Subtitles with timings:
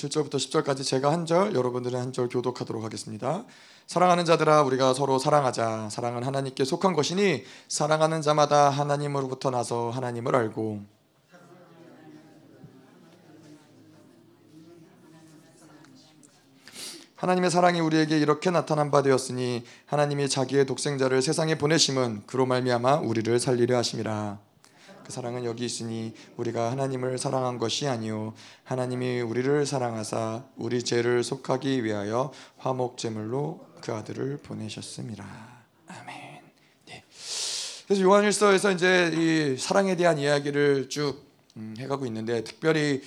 [0.00, 3.44] 7절부터 10절까지 제가 한 절, 여러분들은 한 절 교독하도록 하겠습니다.
[3.86, 5.90] 사랑하는 자들아 우리가 서로 사랑하자.
[5.90, 10.80] 사랑은 하나님께 속한 것이니 사랑하는 자마다 하나님으로부터 나서 하나님을 알고
[17.16, 23.38] 하나님의 사랑이 우리에게 이렇게 나타난 바 되었으니 하나님이 자기의 독생자를 세상에 보내심은 그로 말미암아 우리를
[23.38, 24.49] 살리려 하심이라.
[25.10, 28.32] 그 사랑은 여기 있으니 우리가 하나님을 사랑한 것이 아니요
[28.62, 35.26] 하나님이 우리를 사랑하사 우리 죄를 속하기 위하여 화목 제물로 그 아들을 보내셨습니다.
[35.88, 36.42] 아멘.
[36.86, 37.04] 네.
[37.88, 43.02] 그래서 요한일서에서 이제 이 사랑에 대한 이야기를 쭉 음, 해가고 있는데 특별히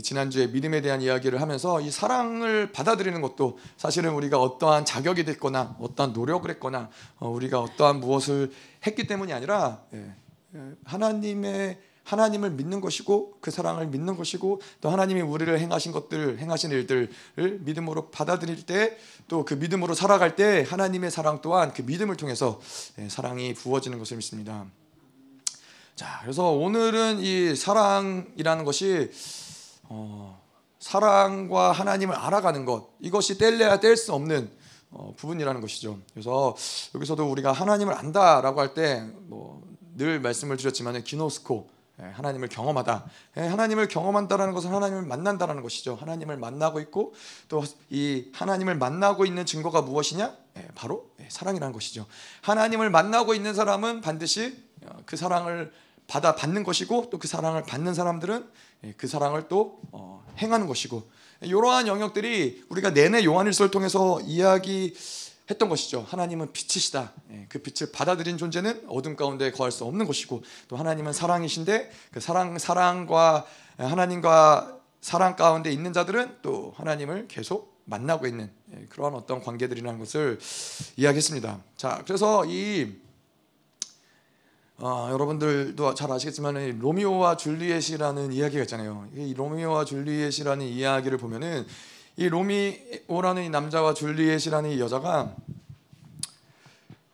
[0.00, 6.12] 지난주에 믿음에 대한 이야기를 하면서 이 사랑을 받아들이는 것도 사실은 우리가 어떠한 자격이 됐거나 어떠한
[6.12, 8.52] 노력을 했거나 어, 우리가 어떠한 무엇을
[8.86, 10.14] 했기 때문이 아니라 예, 예,
[10.84, 17.10] 하나님의 하나님을 믿는 것이고 그 사랑을 믿는 것이고 또 하나님이 우리를 행하신 것들 행하신 일들을
[17.60, 18.98] 믿음으로 받아들일 때
[19.28, 22.60] 또 그 믿음으로 살아갈 때 하나님의 사랑 또한 그 믿음을 통해서
[22.98, 24.64] 예, 사랑이 부어지는 것을 믿습니다.
[25.94, 29.10] 자, 그래서 오늘은 이 사랑이라는 것이
[29.84, 30.40] 어,
[30.80, 34.50] 사랑과 하나님을 알아가는 것 이것이 뗄래야 뗄 수 없는
[34.90, 35.98] 어, 부분이라는 것이죠.
[36.14, 36.56] 그래서
[36.94, 39.67] 여기서도 우리가 하나님을 안다라고 할때뭐
[39.98, 41.68] 늘 말씀을 드렸지만 기노스코
[42.00, 43.04] 예, 하나님을 경험하다.
[43.38, 45.96] 예, 하나님을 경험한다라는 것은 하나님을 만난다라는 것이죠.
[45.96, 47.12] 하나님을 만나고 있고
[47.48, 50.34] 또 이 하나님을 만나고 있는 증거가 무엇이냐?
[50.58, 52.06] 예, 바로 사랑이라는 것이죠.
[52.42, 55.72] 하나님을 만나고 있는 사람은 반드시 어, 그 사랑을
[56.06, 58.48] 받아 받는 것이고 또 그 사랑을 받는 사람들은
[58.84, 61.02] 예, 그 사랑을 또 어, 행하는 것이고
[61.40, 64.94] 이러한 영역들이 우리가 내내 요한일서를 통해서 이야기
[65.50, 66.04] 했던 것이죠.
[66.08, 67.12] 하나님은 빛이시다.
[67.32, 72.20] 예, 그 빛을 받아들인 존재는 어둠 가운데 거할 수 없는 것이고 또 하나님은 사랑이신데 그
[72.20, 73.46] 사랑 사랑과
[73.78, 80.38] 하나님과 사랑 가운데 있는 자들은 또 하나님을 계속 만나고 있는 예, 그러한 어떤 관계들이라는 것을
[80.96, 81.60] 이야기했습니다.
[81.76, 82.94] 자, 그래서 이
[84.80, 89.08] 어, 여러분들도 잘 아시겠지만 로미오와 줄리엣이라는 이야기가 있잖아요.
[89.16, 91.66] 이 로미오와 줄리엣이라는 이야기를 보면은
[92.18, 95.36] 이 로미오라는 이 남자와 줄리엣이라는 이 여자가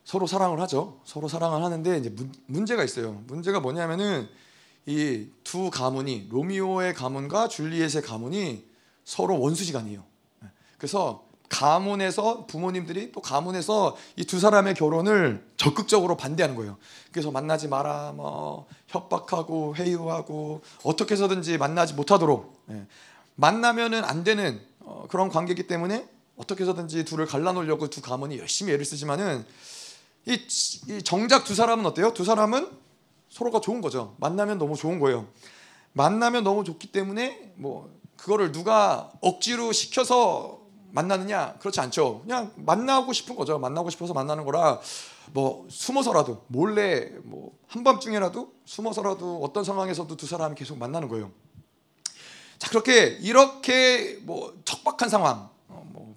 [0.03, 0.98] 서로 사랑을 하죠.
[1.04, 2.15] 서로 사랑을 하는데 이제
[2.47, 3.22] 문 제가 있어요.
[3.26, 4.26] 문제가 뭐냐면은
[4.87, 8.66] 이 두 가문이 로미오의 가문과 줄리엣의 가문이
[9.04, 10.03] 서로 원수지간이에요.
[10.78, 16.78] 그래서 가문에서 부모님들이 또 가문에서 이 두 사람의 결혼을 적극적으로 반대하는 거예요.
[17.12, 22.87] 그래서 만나지 마라, 뭐 협박하고 회유하고 어떻게 해서든지 만나지 못하도록 예.
[23.37, 28.84] 만나면은 안 되는 어, 그런 관계이기 때문에 어떻게 해서든지 둘을 갈라놓으려고 두 가문이 열심히 애를
[28.84, 29.45] 쓰지만은
[30.27, 30.39] 이,
[30.89, 32.12] 이 정작 두 사람은 어때요?
[32.12, 32.69] 두 사람은
[33.28, 34.15] 서로가 좋은 거죠.
[34.19, 35.27] 만나면 너무 좋은 거예요.
[35.93, 41.55] 만나면 너무 좋기 때문에 뭐 그거를 누가 억지로 시켜서 만나느냐?
[41.59, 42.21] 그렇지 않죠.
[42.23, 43.59] 그냥 만나고 싶은 거죠.
[43.59, 44.81] 만나고 싶어서 만나는 거라
[45.33, 51.31] 뭐 숨어서라도 몰래 뭐 한밤중에라도 숨어서라도 어떤 상황에서도 두 사람이 계속 만나는 거예요.
[52.59, 56.15] 자 그렇게 이렇게 뭐 척박한 상황, 어, 뭐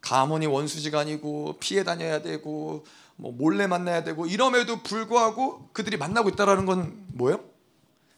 [0.00, 2.84] 가문이 원수지간이고 피해 다녀야 되고
[3.16, 7.40] 뭐 몰래 만나야 되고 이럼에도 불구하고 그들이 만나고 있다라는 건 뭐예요?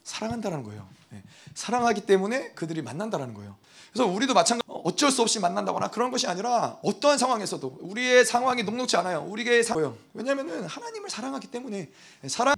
[0.04, 0.86] 사랑한다라는 거예요.
[1.10, 1.22] 네.
[1.54, 3.56] 사랑하기 때문에 그들이 만난다라는 거예요.
[3.92, 8.96] 그래서 우리도 마찬가지 어쩔 수 없이 만난다거나 그런 것이 아니라 어떠한 상황에서도 우리의 상황이 녹록지
[8.98, 9.24] 않아요.
[9.28, 11.90] 우리의 상황 왜냐하면 하나님을 사랑하기 때문에
[12.28, 12.54] 사랑.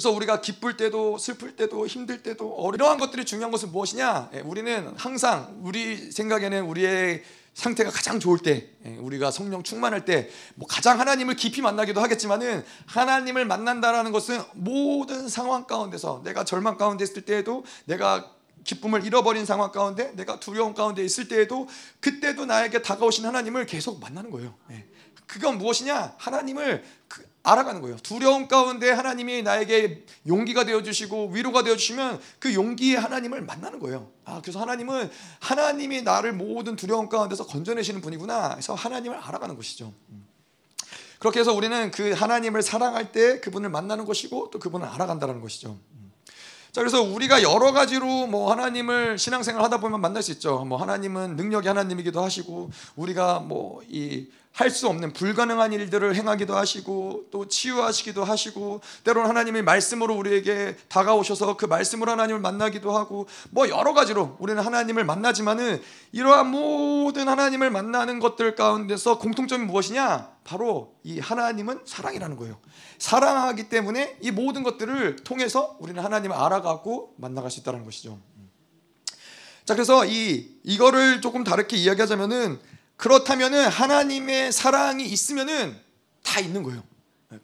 [0.00, 4.30] 그래서 우리가 기쁠 때도 슬플 때도 힘들 때도 이러한 것들이 중요한 것은 무엇이냐?
[4.32, 7.22] 예, 우리는 항상 우리 생각에는 우리의
[7.52, 12.64] 상태가 가장 좋을 때, 예, 우리가 성령 충만할 때, 뭐 가장 하나님을 깊이 만나기도 하겠지만은
[12.86, 18.32] 하나님을 만난다라는 것은 모든 상황 가운데서 내가 절망 가운데 있을 때에도 내가
[18.64, 21.68] 기쁨을 잃어버린 상황 가운데 내가 두려움 가운데 있을 때에도
[22.00, 24.54] 그때도 나에게 다가오신 하나님을 계속 만나는 거예요.
[24.70, 24.86] 예.
[25.26, 26.14] 그건 무엇이냐?
[26.16, 27.96] 하나님을 그 알아가는 거예요.
[28.02, 34.10] 두려움 가운데 하나님이 나에게 용기가 되어 주시고 위로가 되어 주시면 그 용기의 하나님을 만나는 거예요.
[34.24, 38.50] 아, 그래서 하나님은 하나님이 나를 모든 두려움 가운데서 건져내시는 분이구나.
[38.50, 39.92] 그래서 하나님을 알아가는 것이죠.
[40.10, 40.26] 음.
[41.18, 45.78] 그렇게 해서 우리는 그 하나님을 사랑할 때 그분을 만나는 것이고 또 그분을 알아간다는 것이죠.
[46.72, 50.64] 자, 그래서 우리가 여러 가지로 뭐 하나님을 신앙생활 하다 보면 만날 수 있죠.
[50.64, 54.28] 뭐 하나님은 능력이 하나님이기도 하시고 우리가 뭐 이
[54.60, 61.56] 할 수 없는 불가능한 일들을 행하기도 하시고 또 치유하시기도 하시고 때로는 하나님의 말씀으로 우리에게 다가오셔서
[61.56, 68.20] 그 말씀으로 하나님을 만나기도 하고 뭐 여러 가지로 우리는 하나님을 만나지만은 이러한 모든 하나님을 만나는
[68.20, 70.30] 것들 가운데서 공통점이 무엇이냐?
[70.44, 72.58] 바로 이 하나님은 사랑이라는 거예요.
[72.98, 78.18] 사랑하기 때문에 이 모든 것들을 통해서 우리는 하나님을 알아가고 만나갈 수 있다는 것이죠.
[79.64, 82.58] 자, 그래서 이 이거를 조금 다르게 이야기하자면은
[83.00, 85.74] 그렇다면은 하나님의 사랑이 있으면은
[86.22, 86.82] 다 있는 거예요.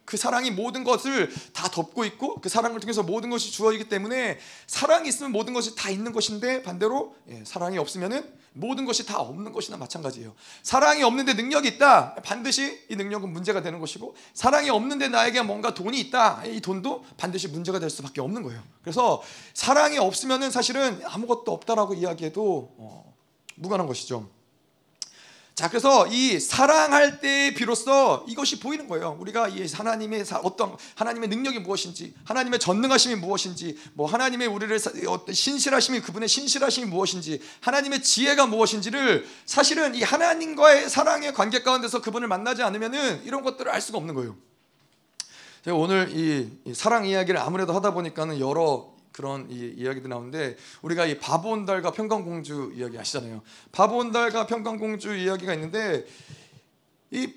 [0.05, 4.37] 그 사랑이 모든 것을 다 덮고 있고 그 사랑을 통해서 모든 것이 주어지기 때문에
[4.67, 9.51] 사랑이 있으면 모든 것이 다 있는 것인데 반대로 예, 사랑이 없으면은 모든 것이 다 없는
[9.51, 10.35] 것이나 마찬가지예요.
[10.61, 12.15] 사랑이 없는데 능력이 있다.
[12.15, 16.45] 반드시 이 능력은 문제가 되는 것이고 사랑이 없는데 나에게 뭔가 돈이 있다.
[16.45, 18.61] 이 돈도 반드시 문제가 될 수밖에 없는 거예요.
[18.83, 19.23] 그래서
[19.55, 23.15] 사랑이 없으면은 사실은 아무것도 없다라고 이야기해도 어,
[23.55, 24.36] 무관한 것이죠.
[25.57, 29.17] 자, 그래서 이 사랑할 때 비로소 이것이 보이는 거예요.
[29.19, 34.77] 우리가 이 하나님의 어떤 하나님의 능력이 무엇인지, 하나님의 전능하심이 무엇인지, 뭐 하나님의 우리를
[35.07, 42.27] 어떤 신실하심이 그분의 신실하심이 무엇인지, 하나님의 지혜가 무엇인지를 사실은 이 하나님과의 사랑의 관계 가운데서 그분을
[42.27, 44.35] 만나지 않으면은 이런 것들을 알 수가 없는 거예요.
[45.69, 51.49] 오늘 이 사랑 이야기를 아무래도 하다 보니까는 여러 그런 이, 이야기도 나오는데 우리가 이 바보
[51.49, 53.41] 온달과 평강공주 이야기 아시잖아요.
[53.71, 56.05] 바보 온달과 평강공주 이야기가 있는데
[57.09, 57.33] 이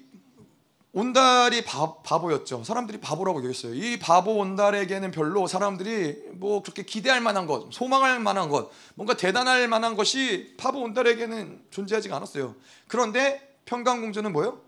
[0.93, 2.65] 온달이 바, 바보였죠.
[2.65, 3.75] 사람들이 바보라고 여겼어요.
[3.75, 9.67] 이 바보 온달에게는 별로 사람들이 뭐 그렇게 기대할 만한 것, 소망할 만한 것, 뭔가 대단할
[9.67, 12.56] 만한 것이 바보 온달에게는 존재하지가 않았어요.
[12.88, 14.61] 그런데 평강공주는 뭐예요?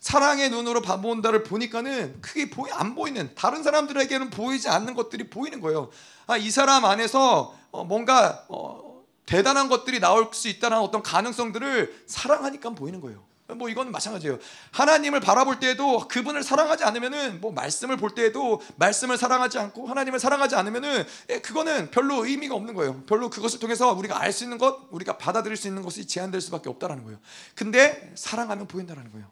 [0.00, 5.90] 사랑의 눈으로 바본다를 보니까는 크게 보이 안 보이는 다른 사람들에게는 보이지 않는 것들이 보이는 거예요.
[6.26, 12.70] 아, 이 사람 안에서 어, 뭔가 어, 대단한 것들이 나올 수 있다는 어떤 가능성들을 사랑하니까
[12.70, 13.28] 보이는 거예요.
[13.54, 14.38] 뭐 이건 마찬가지예요.
[14.72, 20.54] 하나님을 바라볼 때에도 그분을 사랑하지 않으면은 뭐 말씀을 볼 때에도 말씀을 사랑하지 않고 하나님을 사랑하지
[20.54, 23.02] 않으면은 예, 그거는 별로 의미가 없는 거예요.
[23.06, 26.68] 별로 그것을 통해서 우리가 알 수 있는 것, 우리가 받아들일 수 있는 것이 제한될 수밖에
[26.68, 27.18] 없다라는 거예요.
[27.54, 29.26] 근데 사랑하면 보인다라는 거예요.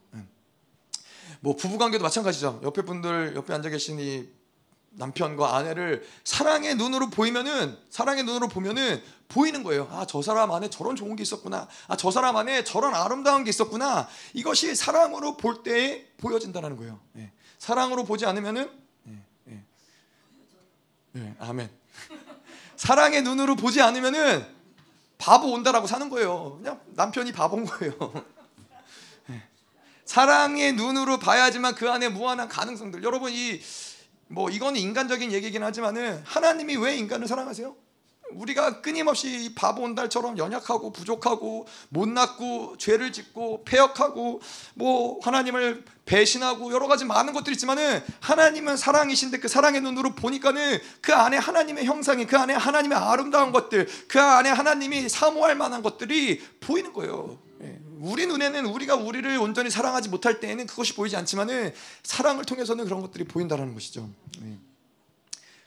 [1.47, 2.59] 뭐 부부 관계도 마찬가지죠.
[2.65, 4.27] 옆에 분들 옆에 앉아 계신 이
[4.91, 9.87] 남편과 아내를 사랑의 눈으로 보이면은 사랑의 눈으로 보면은 보이는 거예요.
[9.93, 11.69] 아, 저 사람 안에 저런 좋은 게 있었구나.
[11.87, 14.09] 아, 저 사람 안에 저런 아름다운 게 있었구나.
[14.35, 16.99] 이것이 사랑으로 볼 때에 보여진다는 거예요.
[17.13, 17.31] 네.
[17.61, 18.69] 사랑으로 보지 않으면은
[19.05, 19.65] 네, 네.
[21.13, 21.71] 네, 아멘.
[22.75, 24.45] 사랑의 눈으로 보지 않으면은
[25.17, 26.57] 바보 온다라고 사는 거예요.
[26.57, 27.95] 그냥 남편이 바본 거예요.
[30.07, 33.03] 사랑의 눈으로 봐야지만 그 안에 무한한 가능성들.
[33.05, 33.61] 여러분 이
[34.29, 37.75] 뭐 이거는 인간적인 얘기긴 하지만은 하나님이 왜 인간을 사랑하세요?
[38.33, 44.41] 우리가 끊임없이 바보 온달처럼 연약하고 부족하고 못났고 죄를 짓고 폐역하고
[44.75, 51.15] 뭐 하나님을 배신하고 여러 가지 많은 것들이 있지만은 하나님은 사랑이신데 그 사랑의 눈으로 보니까는 그
[51.15, 56.93] 안에 하나님의 형상이 그 안에 하나님의 아름다운 것들 그 안에 하나님이 사모할 만한 것들이 보이는
[56.93, 57.46] 거예요.
[57.67, 57.81] 예.
[57.99, 63.25] 우리 눈에는 우리가 우리를 온전히 사랑하지 못할 때에는 그것이 보이지 않지만은 사랑을 통해서는 그런 것들이
[63.25, 64.09] 보인다라는 것이죠.
[64.43, 64.57] 예.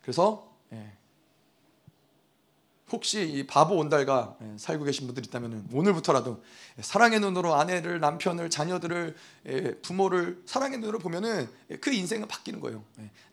[0.01, 0.93] 그래서 예.
[2.91, 6.43] 혹시 이 바보 온달과 살고 계신 분들 있다면 오늘부터라도
[6.81, 9.15] 사랑의 눈으로 아내를 남편을 자녀들을
[9.83, 11.47] 부모를 사랑의 눈으로 보면은
[11.81, 12.83] 그 인생은 바뀌는 거예요.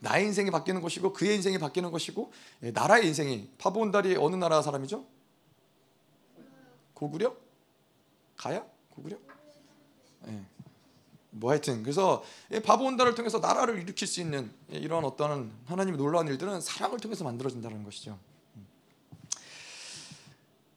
[0.00, 2.30] 나의 인생이 바뀌는 것이고 그의 인생이 바뀌는 것이고
[2.74, 5.06] 나라의 인생이 바보 온달이 어느 나라 사람이죠?
[6.92, 7.45] 고구려?
[8.37, 8.65] 가야?
[8.91, 9.17] 고구려?
[10.27, 10.44] 네.
[11.31, 12.25] 뭐 하여튼 그래서
[12.65, 17.85] 바보 온다를 통해서 나라를 일으킬 수 있는 이런 어떤 하나님의 놀라운 일들은 사랑을 통해서 만들어진다는
[17.85, 18.19] 것이죠.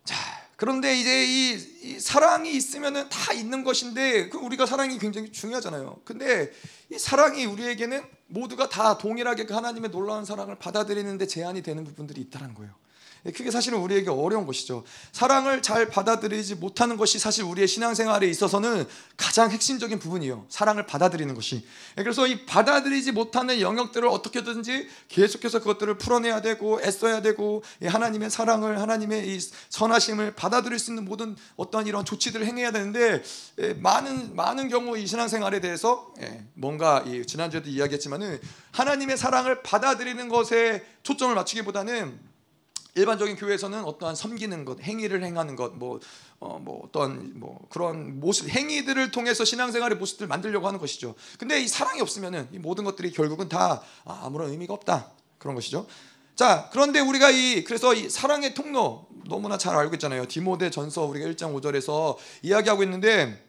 [0.04, 0.16] 자
[0.58, 1.54] 그런데 이제 이,
[1.84, 6.01] 이 사랑이 있으면은 다 있는 것인데 그 우리가 사랑이 굉장히 중요하잖아요.
[6.04, 6.51] 근데
[6.92, 12.54] 이 사랑이 우리에게는 모두가 다 동일하게 그 하나님의 놀라운 사랑을 받아들이는데 제한이 되는 부분들이 있다는
[12.56, 12.74] 거예요.
[13.24, 14.84] 그게 사실은 우리에게 어려운 것이죠.
[15.12, 18.86] 사랑을 잘 받아들이지 못하는 것이 사실 우리의 신앙생활에 있어서는
[19.18, 20.46] 가장 핵심적인 부분이에요.
[20.50, 21.66] 사랑을 받아들이는 것이.
[21.96, 29.36] 그래서 이 받아들이지 못하는 영역들을 어떻게든지 계속해서 그것들을 풀어내야 되고 애써야 되고 하나님의 사랑을 하나님의
[29.36, 33.22] 이 선하심을 받아들일 수 있는 모든 어떤 이런 조치들을 행해야 되는데
[33.78, 36.14] 많은 많은 경우 이 신앙생활에 대해서
[36.54, 38.40] 뭔가 지난주에도 이야기했지만은
[38.72, 42.28] 하나님의 사랑을 받아들이는 것에 초점을 맞추기보다는
[42.96, 46.00] 일반적인 교회에서는 어떠한 섬기는 것, 행위를 행하는 것, 뭐,
[46.39, 51.15] 어, 뭐 어떤 뭐 그런 모습, 행위들을 통해서 신앙생활의 모습들을 만들려고 하는 것이죠.
[51.38, 55.88] 근데 이 사랑이 없으면은 이 모든 것들이 결국은 다 아무런 의미가 없다 그런 것이죠.
[56.36, 60.25] 자, 그런데 우리가 이 그래서 이 사랑의 통로 너무나 잘 알고 있잖아요.
[60.25, 63.46] 디모데 전서 우리가 1장 5절에서 이야기하고 있는데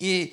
[0.00, 0.32] 이,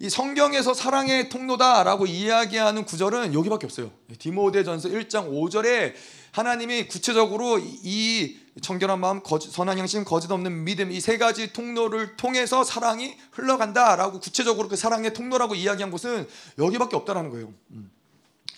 [0.00, 3.90] 이 성경에서 사랑의 통로다라고 이야기하는 구절은 여기밖에 없어요.
[4.18, 5.94] 디모데 전서 1장 5절에
[6.40, 12.64] 하나님이 구체적으로 이 정결한 마음, 선한 양심, 거짓 없는 믿음 이 세 가지 통로를 통해서
[12.64, 16.26] 사랑이 흘러간다라고 구체적으로 그 사랑의 통로라고 이야기한 곳은
[16.58, 17.52] 여기밖에 없다라는 거예요.
[17.72, 17.90] 음.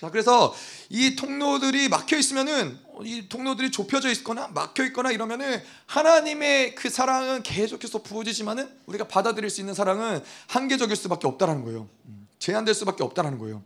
[0.01, 0.55] 자, 그래서
[0.91, 8.03] 이 통로들이 막혀 있으면은 이 통로들이 좁혀져 있거나 막혀 있거나 이러면은 하나님의 그 사랑은 계속해서
[8.03, 11.89] 부어지지만은 우리가 받아들일 수 있는 사랑은 한계적일 수밖에 없다라는 거예요.
[12.07, 13.63] 음, 제한될 수밖에 없다라는 거예요.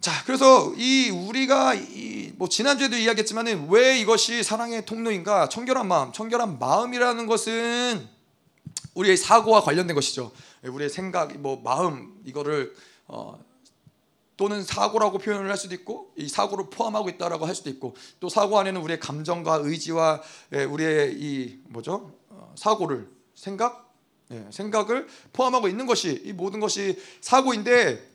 [0.00, 5.48] 자, 그래서 이 우리가 이 뭐 지난주에도 이야기했지만은 왜 이것이 사랑의 통로인가?
[5.48, 8.08] 청결한 마음, 청결한 마음이라는 것은
[8.94, 10.32] 우리의 사고와 관련된 것이죠.
[10.62, 12.74] 우리의 생각, 뭐 마음 이거를
[13.06, 13.38] 어,
[14.36, 18.58] 또는 사고라고 표현을 할 수도 있고 이 사고를 포함하고 있다라고 할 수도 있고 또 사고
[18.58, 20.22] 안에는 우리의 감정과 의지와
[20.54, 23.94] 예, 우리의 이 뭐죠 어, 사고를 생각
[24.32, 28.13] 예, 생각을 포함하고 있는 것이 이 모든 것이 사고인데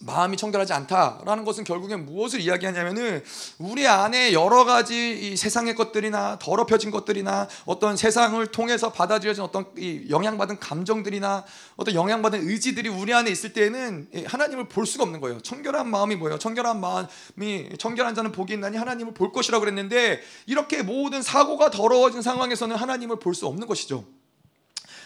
[0.00, 3.22] 마음이 청결하지 않다라는 것은 결국엔 무엇을 이야기하냐면은
[3.58, 9.66] 우리 안에 여러 가지 세상의 것들이나 더럽혀진 것들이나 어떤 세상을 통해서 받아들여진 어떤
[10.08, 11.44] 영향받은 감정들이나
[11.76, 15.40] 어떤 영향받은 의지들이 우리 안에 있을 때에는 하나님을 볼 수가 없는 거예요.
[15.40, 16.38] 청결한 마음이 뭐예요?
[16.38, 22.76] 청결한 마음이 청결한 자는 복이 있나니 하나님을 볼 것이라고 그랬는데 이렇게 모든 사고가 더러워진 상황에서는
[22.76, 24.04] 하나님을 볼 수 없는 것이죠.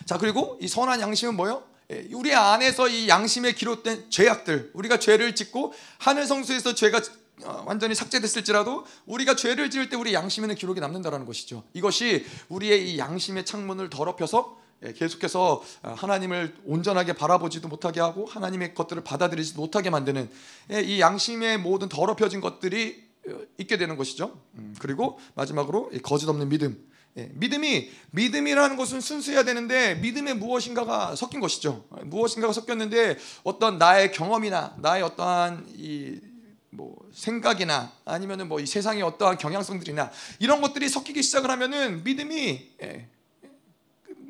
[0.07, 1.72] 자 그리고 이 선한 양심은 뭐예요?
[1.93, 7.03] 예, 우리 안에서 이 양심에 기록된 죄악들, 우리가 죄를 짓고 하늘 성수에서 죄가
[7.45, 11.65] 어, 완전히 삭제됐을지라도 우리가 죄를 지을 때 우리 양심에는 기록이 남는다라는 것이죠.
[11.75, 18.75] 이것이 우리의 이 양심의 창문을 더럽혀서 예, 계속해서 어, 하나님을 온전하게 바라보지도 못하게 하고 하나님의
[18.75, 20.31] 것들을 받아들이지 못하게 만드는
[20.73, 24.41] 예, 이 양심의 모든 더럽혀진 것들이 어, 있게 되는 것이죠.
[24.55, 26.92] 음, 그리고 마지막으로 거짓 없는 믿음.
[27.19, 31.85] 예, 믿음이 믿음이라는 것은 순수해야 되는데 믿음에 무엇인가가 섞인 것이죠.
[32.05, 36.33] 무엇인가가 섞였는데 어떤 나의 경험이나 나의 어떠한 이
[36.75, 43.09] 뭐 생각이나 아니면은 뭐 이 세상의 어떠한 경향성들이나 이런 것들이 섞이기 시작을 하면은 믿음이 예,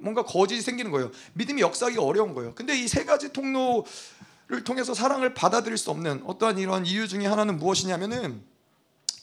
[0.00, 1.12] 뭔가 거짓이 생기는 거예요.
[1.34, 2.52] 믿음이 역사하기 어려운 거예요.
[2.54, 7.58] 근데 이 세 가지 통로를 통해서 사랑을 받아들일 수 없는 어떠한 이런 이유 중에 하나는
[7.58, 8.42] 무엇이냐면은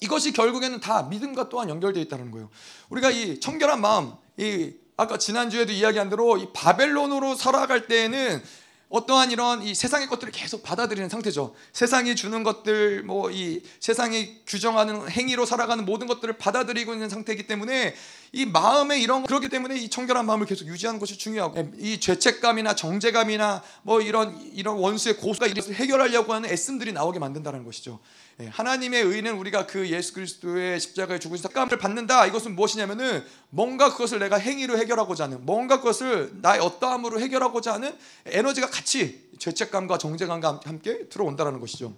[0.01, 2.49] 이것이 결국에는 다 믿음과 또한 연결되어 있다는 거예요.
[2.89, 8.43] 우리가 이 청결한 마음, 이 아까 지난주에도 이야기한 대로 이 바벨론으로 살아갈 때에는
[8.89, 11.55] 어떠한 이런 이 세상의 것들을 계속 받아들이는 상태죠.
[11.73, 17.95] 세상이 주는 것들, 뭐 이 세상이 규정하는 행위로 살아가는 모든 것들을 받아들이고 있는 상태이기 때문에
[18.31, 23.61] 이 마음에 이런 그렇기 때문에 이 청결한 마음을 계속 유지하는 것이 중요하고 이 죄책감이나 정죄감이나
[23.83, 27.99] 뭐 이런 이런 원수의 고수가 이것을 해결하려고 하는 애씀들이 나오게 만든다는 것이죠.
[28.41, 32.25] 예, 하나님의 의는 우리가 그 예수 그리스도의 십자가에 죽으신 삭감을 받는다.
[32.25, 37.93] 이것은 무엇이냐면은 뭔가 그것을 내가 행위로 해결하고자 하는 뭔가 그것을 나의 어떠함으로 해결하고자 하는
[38.25, 41.93] 에너지가 같이 죄책감과 정죄감과 함께 들어온다라는 것이죠.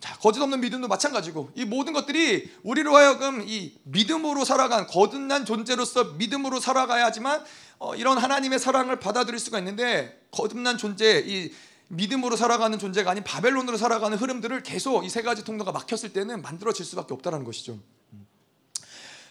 [0.00, 6.04] 자, 거짓 없는 믿음도 마찬가지고 이 모든 것들이 우리로 하여금 이 믿음으로 살아간 거듭난 존재로서
[6.18, 7.42] 믿음으로 살아가야지만
[7.78, 11.50] 어, 이런 하나님의 사랑을 받아들일 수가 있는데 거듭난 존재 이
[11.88, 16.84] 믿음으로 살아가는 존재가 아닌 바벨론으로 살아가는 흐름들을 계속 이 세 가지 통로가 막혔을 때는 만들어질
[16.84, 17.78] 수밖에 없다는 것이죠.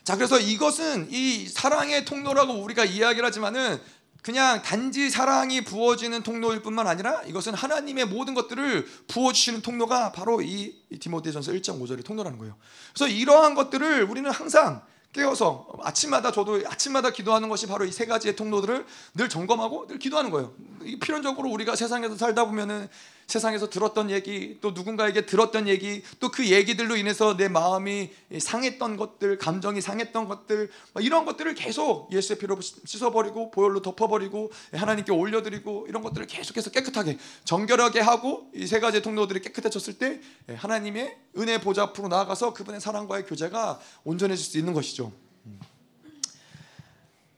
[0.04, 3.80] 자, 그래서 이것은 이 사랑의 통로라고 우리가 이야기를 하지만은
[4.22, 10.76] 그냥 단지 사랑이 부어지는 통로일 뿐만 아니라 이것은 하나님의 모든 것들을 부어주시는 통로가 바로 이
[11.00, 12.56] 디모데전서 1장 5절의 통로라는 거예요.
[12.94, 14.82] 그래서 이러한 것들을 우리는 항상
[15.16, 20.30] 깨어서 아침마다 저도 아침마다 기도하는 것이 바로 이 세 가지의 통로들을 늘 점검하고 늘 기도하는
[20.30, 20.54] 거예요.
[21.02, 22.90] 필연적으로 우리가 세상에서 살다 보면은
[23.28, 29.38] 세상에서 들었던 얘기 또 누군가에게 들었던 얘기 또 그 얘기들로 인해서 내 마음이 상했던 것들
[29.38, 36.28] 감정이 상했던 것들 이런 것들을 계속 예수의 피로 씻어버리고 보혈로 덮어버리고 하나님께 올려드리고 이런 것들을
[36.28, 40.20] 계속해서 깨끗하게 정결하게 하고 이 세 가지 통로들이 깨끗해졌을 때
[40.54, 45.14] 하나님의 은혜 보좌 앞으로 나아가서 그분의 사랑과의 교제가 온전해질 수 있는 것이죠.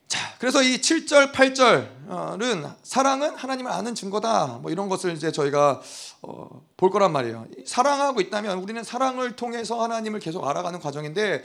[0.08, 4.60] 자, 그래서 이 7절, 8절은 사랑은 하나님을 아는 증거다.
[4.62, 5.82] 뭐 이런 것을 이제 저희가
[6.22, 7.46] 어, 볼 거란 말이에요.
[7.66, 11.44] 사랑하고 있다면 우리는 사랑을 통해서 하나님을 계속 알아가는 과정인데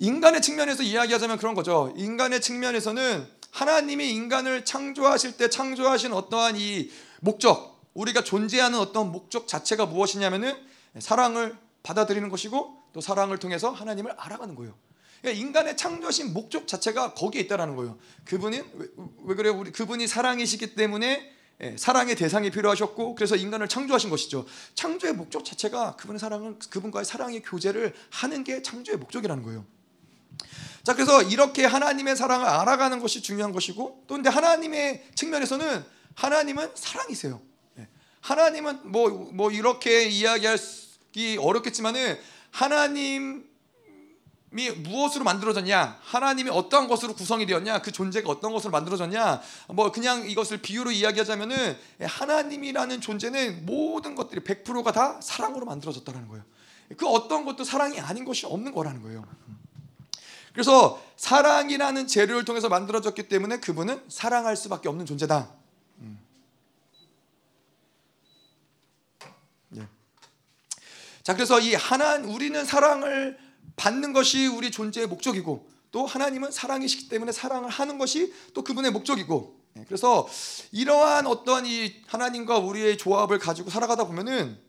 [0.00, 1.92] 인간의 측면에서 이야기하자면 그런 거죠.
[1.96, 9.86] 인간의 측면에서는 하나님이 인간을 창조하실 때 창조하신 어떠한 이 목적, 우리가 존재하는 어떤 목적 자체가
[9.86, 10.54] 무엇이냐면은
[10.98, 14.74] 사랑을 받아들이는 것이고 또 사랑을 통해서 하나님을 알아가는 거예요.
[15.24, 17.98] 그러니까 인간의 창조신 목적 자체가 거기에 있다라는 거예요.
[18.26, 18.86] 그분이 왜,
[19.24, 19.58] 왜 그래요?
[19.58, 24.44] 우리 그분이 사랑이시기 때문에 예, 사랑의 대상이 필요하셨고 그래서 인간을 창조하신 것이죠.
[24.74, 29.64] 창조의 목적 자체가 그분의 사랑은 그분과의 사랑의 교제를 하는 게 창조의 목적이라는 거예요.
[30.82, 35.84] 자, 그래서 이렇게 하나님의 사랑을 알아가는 것이 중요한 것이고 또 근데 하나님의 측면에서는
[36.16, 37.40] 하나님은 사랑이세요.
[37.78, 37.88] 예.
[38.20, 42.18] 하나님은 뭐뭐 뭐 이렇게 이야기하기 어렵겠지만은
[42.50, 43.53] 하나님
[44.54, 45.98] 무엇으로 만들어졌냐?
[46.00, 47.82] 하나님이 어떠한 것으로 구성이 되었냐?
[47.82, 49.42] 그 존재가 어떤 것으로 만들어졌냐?
[49.68, 56.44] 뭐 그냥 이것을 비유로 이야기하자면은 하나님이라는 존재는 모든 것들이 100%가 다 사랑으로 만들어졌다는 거예요.
[56.96, 59.24] 그 어떤 것도 사랑이 아닌 것이 없는 거라는 거예요.
[60.52, 65.50] 그래서 사랑이라는 재료를 통해서 만들어졌기 때문에 그분은 사랑할 수밖에 없는 존재다.
[65.98, 66.20] 음.
[69.76, 69.88] 예.
[71.24, 73.43] 자, 그래서 이 하나 우리는 사랑을
[73.76, 79.60] 받는 것이 우리 존재의 목적이고 또 하나님은 사랑이시기 때문에 사랑을 하는 것이 또 그분의 목적이고
[79.76, 79.84] 예.
[79.86, 80.28] 그래서
[80.72, 84.62] 이러한 어떤 이 하나님과 우리의 조합을 가지고 살아가다 보면은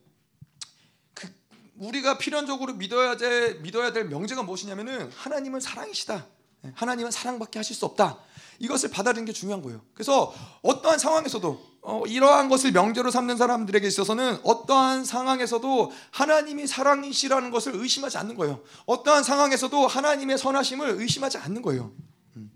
[1.77, 6.25] 우리가 필연적으로 믿어야 될 믿어야 될 명제가 무엇이냐면은 하나님은 사랑이시다.
[6.61, 8.17] 네, 하나님은 사랑밖에 하실 수 없다.
[8.59, 9.81] 이것을 받아들이는 게 중요한 거예요.
[9.93, 17.75] 그래서 어떠한 상황에서도 어, 이러한 것을 명제로 삼는 사람들에게 있어서는 어떠한 상황에서도 하나님이 사랑이시라는 것을
[17.75, 18.63] 의심하지 않는 거예요.
[18.87, 21.93] 어떠한 상황에서도 하나님의 선하심을 의심하지 않는 거예요.
[22.37, 22.51] 음.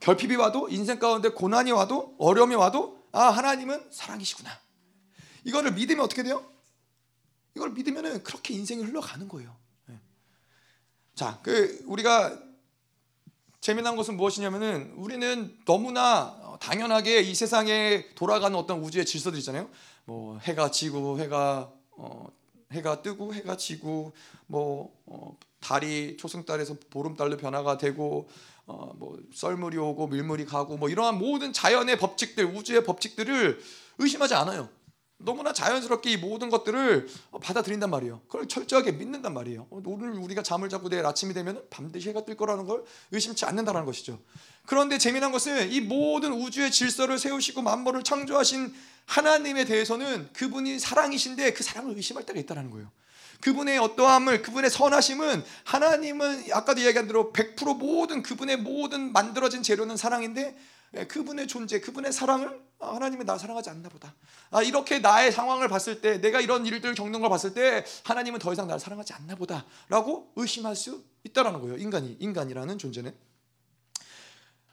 [0.00, 4.50] 결핍이 와도 인생 가운데 고난이 와도 어려움이 와도 아 하나님은 사랑이시구나.
[5.44, 6.44] 이거를 믿으면 어떻게 돼요?
[7.56, 9.56] 이걸 믿으면은 그렇게 인생이 흘러가는 거예요.
[9.86, 9.98] 네.
[11.14, 12.38] 자, 그 우리가
[13.60, 19.68] 재미난 것은 무엇이냐면은 우리는 너무나 당연하게 이 세상에 돌아가는 어떤 우주의 질서들 있잖아요.
[20.06, 22.26] 뭐 해가 지고 해가 어,
[22.72, 24.12] 해가 뜨고 해가 지고
[24.46, 28.28] 뭐 어, 달이 초승달에서 보름달로 변화가 되고
[28.64, 33.60] 어, 뭐 썰물이 오고 밀물이 가고 뭐 이러한 모든 자연의 법칙들 우주의 법칙들을
[33.98, 34.70] 의심하지 않아요.
[35.22, 37.08] 너무나 자연스럽게 이 모든 것들을
[37.42, 38.22] 받아들인단 말이에요.
[38.26, 39.66] 그걸 철저하게 믿는단 말이에요.
[39.70, 44.18] 오늘 우리가 잠을 자고 내일 아침이 되면 반드시 해가 뜰 거라는 걸 의심치 않는다는 것이죠.
[44.66, 48.74] 그런데 재미난 것은 이 모든 우주의 질서를 세우시고 만물을 창조하신
[49.06, 52.90] 하나님에 대해서는 그분이 사랑이신데 그 사랑을 의심할 때가 있다는 거예요.
[53.40, 60.56] 그분의 어떠함을 그분의 선하심은 하나님은 아까도 이야기한 대로 100% 모든 그분의 모든 만들어진 재료는 사랑인데
[60.96, 64.14] 예, 그분의 존재, 그분의 사랑을 아, 하나님이 나 사랑하지 않나 보다.
[64.50, 68.52] 아, 이렇게 나의 상황을 봤을 때, 내가 이런 일들을 겪는 걸 봤을 때, 하나님은 더
[68.52, 71.76] 이상 나를 사랑하지 않나 보다라고 의심할 수 있다라는 거예요.
[71.76, 73.14] 인간이, 인간이라는 존재는.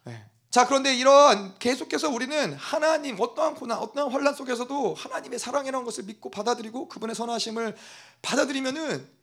[0.04, 0.24] 네.
[0.50, 6.30] 자, 그런데 이런 계속해서 우리는 하나님 어떠한 고난, 어떠한 환란 속에서도 하나님의 사랑이라는 것을 믿고
[6.30, 7.76] 받아들이고 그분의 선하심을
[8.22, 9.17] 받아들이면은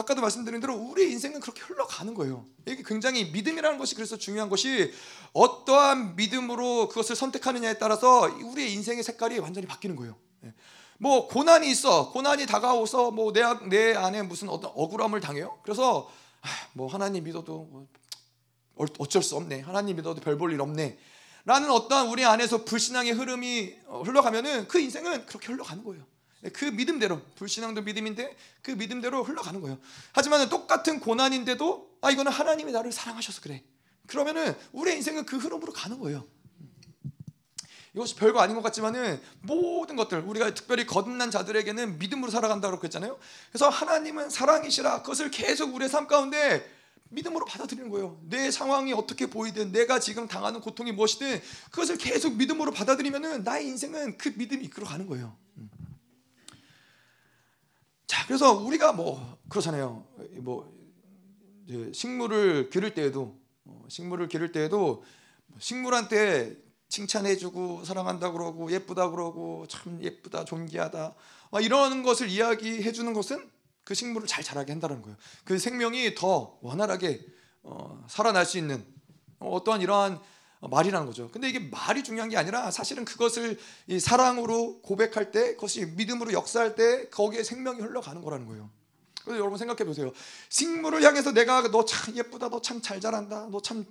[0.00, 2.44] 아까도 말씀드린 대로 우리의 인생은 그렇게 흘러가는 거예요.
[2.66, 4.92] 이게 굉장히 믿음이라는 것이 그래서 중요한 것이
[5.32, 10.16] 어떠한 믿음으로 그것을 선택하느냐에 따라서 우리의 인생의 색깔이 완전히 바뀌는 거예요.
[10.44, 10.54] 예.
[10.98, 15.58] 뭐 고난이 있어, 고난이 다가오서 뭐내 내 안에 무슨 어떤 억울함을 당해요.
[15.62, 16.10] 그래서
[16.42, 17.86] 아, 뭐 하나님 믿어도 뭐
[18.98, 19.60] 어쩔 수 없네.
[19.60, 20.98] 하나님 믿어도 별 볼 일 없네.
[21.44, 26.04] 라는 어떠한 우리 안에서 불신앙의 흐름이 어, 흘러가면은 그 인생은 그렇게 흘러가는 거예요.
[26.52, 29.78] 그 믿음대로 불신앙도 믿음인데 그 믿음대로 흘러가는 거예요.
[30.12, 33.62] 하지만 똑같은 고난인데도 아 이거는 하나님이 나를 사랑하셔서 그래.
[34.06, 36.26] 그러면은 우리의 인생은 그 흐름으로 가는 거예요.
[37.94, 43.18] 이것이 별거 아닌 것 같지만은 모든 것들 우리가 특별히 거듭난 자들에게는 믿음으로 살아간다고 했잖아요.
[43.50, 46.68] 그래서 하나님은 사랑이시라 그것을 계속 우리의 삶 가운데
[47.10, 48.20] 믿음으로 받아들이는 거예요.
[48.22, 54.16] 내 상황이 어떻게 보이든 내가 지금 당하는 고통이 무엇이든 그것을 계속 믿음으로 받아들이면은 나의 인생은
[54.16, 55.36] 그 믿음이 이끌어 가는 거예요.
[58.10, 60.04] 자, 그래서 우리가 뭐 그렇잖아요.
[60.38, 60.68] 뭐
[61.92, 65.04] 식물을 기를 때에도 어, 식물을 기를 때에도
[65.60, 66.56] 식물한테
[66.88, 71.14] 칭찬해주고 사랑한다 그러고 예쁘다 그러고 참 예쁘다 존귀하다
[71.62, 73.48] 이런 것을 이야기해주는 것은
[73.84, 75.16] 그 식물을 잘 자라게 한다는 거예요.
[75.44, 77.24] 그 생명이 더 원활하게
[77.62, 78.84] 어, 살아날 수 있는
[79.38, 80.22] 어떠한 이러한 어,
[80.60, 81.30] 말이라는 거죠.
[81.30, 83.58] 근데 이게 말이 중요한 게 아니라 사실은 그것을
[84.00, 88.70] 사랑으로 고백할 때, 그것이 믿음으로 역사할 때 거기에 생명이 흘러가는 거라는 거예요.
[89.24, 90.12] 그래서 여러분 생각해 보세요.
[90.50, 93.86] 식물을 향해서 내가 너 참 예쁘다, 너 참 잘 자란다, 너 참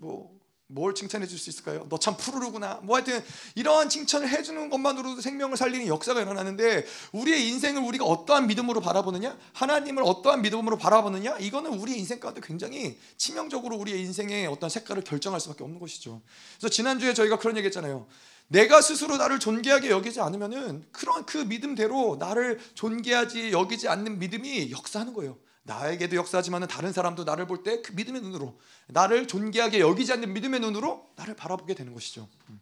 [0.00, 1.86] 뭐 뭘 칭찬해 줄 수 있을까요?
[1.88, 2.80] 너 참 푸르르구나.
[2.82, 3.22] 뭐 하여튼
[3.54, 10.02] 이러한 칭찬을 해주는 것만으로도 생명을 살리는 역사가 일어나는데 우리의 인생을 우리가 어떠한 믿음으로 바라보느냐, 하나님을
[10.02, 15.64] 어떠한 믿음으로 바라보느냐, 이거는 우리의 인생 가운데 굉장히 치명적으로 우리의 인생의 어떤 색깔을 결정할 수밖에
[15.64, 16.22] 없는 것이죠.
[16.58, 18.06] 그래서 지난 주에 저희가 그런 얘기했잖아요.
[18.48, 25.12] 내가 스스로 나를 존귀하게 여기지 않으면은 그런 그 믿음대로 나를 존귀하지 여기지 않는 믿음이 역사하는
[25.14, 25.38] 거예요.
[25.64, 30.60] 나에게도 역사하지만 다른 사람도 나를 볼 때 그 믿음의 눈으로 나를 존귀하게 여기지 않는 믿음의
[30.60, 32.28] 눈으로 나를 바라보게 되는 것이죠.
[32.50, 32.60] 음.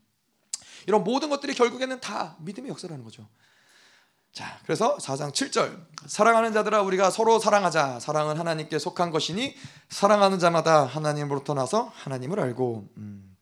[0.87, 3.29] 이런 모든 것들이 결국에는 다 믿음의 역사라는 거죠.
[4.33, 8.01] 자, 그래서 4장 7절 사랑하는 자들아 우리가 서로 사랑하자.
[8.01, 9.55] 사랑은 하나님께 속한 것이니
[9.91, 12.89] 사랑하는 자마다 하나님으로부터 나서 하나님을 알고.
[12.97, 13.37] 음.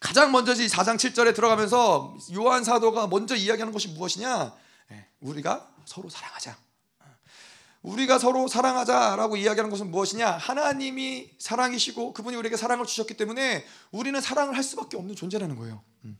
[0.00, 4.54] 가장 먼저 4장 7절에 들어가면서 요한 사도가 먼저 이야기하는 것이 무엇이냐?
[4.92, 6.56] 예, 우리가 서로 사랑하자.
[7.88, 10.30] 우리가 서로 사랑하자라고 이야기하는 것은 무엇이냐?
[10.30, 15.82] 하나님이 사랑이시고 그분이 우리에게 사랑을 주셨기 때문에 우리는 사랑을 할 수밖에 없는 존재라는 거예요.
[16.04, 16.18] 음.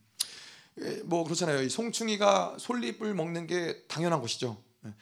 [0.81, 1.69] 예, 뭐 그렇잖아요.
[1.69, 4.63] 송충이가 솔잎을 먹는 게 당연한 것이죠.
[4.87, 4.95] 예.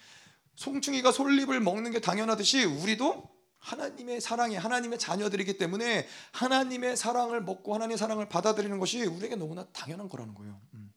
[0.57, 7.99] 송충이가 솔잎을 먹는 게 당연하듯이 우리도 하나님의 사랑이 하나님의 자녀들이기 때문에 하나님의 사랑을 먹고 하나님의
[7.99, 10.61] 사랑을 받아들이는 것이 우리에게 너무나 당연한 거라는 거예요.
[10.75, 10.93] 음.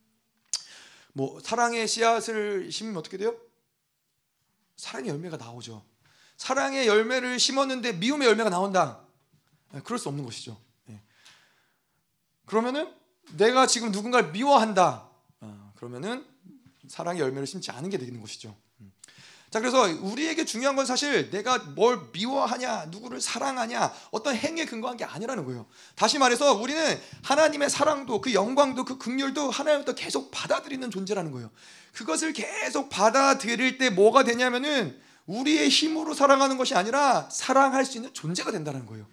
[1.14, 3.36] 뭐 사랑의 씨앗을 심으면 어떻게 돼요?
[4.80, 5.84] 사랑의 열매가 나오죠.
[6.38, 9.02] 사랑의 열매를 심었는데 미움의 열매가 나온다.
[9.74, 10.58] 네, 그럴 수 없는 것이죠.
[10.86, 11.04] 네.
[12.46, 12.96] 그러면은
[13.36, 15.10] 내가 지금 누군가를 미워한다.
[15.42, 16.26] 어, 그러면은
[16.88, 18.56] 사랑의 열매를 심지 않은 게 되는 것이죠.
[19.50, 19.52] 음.
[19.52, 25.06] 자 그래서 우리에게 중요한 건 사실 내가 뭘 미워하냐 누구를 사랑하냐 어떤 행위에 근거한 게
[25.06, 31.32] 아니라는 거예요 다시 말해서 우리는 하나님의 사랑도 그 영광도 그 긍휼도 하나님부터 계속 받아들이는 존재라는
[31.32, 31.50] 거예요
[31.94, 38.52] 그것을 계속 받아들일 때 뭐가 되냐면은 우리의 힘으로 사랑하는 것이 아니라 사랑할 수 있는 존재가
[38.52, 39.06] 된다는 거예요.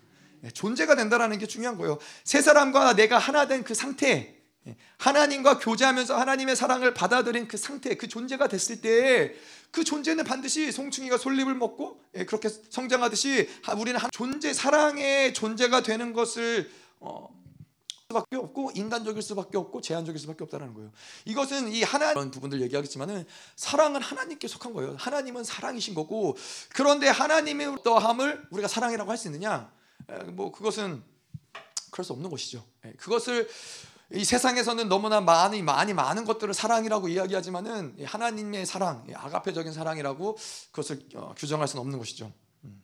[0.44, 1.98] 예, 존재가 된다는 게 중요한 거예요.
[2.24, 4.34] 세 사람과 내가 하나 된 그 상태,
[4.66, 9.34] 예, 하나님과 교제하면서 하나님의 사랑을 받아들인 그 상태, 그 존재가 됐을 때
[9.70, 13.48] 그 존재는 반드시 송충이가 솔잎을 먹고 예, 그렇게 성장하듯이
[13.78, 17.28] 우리는 존재 사랑의 존재가 되는 것을 어,
[18.08, 20.92] 수밖에 없고 인간적일 수밖에 없고 제한적일 수밖에 없다는 거예요.
[21.24, 23.26] 이것은 이 하나 이런 부분들 얘기하겠지만은
[23.56, 24.94] 사랑은 하나님께 속한 거예요.
[24.98, 26.36] 하나님은 사랑이신 거고
[26.72, 29.72] 그런데 하나님의 더함을 우리가 사랑이라고 할 수 있느냐?
[30.28, 31.02] 뭐 그것은
[31.90, 32.64] 그럴 수 없는 것이죠.
[32.98, 33.48] 그것을
[34.12, 40.38] 이 세상에서는 너무나 많이 많이 많은 것들을 사랑이라고 이야기하지만은 하나님의 사랑, 아가페적인 사랑이라고
[40.70, 42.32] 그것을 어, 규정할 수는 없는 것이죠.
[42.64, 42.82] 음.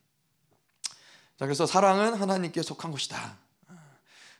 [1.38, 3.38] 자, 그래서 사랑은 하나님께 속한 것이다.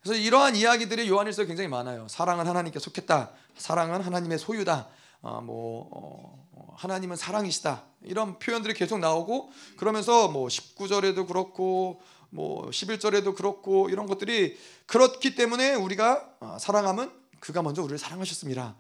[0.03, 2.09] 그래서 이러한 이야기들이 요한일서에 굉장히 많아요.
[2.09, 3.31] 사랑은 하나님께 속했다.
[3.57, 4.89] 사랑은 하나님의 소유다.
[5.21, 7.85] 어, 뭐 어, 어 하나님은 사랑이시다.
[8.03, 15.75] 이런 표현들이 계속 나오고 그러면서 뭐 19절에도 그렇고 뭐 11절에도 그렇고 이런 것들이 그렇기 때문에
[15.75, 18.75] 우리가 어, 사랑함은 그가 먼저 우리를 사랑하셨습니다.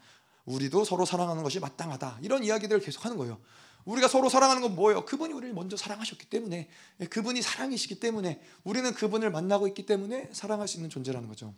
[0.47, 2.21] 우리도 서로 사랑하는 것이 마땅하다.
[2.23, 3.39] 이런 이야기들을 계속 하는 거예요.
[3.85, 5.05] 우리가 서로 사랑하는 건 뭐예요?
[5.05, 6.69] 그분이 우리를 먼저 사랑하셨기 때문에
[7.01, 11.53] 예, 그분이 사랑이시기 때문에 우리는 그분을 만나고 있기 때문에 사랑할 수 있는 존재라는 거죠.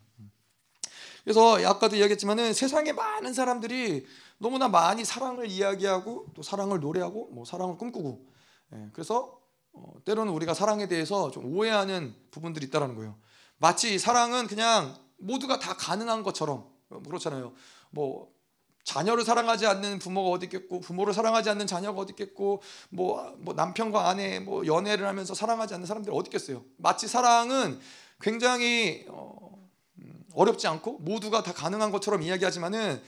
[1.23, 4.05] 그래서 아까도 이야기했지만은 세상에 많은 사람들이
[4.37, 8.25] 너무나 많이 사랑을 이야기하고 또 사랑을 노래하고 뭐 사랑을 꿈꾸고
[8.73, 9.44] 예, 그래서
[9.75, 13.15] 어, 때로는 우리가 사랑에 대해서 좀 오해하는 부분들이 있다라는 거예요.
[13.57, 17.53] 마치 사랑은 그냥 모두가 다 가능한 것처럼 어, 그렇잖아요.
[17.91, 18.33] 뭐
[18.85, 24.07] 자녀를 사랑하지 않는 부모가 어디 있겠고 부모를 사랑하지 않는 자녀가 어디 있겠고 뭐, 뭐 남편과
[24.07, 27.79] 아내 뭐 연애를 하면서 사랑하지 않는 사람들이 어디 있겠어요 마치 사랑은
[28.21, 29.57] 굉장히 어,
[29.97, 33.01] 음, 어렵지 않고 모두가 다 가능한 것처럼 이야기하지만은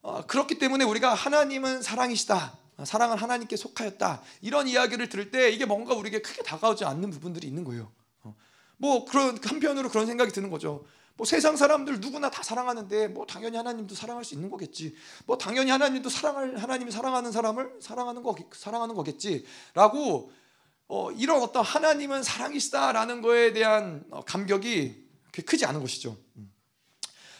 [0.00, 5.94] 어, 그렇기 때문에 우리가 하나님은 사랑이시다 사랑은 하나님께 속하였다 이런 이야기를 들을 때 이게 뭔가
[5.94, 7.90] 우리에게 크게 다가오지 않는 부분들이 있는 거예요
[8.22, 8.34] 어,
[8.76, 10.84] 뭐 그런 한편으로 그런 생각이 드는 거죠
[11.18, 14.94] 뭐 세상 사람들 누구나 다 사랑하는데 뭐 당연히 하나님도 사랑할 수 있는 거겠지.
[15.26, 20.32] 뭐 당연히 하나님도 사랑을 하나님이 사랑하는 사람을 사랑하는 거 사랑하는 거겠지라고
[20.86, 25.08] 어, 이런 어떤 하나님은 사랑이시다라는 거에 대한 어, 감격이
[25.44, 26.16] 크지 않은 것이죠.
[26.36, 26.52] 음.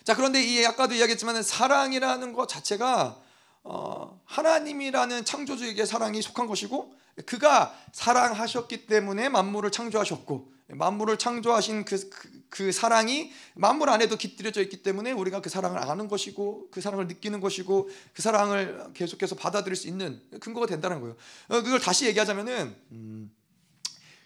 [0.03, 3.23] 자 그런데 이 아까도 이야기했지만 사랑이라는 것 자체가 어,
[4.25, 6.93] 하나님이라는 창조주에게 사랑이 속한 것이고
[7.27, 14.83] 그가 사랑하셨기 때문에 만물을 창조하셨고 만물을 창조하신 그, 그, 그, 사랑이 만물 안에도 깃들여져 있기
[14.83, 19.89] 때문에 우리가 그 사랑을 아는 것이고 그 사랑을 느끼는 것이고 그 사랑을 계속해서 받아들일 수
[19.89, 21.17] 있는 근거가 된다는 거예요.
[21.49, 23.33] 어, 그걸 다시 얘기하자면은 음,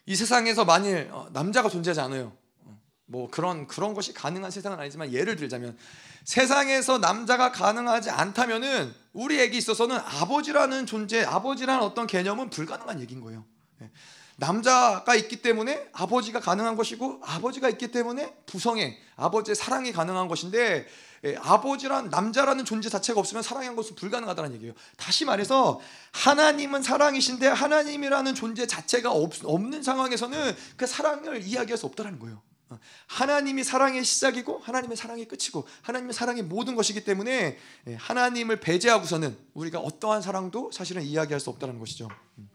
[0.05, 2.33] 이 세상에서 만일 어, 남자가 존재하지 않아요.
[2.65, 2.77] 어,
[3.07, 5.79] 뭐 그런 그런 것이 가능한 세상은 아니지만 예를 들자면
[6.25, 13.45] 세상에서 남자가 가능하지 않다면은 우리에게 있어서는 아버지라는 존재, 아버지라는 어떤 개념은 불가능한 얘기인 거예요.
[13.83, 13.91] 예.
[14.37, 20.87] 남자가 있기 때문에 아버지가 가능한 것이고 아버지가 있기 때문에 부성애, 아버지의 사랑이 가능한 것인데
[21.25, 24.75] 예, 아버지란 남자라는 존재 자체가 없으면 사랑한 것은 불가능하다는 얘기예요.
[24.97, 25.81] 다시 말해서
[26.13, 32.43] 하나님은 사랑이신데 하나님이라는 존재 자체가 없, 없는 상황에서는 그 사랑을 이야기할 수 없다는 거예요.
[32.73, 37.59] 어, 하나님이 사랑의 시작이고 하나님의 사랑의 끝이고 하나님의 사랑의 모든 것이기 때문에
[37.89, 42.09] 예, 하나님을 배제하고서는 우리가 어떠한 사랑도 사실은 이야기할 수 없다는 것이죠.
[42.39, 42.49] 음.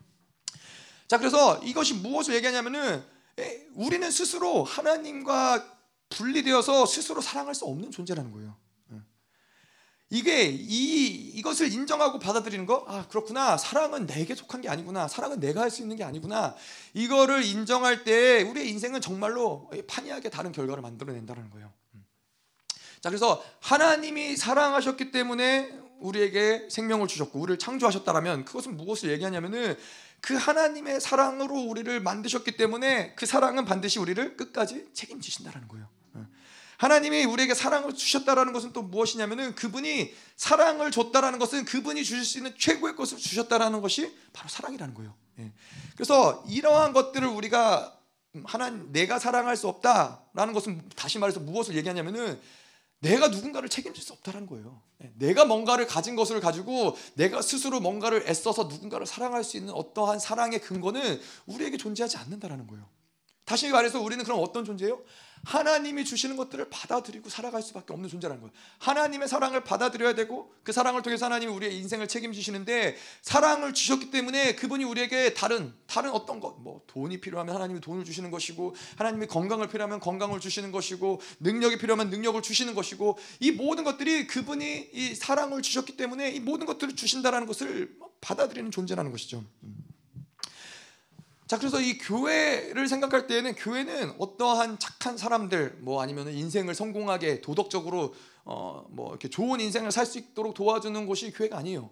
[1.08, 3.03] 자, 그래서 이것이 무엇을 얘기하냐면은
[3.75, 5.77] 우리는 스스로 하나님과
[6.10, 8.56] 분리되어서 스스로 사랑할 수 없는 존재라는 거예요.
[10.10, 13.58] 이게 이 이것을 인정하고 받아들이는 거, 아 그렇구나.
[13.58, 15.08] 사랑은 내게 속한 게 아니구나.
[15.08, 16.56] 사랑은 내가 할 수 있는 게 아니구나.
[16.93, 21.74] 이거를 인정할 때 우리의 인생은 정말로 판이하게 다른 결과를 만들어낸다는 거예요.
[23.02, 29.78] 자, 그래서 하나님이 사랑하셨기 때문에 우리에게 생명을 주셨고 우리를 창조하셨다라면 그것은 무엇을 얘기하냐면은
[30.22, 35.96] 그 하나님의 사랑으로 우리를 만드셨기 때문에 그 사랑은 반드시 우리를 끝까지 책임지신다라는 거예요.
[36.77, 36.85] 예.
[36.85, 42.53] 하나님이 우리에게 사랑을 주셨다라는 것은 또 무엇이냐면은 그분이 사랑을 줬다라는 것은 그분이 주실 수 있는
[42.57, 45.13] 최고의 것을 주셨다라는 것이 바로 사랑이라는 거예요.
[45.39, 45.51] 예.
[45.95, 47.97] 그래서 이러한 것들을 우리가
[48.45, 52.39] 하나 내가 사랑할 수 없다라는 것은 다시 말해서 무엇을 얘기하냐면은
[52.99, 54.81] 내가 누군가를 책임질 수 없다는 거예요.
[55.03, 60.19] 예, 내가 뭔가를 가진 것을 가지고 내가 스스로 뭔가를 애써서 누군가를 사랑할 수 있는 어떠한
[60.19, 62.87] 사랑의 근거는 우리에게 존재하지 않는다라는 거예요.
[63.45, 65.01] 다시 말해서 우리는 그럼 어떤 존재예요?
[65.47, 68.53] 하나님이 주시는 것들을 받아들이고 살아갈 수밖에 없는 존재라는 거예요.
[68.79, 74.83] 하나님의 사랑을 받아들여야 되고 그 사랑을 통해서 하나님이 우리의 인생을 책임지시는데 사랑을 주셨기 때문에 그분이
[74.83, 80.01] 우리에게 다른 다른 어떤 것, 뭐 돈이 필요하면 하나님이 돈을 주시는 것이고 하나님이 건강을 필요하면
[80.01, 85.95] 건강을 주시는 것이고 능력이 필요하면 능력을 주시는 것이고 이 모든 것들이 그분이 이 사랑을 주셨기
[85.95, 89.45] 때문에 이 모든 것들을 주신다라는 것을 받아들이는 존재라는 것이죠.
[89.63, 89.87] 음.
[91.47, 98.13] 자, 그래서 이 교회를 생각할 때에는 교회는 어떠한 착한 사람들, 뭐 아니면 인생을 성공하게 도덕적으로
[98.43, 101.89] 어, 뭐 이렇게 좋은 인생을 살 수 있도록 도와주는 곳이 교회가 아니에요.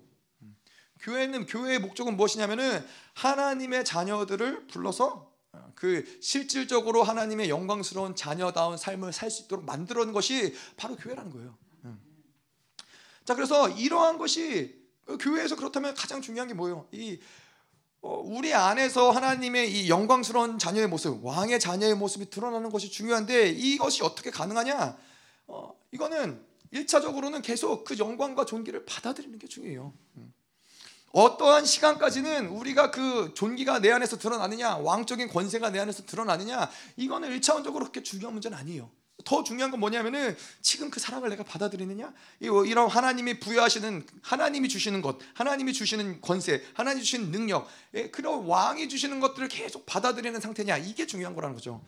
[0.99, 9.31] 교회는 교회의 목적은 무엇이냐면은 하나님의 자녀들을 불러서 어, 그 실질적으로 하나님의 영광스러운 자녀다운 삶을 살
[9.31, 11.57] 수 있도록 만들어낸 것이 바로 교회라는 거예요.
[13.23, 16.87] 자, 그래서 이러한 것이 그 교회에서 그렇다면 가장 중요한 게 뭐예요?
[16.91, 17.19] 이 어,
[18.05, 24.29] 우리 안에서 하나님의 이 영광스러운 자녀의 모습, 왕의 자녀의 모습이 드러나는 것이 중요한데 이것이 어떻게
[24.29, 24.95] 가능하냐?
[25.47, 26.39] 어, 이거는
[26.71, 29.91] 1차적으로는 계속 그 영광과 존귀를 받아들이는 게 중요해요.
[30.17, 30.33] 음.
[31.13, 37.79] 어떠한 시간까지는 우리가 그 존귀가 내 안에서 드러나느냐, 왕적인 권세가 내 안에서 드러나느냐, 이거는 1차원적으로
[37.79, 38.91] 그렇게 중요한 문제는 아니에요.
[39.25, 42.13] 더 중요한 건 뭐냐면은 지금 그 사랑을 내가 받아들이느냐?
[42.39, 48.87] 이런 하나님이 부여하시는 하나님이 주시는 것, 하나님이 주시는 권세, 하나님이 주시는 능력, 예, 그런 왕이
[48.87, 50.77] 주시는 것들을 계속 받아들이는 상태냐?
[50.77, 51.83] 이게 중요한 거라는 거죠.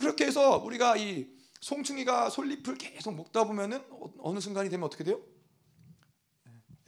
[0.00, 1.28] 그렇게 해서 우리가 이
[1.60, 5.20] 송충이가 솔잎을 계속 먹다 보면은 어, 어느 순간이 되면 어떻게 돼요?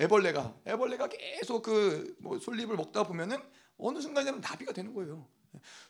[0.01, 3.39] 애벌레가 애벌레가 계속 그 뭐 솔잎을 먹다 보면은
[3.77, 5.27] 어느 순간이 되면 나비가 되는 거예요.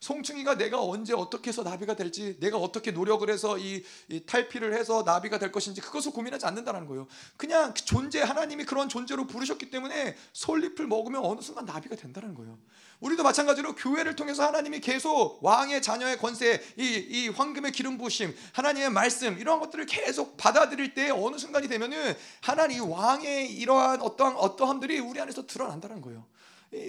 [0.00, 5.02] 송충이가 내가 언제 어떻게 해서 나비가 될지 내가 어떻게 노력을 해서 이, 이, 탈피를 해서
[5.04, 7.06] 나비가 될 것인지 그것을 고민하지 않는다는 거예요.
[7.36, 12.58] 그냥 그 존재 하나님이 그런 존재로 부르셨기 때문에 솔잎을 먹으면 어느 순간 나비가 된다는 거예요.
[13.00, 18.90] 우리도 마찬가지로 교회를 통해서 하나님이 계속 왕의 자녀의 권세, 이, 이 황금의 기름 부심, 하나님의
[18.90, 25.20] 말씀 이러한 것들을 계속 받아들일 때 어느 순간이 되면은 하나님 왕의 이러한 어떠한 어떠함들이 우리
[25.20, 26.26] 안에서 드러난다는 거예요.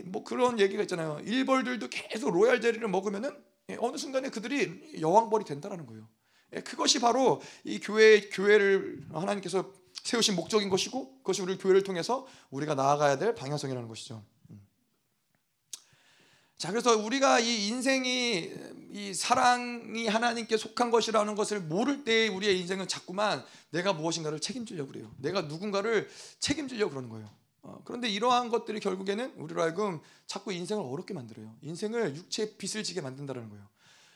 [0.05, 1.19] 뭐 그런 얘기가 있잖아요.
[1.25, 3.35] 일벌들도 계속 로얄 제리를 먹으면은
[3.69, 6.07] 예, 어느 순간에 그들이 여왕벌이 된다라는 거예요.
[6.53, 9.71] 예, 그것이 바로 이 교회 교회를 하나님께서
[10.03, 14.23] 세우신 목적인 것이고 그것이 우리 교회를 통해서 우리가 나아가야 될 방향성이라는 것이죠.
[14.49, 14.61] 음.
[16.57, 18.51] 자, 그래서 우리가 이 인생이
[18.91, 25.11] 이 사랑이 하나님께 속한 것이라는 것을 모를 때 우리의 인생은 자꾸만 내가 무엇인가를 책임지려고 그래요.
[25.17, 27.40] 내가 누군가를 책임지려고 그러는 거예요.
[27.63, 31.55] 어, 그런데 이러한 것들이 결국에는 우리로 하여금 자꾸 인생을 어렵게 만들어요.
[31.61, 33.67] 인생을 육체의 빚을 지게 만든다는 거예요.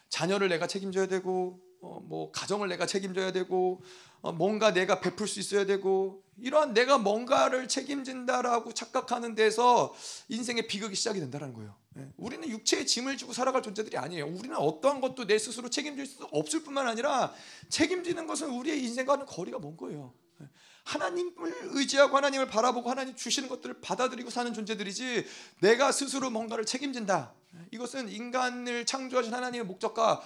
[0.09, 3.83] 자녀를 내가 책임져야 되고, 어, 뭐 가정을 내가 책임져야 되고,
[4.21, 9.93] 어, 뭔가 내가 베풀 수 있어야 되고, 이러한 내가 뭔가를 책임진다라고 착각하는 데서
[10.29, 11.75] 인생의 비극이 시작이 된다는 거예요.
[11.97, 12.07] 예.
[12.17, 14.25] 우리는 육체의 짐을 지고 살아갈 존재들이 아니에요.
[14.25, 17.33] 우리는 어떠한 것도 내 스스로 책임질 수 없을 뿐만 아니라
[17.69, 20.13] 책임지는 것은 우리의 인생과는 거리가 먼 거예요.
[20.41, 20.45] 예.
[20.85, 25.25] 하나님을 의지하고 하나님을 바라보고 하나님 주시는 것들을 받아들이고 사는 존재들이지
[25.61, 27.33] 내가 스스로 뭔가를 책임진다.
[27.71, 30.21] 이것은 인간을 창조하신 하나님의 목적과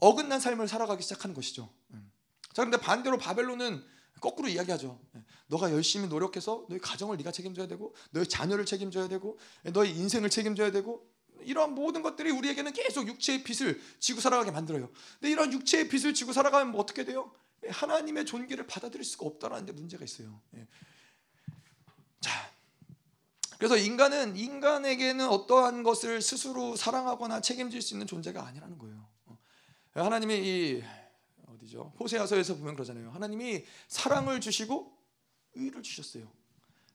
[0.00, 1.70] 어긋난 삶을 살아가기 시작하는 것이죠.
[2.52, 3.84] 자, 그런데 반대로 바벨론은
[4.20, 4.98] 거꾸로 이야기하죠.
[5.48, 10.70] 너가 열심히 노력해서 너의 가정을 네가 책임져야 되고 너의 자녀를 책임져야 되고 너의 인생을 책임져야
[10.70, 11.06] 되고
[11.42, 14.90] 이러한 모든 것들이 우리에게는 계속 육체의 빚을 지고 살아가게 만들어요.
[15.20, 17.32] 근데 이런 육체의 빚을 지고 살아가면 뭐 어떻게 돼요?
[17.68, 20.40] 하나님의 존귀를 받아들일 수가 없다라는 데 문제가 있어요.
[20.56, 20.66] 예.
[22.20, 22.30] 자,
[23.58, 29.08] 그래서 인간은 인간에게는 어떠한 것을 스스로 사랑하거나 책임질 수 있는 존재가 아니라는 거예요.
[29.26, 29.38] 어.
[29.94, 30.84] 하나님이 이
[31.46, 31.94] 어디죠?
[32.00, 33.10] 호세아서에서 보면 그러잖아요.
[33.10, 34.98] 하나님이 사랑을 주시고
[35.54, 36.30] 의를 주셨어요.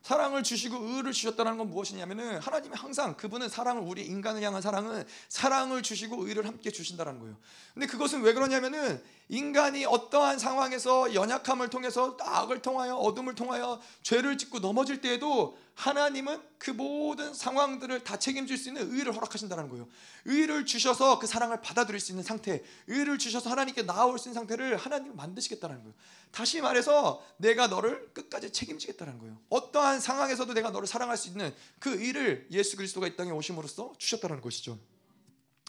[0.08, 5.84] 사랑을 주시고 의를 주셨다는 건 무엇이냐면은 하나님이 항상 그분은 사랑을 우리 인간을 향한 사랑은 사랑을
[5.84, 7.36] 주시고 의를 함께 주신다는 거예요.
[7.74, 14.60] 근데 그것은 왜 그러냐면은 인간이 어떠한 상황에서 연약함을 통해서 악을 통하여 어둠을 통하여 죄를 짓고
[14.60, 19.88] 넘어질 때에도 하나님은 그 모든 상황들을 다 책임질 수 있는 의를 허락하신다는 거예요.
[20.26, 24.76] 의를 주셔서 그 사랑을 받아들일 수 있는 상태, 의를 주셔서 하나님께 나아올 수 있는 상태를
[24.76, 25.94] 하나님 만드시겠다는 거예요.
[26.32, 29.40] 다시 말해서 내가 너를 끝까지 책임지겠다는 거예요.
[29.50, 34.42] 어떠한 상황에서도 내가 너를 사랑할 수 있는 그 의를 예수 그리스도가 이 땅에 오심으로써 주셨다는
[34.42, 34.80] 것이죠.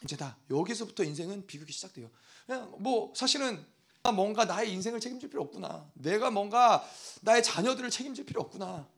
[0.05, 2.11] 이제 다 여기서부터 인생은 비극이 시작돼요.
[2.47, 3.63] 그냥 뭐 사실은
[4.15, 5.87] 뭔가 나의 인생을 책임질 필요 없구나.
[5.93, 6.83] 내가 뭔가
[7.21, 8.89] 나의 자녀들을 책임질 필요 없구나.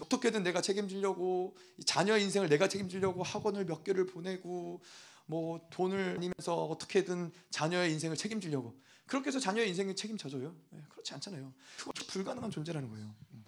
[0.00, 4.80] 어떻게든 내가 책임지려고 자녀 인생을 내가 책임지려고 학원을 몇 개를 보내고
[5.26, 8.74] 뭐 돈을 내면서 어떻게든 자녀의 인생을 책임지려고
[9.06, 10.54] 그렇게 해서 자녀의 인생을 책임져줘요?
[10.70, 11.52] 네, 그렇지 않잖아요.
[11.78, 13.14] 그거 불가능한 존재라는 거예요.
[13.32, 13.44] 음.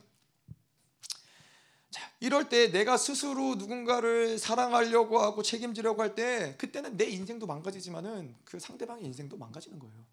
[1.90, 8.36] 자, 이럴 때 내가 스스로 누군가를 사랑하려고 하고 책임지려고 할 때 그때는 내 인생도 망가지지만은
[8.44, 10.06] 그 상대방의 인생도 망가지는 거예요.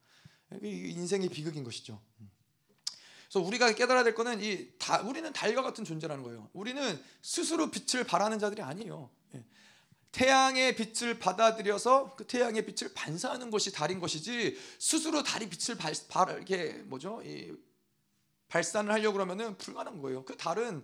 [0.63, 2.01] 인생의 비극인 것이죠.
[3.27, 3.29] 음.
[3.29, 6.49] 그래서 우리가 깨달아야 될 거는 이 다, 우리는 달과 같은 존재라는 거예요.
[6.53, 9.09] 우리는 스스로 빛을 발하는 자들이 아니에요.
[9.35, 9.43] 예.
[10.11, 16.41] 태양의 빛을 받아들여서 그 태양의 빛을 반사하는 것이 달인 것이지 스스로 달이 빛을 발, 발
[16.41, 17.21] 이게 뭐죠?
[17.23, 17.53] 이
[18.47, 20.23] 발산을 하려고 그러면은 불가능한 거예요.
[20.23, 20.83] 그 달은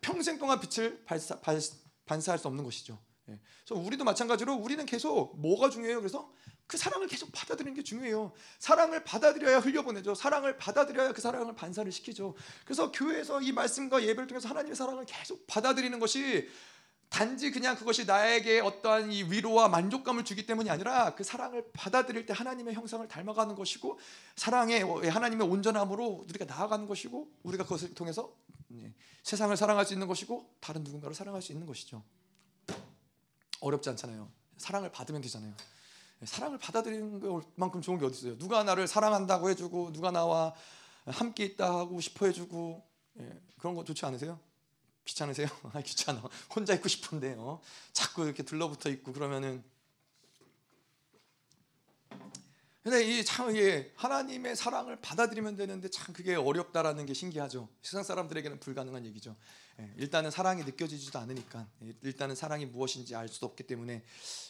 [0.00, 1.60] 평생 동안 빛을 발사, 발,
[2.04, 2.98] 반사할 수 없는 것이죠.
[3.28, 3.38] 예.
[3.64, 6.00] 그래서 우리도 마찬가지로 우리는 계속 뭐가 중요해요?
[6.00, 6.32] 그래서
[6.66, 8.32] 그 사랑을 계속 받아들이는 게 중요해요.
[8.58, 10.14] 사랑을 받아들여야 흘려보내죠.
[10.14, 12.34] 사랑을 받아들여야 그 사랑을 반사를 시키죠.
[12.64, 16.48] 그래서 교회에서 이 말씀과 예배를 통해서 하나님의 사랑을 계속 받아들이는 것이
[17.08, 22.32] 단지 그냥 그것이 나에게 어떠한 이 위로와 만족감을 주기 때문이 아니라 그 사랑을 받아들일 때
[22.32, 23.98] 하나님의 형상을 닮아가는 것이고
[24.34, 28.34] 사랑의 하나님의 온전함으로 우리가 나아가는 것이고 우리가 그것을 통해서
[29.22, 32.02] 세상을 사랑할 수 있는 것이고 다른 누군가를 사랑할 수 있는 것이죠.
[33.60, 34.28] 어렵지 않잖아요.
[34.56, 35.54] 사랑을 받으면 되잖아요.
[36.24, 38.38] 사랑을 받아들이는 것만큼 좋은 게 어디 있어요?
[38.38, 40.54] 누가 나를 사랑한다고 해주고 누가 나와
[41.04, 42.82] 함께 있다 하고 싶어 해주고
[43.20, 44.40] 예, 그런 거 좋지 않으세요?
[45.04, 45.46] 귀찮으세요?
[45.72, 46.22] 아, 귀찮아.
[46.54, 47.60] 혼자 있고 싶은데 어?
[47.92, 49.62] 자꾸 이렇게 들러붙어 있고 그러면은
[52.82, 57.68] 근데 이참 이게 하나님의 사랑을 받아들이면 되는데 참 그게 어렵다라는 게 신기하죠.
[57.82, 59.36] 세상 사람들에게는 불가능한 얘기죠.
[59.80, 61.68] 예, 일단은 사랑이 느껴지지도 않으니까
[62.02, 64.04] 일단은 사랑이 무엇인지 알 수도 없기 때문에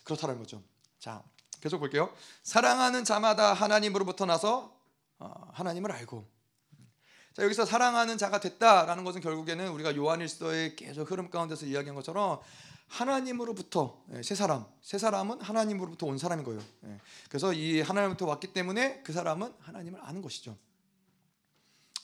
[0.05, 0.63] 그렇다는 거죠.
[0.99, 1.25] 자,
[1.61, 2.13] 계속 볼게요.
[2.43, 4.77] 사랑하는 자마다 하나님으로부터 나서
[5.19, 6.27] 어, 하나님을 알고.
[7.35, 12.41] 자 여기서 사랑하는 자가 됐다라는 것은 결국에는 우리가 요한일서의 계속 흐름 가운데서 이야기한 것처럼
[12.89, 16.63] 하나님으로부터 예, 새 사람, 새 사람은 하나님으로부터 온 사람인 거예요.
[16.85, 20.57] 예, 그래서 이 하나님부터 왔기 때문에 그 사람은 하나님을 아는 것이죠.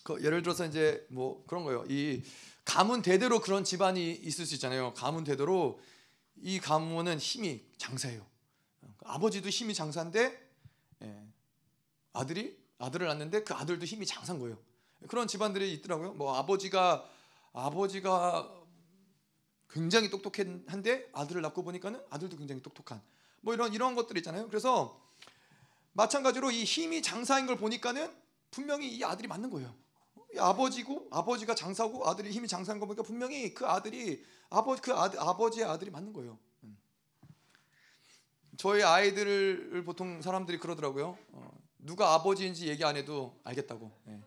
[0.02, 1.84] 그 예를 들어서 이제 뭐 그런 거예요.
[1.88, 2.22] 이
[2.64, 4.94] 가문 대대로 그런 집안이 있을 수 있잖아요.
[4.94, 5.80] 가문 대대로
[6.42, 8.31] 이 가문은 힘이 장사예요.
[9.04, 10.50] 아버지도 힘이 장사인데
[11.02, 11.26] 예,
[12.12, 14.58] 아들이 아들을 낳는데 그 아들도 힘이 장사인 거예요.
[15.08, 16.14] 그런 집안들이 있더라고요.
[16.14, 17.08] 뭐 아버지가
[17.52, 18.62] 아버지가
[19.70, 23.00] 굉장히 똑똑한데 아들을 낳고 보니까는 아들도 굉장히 똑똑한
[23.40, 24.48] 뭐 이런 이런 것들 있잖아요.
[24.48, 25.00] 그래서
[25.92, 28.14] 마찬가지로 이 힘이 장사인 걸 보니까는
[28.50, 29.74] 분명히 이 아들이 맞는 거예요.
[30.38, 35.66] 아버지고 아버지가 장사고 아들이 힘이 장사인 거 보니까 분명히 그 아들이 아버 그 아들 아버지의
[35.66, 36.38] 아들이 맞는 거예요.
[38.62, 41.18] 저희 아이들을 보통 사람들이 그러더라고요.
[41.32, 43.90] 어, 누가 아버지인지 얘기 안 해도 알겠다고.
[44.04, 44.20] 네.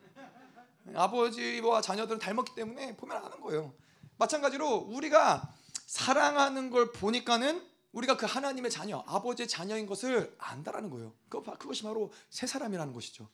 [0.93, 3.73] 아버지와 자녀들은 닮았기 때문에 보면 아는 거예요.
[4.17, 11.13] 마찬가지로 우리가 사랑하는 걸 보니까는 우리가 그 하나님의 자녀, 아버지의 자녀인 것을 안다라는 거예요.
[11.29, 13.29] 그것이 바로 새 사람이라는 것이죠.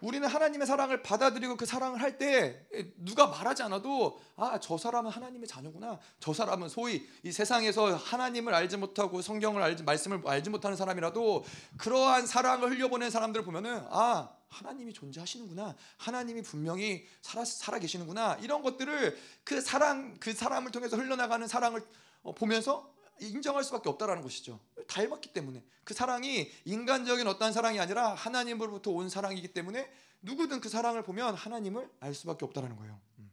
[0.00, 5.46] 우리는 하나님의 사랑을 받아들이고 그 사랑을 할 때 누가 말하지 않아도 아 저 사람은 하나님의
[5.46, 5.98] 자녀구나.
[6.20, 11.44] 저 사람은 소위 이 세상에서 하나님을 알지 못하고 성경을 알지 말씀을 알지 못하는 사람이라도
[11.76, 15.74] 그러한 사랑을 흘려보낸 사람들을 보면은 아 하나님이 존재하시는구나.
[15.98, 18.38] 하나님이 분명히 살아 살아 계시는구나.
[18.40, 21.82] 이런 것들을 그 사랑 그 사람을 통해서 흘러나가는 사랑을
[22.22, 24.60] 어, 보면서 인정할 수밖에 없다라는 것이죠.
[24.88, 29.90] 닮았기 때문에 그 사랑이 인간적인 어떤 사랑이 아니라 하나님으로부터 온 사랑이기 때문에
[30.22, 32.98] 누구든 그 사랑을 보면 하나님을 알 수밖에 없다라는 거예요.
[33.18, 33.30] 음.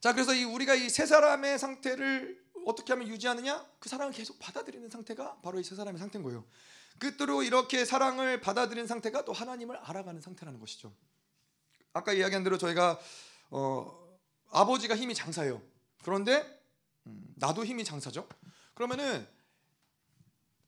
[0.00, 3.64] 자, 그래서 이 우리가 이 세 사람의 상태를 어떻게 하면 유지하느냐?
[3.78, 6.44] 그 사랑을 계속 받아들이는 상태가 바로 이 세 사람의 상태인 거예요.
[6.98, 10.92] 끝으로 이렇게 사랑을 받아들이는 상태가 또 하나님을 알아가는 상태라는 것이죠.
[11.92, 12.98] 아까 이야기한 대로 저희가
[13.50, 14.18] 어,
[14.50, 15.60] 아버지가 힘이 장사예요.
[16.02, 16.62] 그런데
[17.06, 18.26] 음, 나도 힘이 장사죠.
[18.74, 19.26] 그러면은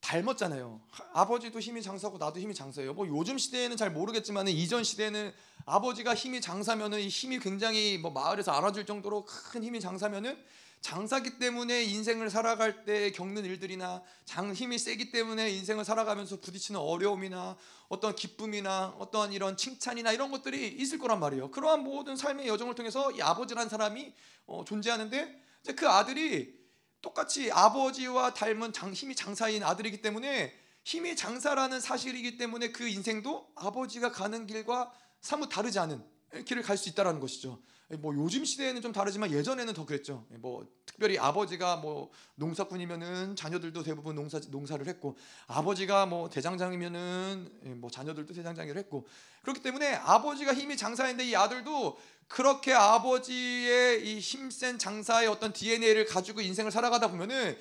[0.01, 0.81] 닮았잖아요.
[1.13, 2.95] 아버지도 힘이 장사고 나도 힘이 장사예요.
[2.95, 5.33] 뭐 요즘 시대에는 잘 모르겠지만 이전 시대에는
[5.65, 10.41] 아버지가 힘이 장사면은 힘이 굉장히 뭐 마을에서 알아줄 정도로 큰 힘이 장사면은
[10.81, 17.57] 장사기 때문에 인생을 살아갈 때 겪는 일들이나 장 힘이 세기 때문에 인생을 살아가면서 부딪히는 어려움이나
[17.89, 21.51] 어떤 기쁨이나 어떤 이런 칭찬이나 이런 것들이 있을 거란 말이에요.
[21.51, 24.13] 그러한 모든 삶의 여정을 통해서 이 아버지라는 사람이
[24.47, 26.55] 어, 존재하는데 이제 그 아들이
[27.03, 30.53] 똑같이 아버지와 닮은 장, 힘이 장사인 아들이기 때문에
[30.85, 36.05] 힘이 장사라는 사실이기 때문에 그 인생도 아버지가 가는 길과 사뭇 다르지 않은
[36.45, 37.61] 길을 갈 수 있다라는 것이죠.
[38.01, 40.27] 뭐 요즘 시대에는 좀 다르지만 예전에는 더 그랬죠.
[40.41, 45.17] 뭐 특별히 아버지가 뭐 농사꾼이면은 자녀들도 대부분 농사 농사를 했고
[45.47, 49.07] 아버지가 뭐 대장장이면은 뭐 자녀들도 대장장이를 했고
[49.43, 51.97] 그렇기 때문에 아버지가 힘이 장사인데 이 아들도
[52.29, 57.57] 그렇게 아버지의 이 힘센 장사의 어떤 DNA를 가지고 인생을 살아가다 보면은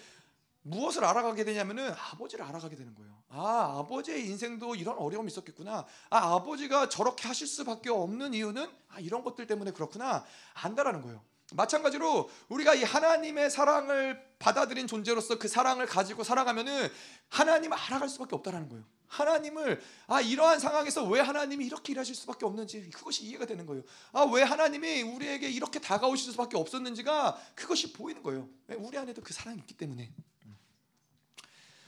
[0.63, 3.16] 무엇을 알아가게 되냐면은 아버지를 알아가게 되는 거예요.
[3.30, 5.86] 아, 아버지의 인생도 이런 어려움이 있었겠구나.
[6.09, 10.26] 아, 아버지가 저렇게 하실 수밖에 없는 이유는 아, 이런 것들 때문에 그렇구나.
[10.55, 11.22] 안다라는 거예요.
[11.53, 16.89] 마찬가지로 우리가 이 하나님의 사랑을 받아들인 존재로서 그 사랑을 가지고 살아가면은
[17.30, 18.84] 하나님을 알아갈 수밖에 없다라는 거예요.
[19.08, 23.84] 하나님을 아 이러한 상황에서 왜 하나님이 이렇게 일하실 수밖에 없는지 그것이 이해가 되는 거예요.
[24.12, 28.49] 아 왜 하나님이 우리에게 이렇게 다가오실 수밖에 없었는지가 그것이 보이는 거예요.
[28.78, 30.12] 우리 안에도 그 사랑이 있기 때문에.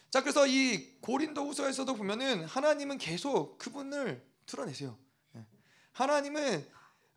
[0.09, 4.97] 자, 그래서 이 고린도후서에서도 보면은 하나님은 계속 그분을 드러내세요.
[5.35, 5.45] 예.
[5.91, 6.65] 하나님은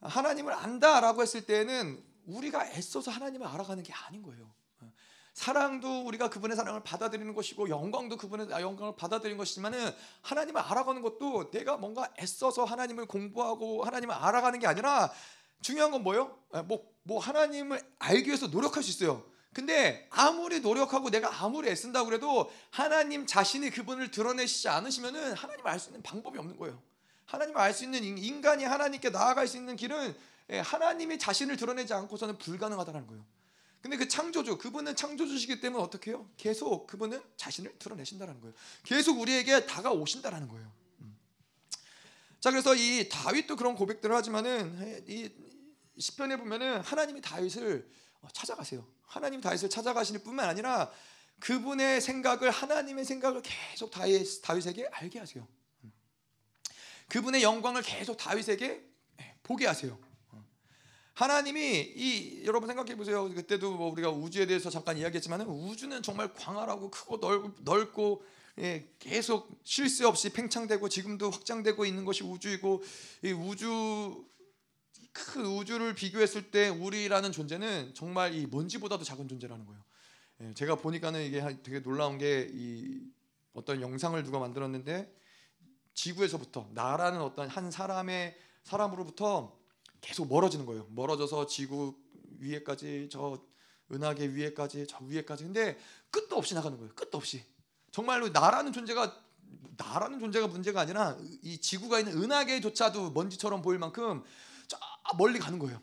[0.01, 4.53] 하나님을 안다라고 했을 때는 우리가 애써서 하나님을 알아가는 게 아닌 거예요.
[5.31, 5.41] 예.
[5.41, 11.77] 사랑도 우리가 그분의 사랑을 받아들이는 것이고 영광도 그분의 영광을 받아들이는 것이지만은 하나님을 알아가는 것도 내가
[11.77, 15.11] 뭔가 애써서 하나님을 공부하고 하나님을 알아가는 게 아니라
[15.63, 16.37] 중요한 건 뭐예요?
[16.55, 19.25] 예, 뭐, 뭐 하나님을 알기 위해서 노력할 수 있어요.
[19.53, 25.89] 근데 아무리 노력하고 내가 아무리 애쓴다고 그래도 하나님 자신이 그분을 드러내시지 않으시면은 하나님을 알 수
[25.91, 26.81] 있는 방법이 없는 거예요.
[27.27, 30.17] 하나님을 알 수 있는 인간이 하나님께 나아갈 수 있는 길은
[30.51, 33.25] 예, 하나님이 자신을 드러내지 않고서는 불가능하다는 거예요.
[33.81, 36.29] 근데 그 창조주, 그분은 창조주시기 때문에 어떻게 해요?
[36.37, 38.55] 계속 그분은 자신을 드러내신다는 거예요.
[38.83, 40.71] 계속 우리에게 다가오신다는 거예요.
[41.01, 41.19] 음.
[42.41, 45.31] 자, 그래서 이 다윗도 그런 고백들을 하지만은 예, 이
[45.99, 48.87] 시편에 보면은 하나님이 다윗을 어, 찾아가세요.
[49.07, 50.91] 하나님 다윗을 찾아가시는 뿐만 아니라
[51.41, 55.49] 그분의 생각을 하나님의 생각을 계속 다윗, 다윗에게 알게 하세요.
[57.09, 58.85] 그분의 영광을 계속 다윗에게
[59.21, 59.99] 예, 보게 하세요.
[61.21, 63.29] 하나님이 이 여러분 생각해 보세요.
[63.29, 68.25] 그때도 뭐 우리가 우주에 대해서 잠깐 이야기했지만 우주는 정말 광활하고 크고 넓, 넓고
[68.61, 72.83] 예, 계속 쉴 새 없이 팽창되고 지금도 확장되고 있는 것이 우주이고
[73.25, 74.25] 이 우주
[75.13, 79.83] 그 우주를 비교했을 때 우리라는 존재는 정말 이 먼지보다도 작은 존재라는 거예요.
[80.41, 82.99] 예, 제가 보니까는 이게 되게 놀라운 게 이
[83.53, 85.15] 어떤 영상을 누가 만들었는데
[85.93, 89.60] 지구에서부터 나라는 어떤 한 사람의 사람으로부터
[90.01, 90.87] 계속 멀어지는 거예요.
[90.91, 91.95] 멀어져서 지구
[92.39, 93.43] 위에까지 저
[93.93, 95.79] 은하계 위에까지 저 위에까지 근데
[96.11, 96.95] 끝도 없이 나가는 거예요.
[96.95, 97.45] 끝도 없이
[97.91, 99.21] 정말로 나라는 존재가
[99.77, 104.23] 나라는 존재가 문제가 아니라 이 지구가 있는 은하계조차도 먼지처럼 보일 만큼
[104.69, 104.79] 저
[105.19, 105.81] 멀리 가는 거예요.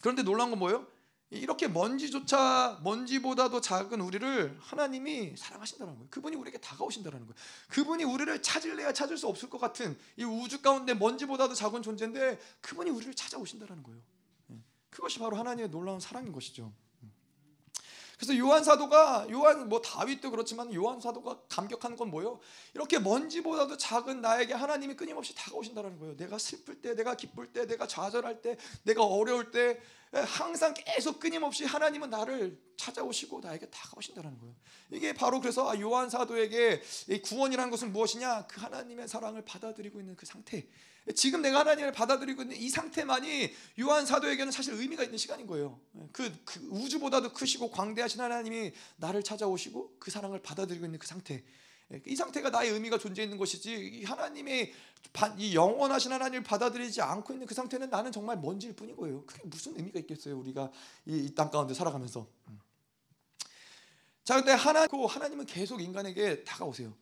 [0.00, 0.86] 그런데 놀라운 건 뭐예요?
[1.30, 6.08] 이렇게 먼지조차 먼지보다도 작은 우리를 하나님이 사랑하신다는 거예요.
[6.10, 7.34] 그분이 우리에게 다가오신다는 거예요.
[7.68, 12.90] 그분이 우리를 찾을래야 찾을 수 없을 것 같은 이 우주 가운데 먼지보다도 작은 존재인데 그분이
[12.90, 14.00] 우리를 찾아오신다는 거예요.
[14.50, 14.56] 예.
[14.90, 16.72] 그것이 바로 하나님의 놀라운 사랑인 것이죠.
[18.20, 22.38] 그래서 요한 사도가 요한 뭐 다윗도 그렇지만 요한 사도가 감격한 건 뭐예요?
[22.74, 26.16] 이렇게 먼지보다도 작은 나에게 하나님이 끊임없이 다가오신다는 거예요.
[26.18, 29.80] 내가 슬플 때, 내가 기쁠 때, 내가 좌절할 때, 내가 어려울 때
[30.12, 34.54] 항상 계속 끊임없이 하나님은 나를 찾아오시고 나에게 다가오신다는 거예요.
[34.90, 36.82] 이게 바로 그래서 아, 요한 사도에게
[37.24, 38.46] 구원이라는 것은 무엇이냐?
[38.48, 40.66] 그 하나님의 사랑을 받아들이고 있는 그 상태.
[41.14, 45.80] 지금 내가 하나님을 받아들이고 있는 이 상태만이 요한 사도에게는 사실 의미가 있는 시간인 거예요.
[46.12, 51.44] 그, 그 우주보다도 크시고 광대하신 하나님이 나를 찾아오시고 그 사랑을 받아들이고 있는 그 상태.
[52.06, 54.72] 이 상태가 나의 의미가 존재 있는 것이지 하나님의
[55.38, 59.24] 이 영원하신 하나님을 받아들이지 않고 있는 그 상태는 나는 정말 먼지일 거예요.
[59.26, 60.38] 그게 무슨 의미가 있겠어요?
[60.38, 60.70] 우리가
[61.06, 62.28] 이 땅 가운데 살아가면서.
[64.22, 66.94] 자, 근데 하나 하나님은 계속 인간에게 다가오세요.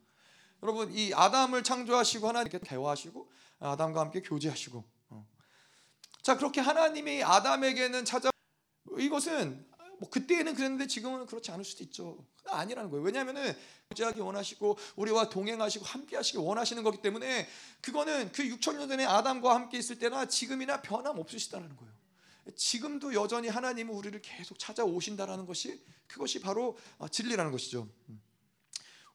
[0.62, 3.30] 여러분 이 아담을 창조하시고 하나님께 대화하시고
[3.60, 5.26] 아담과 함께 교제하시고 어.
[6.22, 8.30] 자 그렇게 하나님이 아담에게는 찾아
[8.98, 9.67] 이것은
[9.98, 12.24] 뭐 그때에는 그랬는데 지금은 그렇지 않을 수도 있죠.
[12.46, 13.04] 아니라는 거예요.
[13.04, 13.54] 왜냐하면은
[13.90, 17.48] 교제하기 원하시고 우리와 동행하시고 함께하시기 원하시는 거기 때문에
[17.80, 21.92] 그거는 그 6천 년 전에 아담과 함께 있을 때나 지금이나 변함 없으시다는 거예요.
[22.56, 26.78] 지금도 여전히 하나님은 우리를 계속 찾아오신다라는 것이 그것이 바로
[27.10, 27.88] 진리라는 것이죠.
[28.08, 28.22] 음.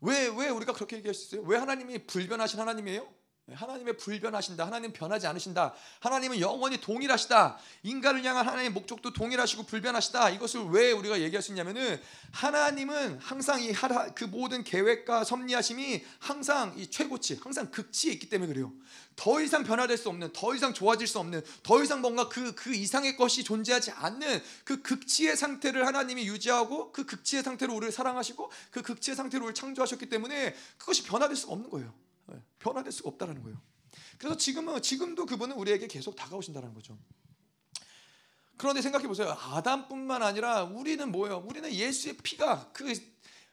[0.02, 1.48] 왜, 왜 우리가 그렇게 얘기할 수 있어요?
[1.48, 3.23] 왜 하나님이 불변하신 하나님이에요?
[3.52, 4.66] 하나님의 불변하신다.
[4.66, 5.74] 하나님 변하지 않으신다.
[6.00, 7.58] 하나님은 영원히 동일하시다.
[7.84, 10.30] 인간을 향한 하나님의 목적도 동일하시고 불변하시다.
[10.32, 13.74] 이것을 왜 우리가 얘기할 수 있냐면은 하나님은 항상 이
[14.16, 18.72] 그 모든 계획과 섭리하심이 항상 이 최고치, 항상 극치에 있기 때문에 그래요.
[19.16, 22.74] 더 이상 변화될 수 없는, 더 이상 좋아질 수 없는, 더 이상 뭔가 그, 그
[22.74, 28.82] 이상의 것이 존재하지 않는 그 극치의 상태를 하나님이 유지하고 그 극치의 상태로 우리를 사랑하시고 그
[28.82, 31.94] 극치의 상태로 우리를 창조하셨기 때문에 그것이 변화될 수가 없는 거예요.
[32.28, 33.62] 네, 변화될 수가 없다라는 거예요.
[34.18, 36.98] 그래서 지금은 지금도 그분은 우리에게 계속 다가오신다는 거죠.
[38.58, 39.32] 그런데 생각해 보세요.
[39.32, 41.44] 아담뿐만 아니라 우리는 뭐예요?
[41.48, 42.94] 우리는 예수의 피가 그,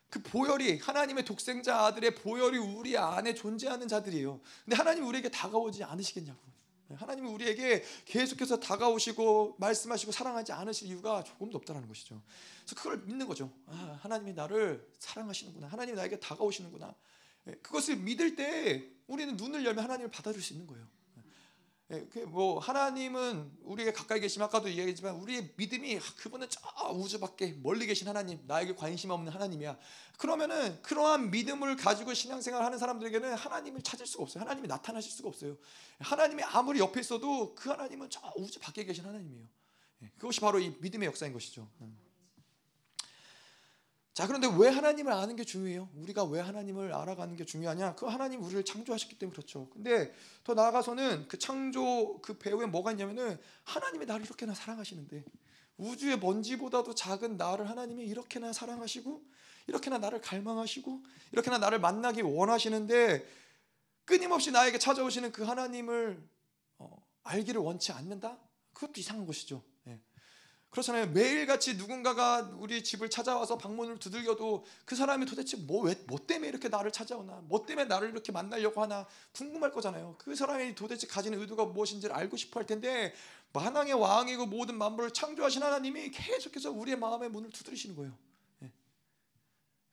[0.09, 4.41] 그 보혈이 하나님의 독생자 아들의 보혈이 우리 안에 존재하는 자들이에요.
[4.64, 6.51] 근데 하나님 우리에게 다가오지 않으시겠냐고.
[6.89, 12.21] 네, 하나님이 우리에게 계속해서 다가오시고 말씀하시고 사랑하지 않으실 이유가 조금도 없다는 것이죠.
[12.64, 13.53] 그래서 그걸 믿는 거죠.
[13.66, 15.68] 아, 하나님이 나를 사랑하시는구나.
[15.68, 16.93] 하나님이 나에게 다가오시는구나.
[17.51, 20.86] 예, 그것을 믿을 때 우리는 눈을 열면 하나님을 받아들일 수 있는 거예요.
[21.92, 26.61] 예, 그뭐 하나님은 우리에게 가까이 계시면 아까도 이야기했지만 우리의 믿음이 아, 그분은 저
[26.92, 29.76] 우주 밖에 멀리 계신 하나님, 나에게 관심 없는 하나님이야.
[30.16, 34.42] 그러면은 그러한 믿음을 가지고 신앙생활 하는 사람들에게는 하나님을 찾을 수가 없어요.
[34.42, 35.57] 하나님이 나타나실 수가 없어요.
[35.98, 39.48] 하나님이 아무리 옆에 있어도 그 하나님은 저 우주 밖에 계신 하나님이에요.
[40.03, 41.68] 예, 그것이 바로 이 믿음의 역사인 것이죠.
[44.11, 44.15] 음.
[44.15, 45.89] 자, 그런데 왜 하나님을 아는 게 중요해요?
[45.97, 47.95] 우리가 왜 하나님을 알아가는 게 중요하냐?
[47.95, 49.69] 그 하나님 우리를 창조하셨기 때문에 그렇죠.
[49.71, 50.13] 근데
[50.45, 55.25] 더 나아가서는 그 창조 그 배후에 뭐가 있냐면은 하나님이 나를 이렇게나 사랑하시는데
[55.77, 59.23] 우주의 먼지보다도 작은 나를 하나님이 이렇게나 사랑하시고
[59.69, 61.03] 이렇게나 나를 갈망하시고
[61.33, 63.27] 이렇게나 나를 만나기 원하시는데
[64.05, 66.21] 끊임없이 나에게 찾아오시는 그 하나님을
[66.79, 68.39] 어, 알기를 원치 않는다?
[68.75, 69.63] 그것도 이상한 것이죠.
[70.71, 71.09] 그렇잖아요.
[71.09, 76.68] 매일같이 누군가가 우리 집을 찾아와서 방문을 두들겨도 그 사람이 도대체 뭐, 왜, 뭐 때문에 이렇게
[76.68, 80.14] 나를 찾아오나, 뭐 때문에 나를 이렇게 만나려고 하나 궁금할 거잖아요.
[80.18, 83.12] 그 사람이 도대체 가진 의도가 무엇인지를 알고 싶어 할 텐데,
[83.53, 88.16] 만왕의 왕이고 모든 만물을 창조하신 하나님이 계속해서 우리의 마음의 문을 두드리시는 거예요.
[88.62, 88.71] 예.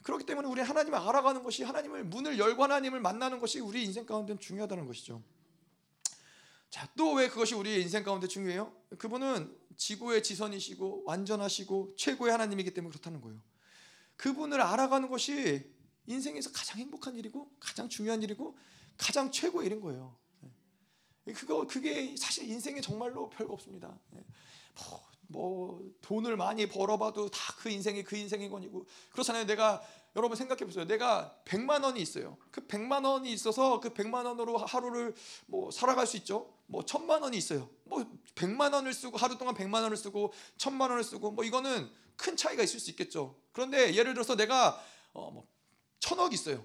[0.03, 4.37] 그렇기 때문에 우리 하나님을 알아가는 것이 하나님을 문을 열고 하나님을 만나는 것이 우리 인생 가운데
[4.37, 5.23] 중요하다는 것이죠.
[6.69, 8.71] 자, 또 왜 그것이 우리의 인생 가운데 중요해요?
[8.99, 13.39] 그분은 지구의 지선이시고 완전하시고 최고의 하나님이기 때문에 그렇다는 거예요.
[14.17, 15.71] 그분을 알아가는 것이
[16.07, 18.57] 인생에서 가장 행복한 일이고 가장 중요한 일이고
[18.97, 20.17] 가장 최고의 일인 거예요.
[21.25, 21.33] 네.
[21.33, 23.99] 그거 그게 사실 인생에 정말로 별거 없습니다.
[24.09, 24.25] 네.
[24.75, 29.45] 뭐, 뭐 돈을 많이 벌어봐도 다 그 인생이 그 인생인 거니고 그렇잖아요.
[29.45, 29.81] 내가
[30.15, 30.85] 여러분 생각해 보세요.
[30.85, 32.37] 내가 100만 원이 있어요.
[32.49, 35.13] 그 100만 원이 있어서 그 100만 원으로 하루를
[35.47, 36.53] 뭐 살아갈 수 있죠.
[36.67, 37.69] 뭐 1000만 원이 있어요.
[37.87, 42.35] 뭐 100만 원을 쓰고 하루 동안 100만 원을 쓰고 1000만 원을 쓰고 뭐 이거는 큰
[42.35, 43.35] 차이가 있을 수 있겠죠.
[43.51, 44.83] 그런데 예를 들어서 내가
[45.13, 45.47] 어뭐
[45.99, 46.63] 천억 있어요.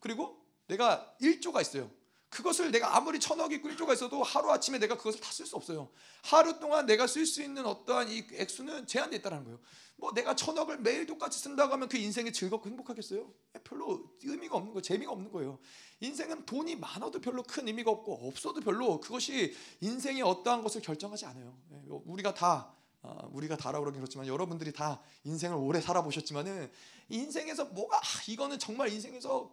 [0.00, 1.90] 그리고 내가 1조가 있어요.
[2.30, 5.90] 그것을 내가 아무리 천억이 있고 1조가 있어도 하루아침에 내가 그것을 다 쓸 수 없어요.
[6.22, 9.58] 하루 동안 내가 쓸 수 있는 어떠한 이 액수는 제한되어 있다는 거예요.
[9.96, 13.32] 뭐 내가 천억을 매일 똑같이 쓴다고 하면 그 인생이 즐겁고 행복하겠어요?
[13.64, 14.82] 별로 의미가 없는 거예요.
[14.82, 15.58] 재미가 없는 거예요.
[16.00, 21.58] 인생은 돈이 많아도 별로 큰 의미가 없고 없어도 별로 그것이 인생의 어떠한 것을 결정하지 않아요.
[21.72, 26.70] 예, 우리가 다 아, 우리가 다라고 그러긴 그렇지만 여러분들이 다 인생을 오래 살아보셨지만은
[27.08, 29.50] 인생에서 뭐가 아, 이거는 정말 인생에서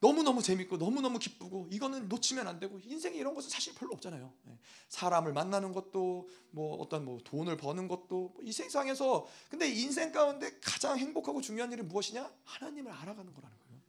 [0.00, 4.32] 너무너무 재밌고 너무너무 기쁘고 이거는 놓치면 안 되고 인생에 이런 것은 사실 별로 없잖아요.
[4.48, 4.58] 예.
[4.88, 10.98] 사람을 만나는 것도 뭐 어떤 뭐 돈을 버는 것도 뭐이 세상에서 근데 인생 가운데 가장
[10.98, 12.30] 행복하고 중요한 일이 무엇이냐?
[12.44, 13.80] 하나님을 알아가는 거라는 거예요.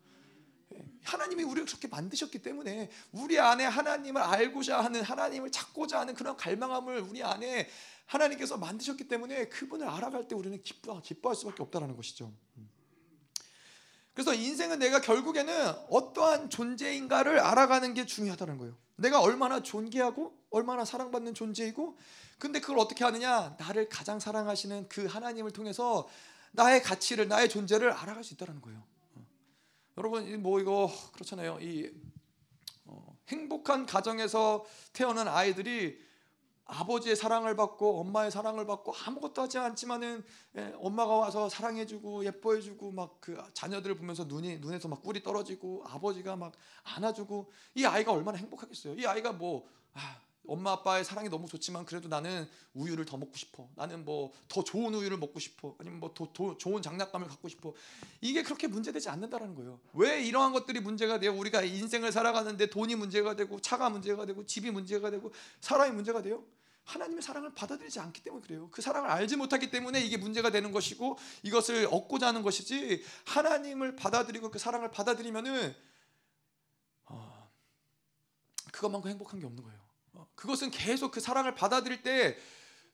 [0.75, 0.85] 예.
[1.03, 7.01] 하나님이 우리를 그렇게 만드셨기 때문에 우리 안에 하나님을 알고자 하는 하나님을 찾고자 하는 그런 갈망함을
[7.01, 7.67] 우리 안에
[8.05, 12.31] 하나님께서 만드셨기 때문에 그분을 알아갈 때 우리는 기뻐 기뻐할 수밖에 없다라는 것이죠.
[14.15, 14.25] 음.
[14.25, 18.75] 그래서 인생은 내가 결국에는 어떠한 존재인가를 알아가는 게 중요하다는 거예요.
[18.95, 21.97] 내가 얼마나 존귀하고 얼마나 사랑받는 존재이고
[22.39, 23.55] 근데 그걸 어떻게 하느냐?
[23.59, 26.07] 나를 가장 사랑하시는 그 하나님을 통해서
[26.53, 28.81] 나의 가치를 나의 존재를 알아갈 수 있다는 거예요.
[29.15, 29.27] 어.
[29.97, 31.59] 여러분 뭐 이거 그렇잖아요.
[31.59, 31.91] 이
[32.85, 35.99] 어, 행복한 가정에서 태어난 아이들이
[36.65, 40.23] 아버지의 사랑을 받고 엄마의 사랑을 받고 아무것도 하지 않지만은
[40.57, 46.35] 예, 엄마가 와서 사랑해주고 예뻐해주고 막 그 자녀들을 보면서 눈이 눈에서 막 꿀이 떨어지고 아버지가
[46.35, 46.53] 막
[46.83, 48.93] 안아주고 이 아이가 얼마나 행복하겠어요.
[48.99, 53.67] 이 아이가 뭐 아, 엄마 아빠의 사랑이 너무 좋지만 그래도 나는 우유를 더 먹고 싶어.
[53.75, 55.75] 나는 뭐 더 좋은 우유를 먹고 싶어.
[55.79, 57.73] 아니면 뭐더 좋은 장난감을 갖고 싶어.
[58.21, 59.79] 이게 그렇게 문제되지 않는다라는 거예요.
[59.93, 61.35] 왜 이러한 것들이 문제가 돼요?
[61.35, 66.43] 우리가 인생을 살아가는데 돈이 문제가 되고 차가 문제가 되고 집이 문제가 되고 사람이 문제가 돼요?
[66.85, 68.69] 하나님의 사랑을 받아들이지 않기 때문에 그래요.
[68.71, 74.51] 그 사랑을 알지 못하기 때문에 이게 문제가 되는 것이고 이것을 얻고자 하는 것이지 하나님을 받아들이고
[74.51, 75.75] 그 사랑을 받아들이면은
[77.07, 77.51] 어,
[78.65, 79.84] 그 그것만큼 행복한 게 없는 거예요.
[80.35, 82.37] 어, 그것은 계속 그 사랑을 받아들일 때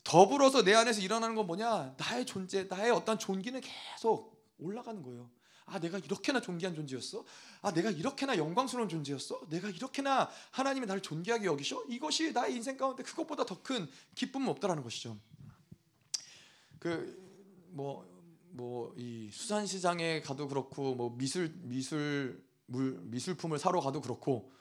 [0.04, 1.96] 더불어서 내 안에서 일어나는 건 뭐냐?
[1.98, 5.30] 나의 존재, 나의 어떤 존귀는 계속 올라가는 거예요.
[5.66, 7.24] 아, 내가 이렇게나 존귀한 존재였어?
[7.62, 9.48] 아, 내가 이렇게나 영광스러운 존재였어?
[9.50, 11.84] 내가 이렇게나 하나님이 나를 존귀하게 여기셔?
[11.88, 15.18] 이것이 나의 인생 가운데 그것보다 더 큰 기쁨은 없다라는 것이죠.
[16.80, 17.18] 그
[17.74, 18.04] 뭐
[18.54, 24.52] 뭐 이 수산시장에 가도 그렇고 뭐 미술 미술 물 미술품을 사러 가도 그렇고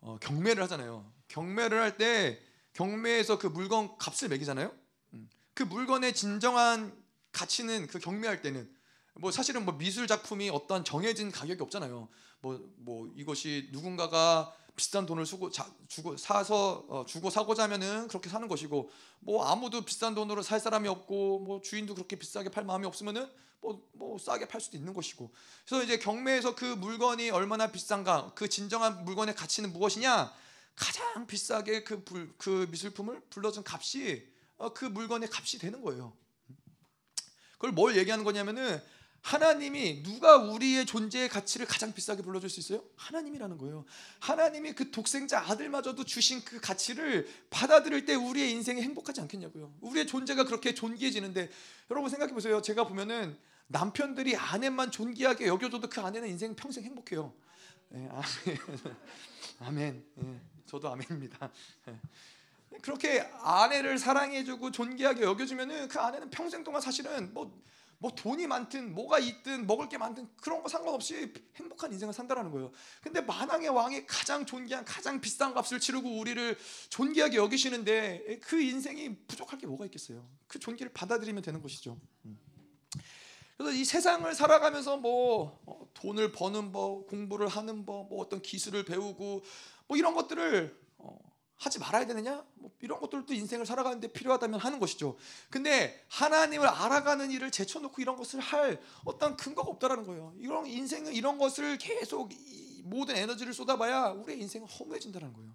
[0.00, 1.10] 어, 경매를 하잖아요.
[1.30, 2.38] 경매를 할 때
[2.72, 4.72] 경매에서 그 물건 값을 매기잖아요.
[5.14, 5.28] 음.
[5.54, 6.96] 그 물건의 진정한
[7.32, 8.70] 가치는 그 경매할 때는
[9.14, 12.08] 뭐 사실은 뭐 미술 작품이 어떤 정해진 가격이 없잖아요.
[12.40, 18.30] 뭐뭐 뭐 이것이 누군가가 비싼 돈을 쓰고 자, 주고 사서 어, 주고 사고자 하면은 그렇게
[18.30, 22.86] 사는 것이고 뭐 아무도 비싼 돈으로 살 사람이 없고 뭐 주인도 그렇게 비싸게 팔 마음이
[22.86, 23.28] 없으면은
[23.60, 25.30] 뭐, 뭐 싸게 팔 수도 있는 것이고
[25.66, 30.32] 그래서 이제 경매에서 그 물건이 얼마나 비싼가 그 진정한 물건의 가치는 무엇이냐
[30.80, 34.26] 가장 비싸게 그, 불, 그 미술품을 불러준 값이
[34.56, 36.16] 어, 그 물건의 값이 되는 거예요.
[37.52, 38.80] 그걸 뭘 얘기하는 거냐면은
[39.20, 42.82] 하나님이 누가 우리의 존재의 가치를 가장 비싸게 불러줄 수 있어요?
[42.96, 43.84] 하나님이라는 거예요.
[44.20, 49.74] 하나님이 그 독생자 아들마저도 주신 그 가치를 받아들일 때 우리의 인생이 행복하지 않겠냐고요.
[49.82, 51.50] 우리의 존재가 그렇게 존귀해지는데
[51.90, 52.62] 여러분 생각해 보세요.
[52.62, 57.34] 제가 보면은 남편들이 아내만 존귀하게 여겨줘도 그 아내는 인생 평생 행복해요.
[57.90, 58.08] 네,
[59.60, 59.60] 아멘.
[59.60, 60.04] 아멘.
[60.16, 61.50] 네, 저도 아멘입니다.
[61.86, 62.00] 네.
[62.82, 67.70] 그렇게 아내를 사랑해주고 존귀하게 여겨주면은 그 아내는 평생 동안 사실은 뭐
[68.00, 72.72] 뭐 돈이 많든 뭐가 있든 먹을 게 많든 그런 거 상관없이 행복한 인생을 산다라는 거예요.
[73.02, 76.56] 근데 만왕의 왕이 가장 존귀한 가장 비싼 값을 치르고 우리를
[76.88, 80.26] 존귀하게 여기시는데 그 인생이 부족할 게 뭐가 있겠어요?
[80.46, 82.00] 그 존귀를 받아들이면 되는 것이죠.
[82.24, 82.38] 음.
[83.60, 88.86] 그래서 이 세상을 살아가면서 뭐 어, 돈을 버는 법, 공부를 하는 법, 뭐 어떤 기술을
[88.86, 89.42] 배우고
[89.86, 91.18] 뭐 이런 것들을 어,
[91.58, 92.42] 하지 말아야 되느냐?
[92.54, 95.18] 뭐 이런 것들도 인생을 살아가는데 필요하다면 하는 것이죠.
[95.50, 100.32] 근데 하나님을 알아가는 일을 제쳐놓고 이런 것을 할 어떤 근거가 없다라는 거예요.
[100.38, 102.30] 이런 인생은 이런 것을 계속
[102.84, 105.52] 모든 에너지를 쏟아봐야 우리의 인생은 허무해진다는 거예요.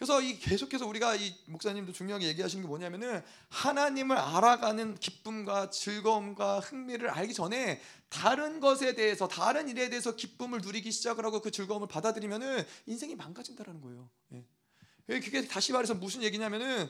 [0.00, 7.10] 그래서 이 계속해서 우리가 이 목사님도 중요하게 얘기하시는 게 뭐냐면은 하나님을 알아가는 기쁨과 즐거움과 흥미를
[7.10, 12.64] 알기 전에 다른 것에 대해서 다른 일에 대해서 기쁨을 누리기 시작을 하고 그 즐거움을 받아들이면은
[12.86, 14.08] 인생이 망가진다라는 거예요.
[14.32, 15.20] 예.
[15.20, 16.88] 그게 다시 말해서 무슨 얘기냐면은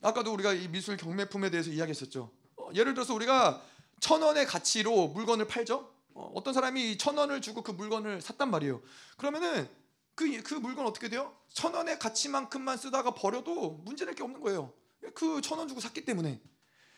[0.00, 2.28] 아까도 우리가 이 미술 경매품에 대해서 이야기했었죠.
[2.56, 3.62] 어, 예를 들어서 우리가
[4.00, 5.94] 천 원의 가치로 물건을 팔죠.
[6.14, 8.82] 어, 떤 사람이 천 원을 주고 그 물건을 샀단 말이에요.
[9.16, 9.68] 그러면은
[10.14, 11.36] 그, 그 물건 어떻게 돼요?
[11.48, 14.72] 천 원의 가치만큼만 쓰다가 버려도 문제될 게 없는 거예요.
[15.14, 16.40] 그 천 원 주고 샀기 때문에.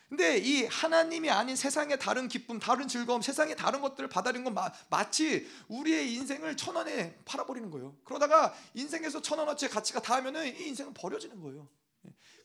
[0.09, 4.71] 근데 이 하나님이 아닌 세상의 다른 기쁨, 다른 즐거움, 세상의 다른 것들을 받아들인 건 마,
[4.91, 7.97] 마치 우리의 인생을 천 원에 팔아버리는 거예요.
[8.05, 11.69] 그러다가 인생에서 천 원어치의 가치가 다하면은 이 인생은 버려지는 거예요.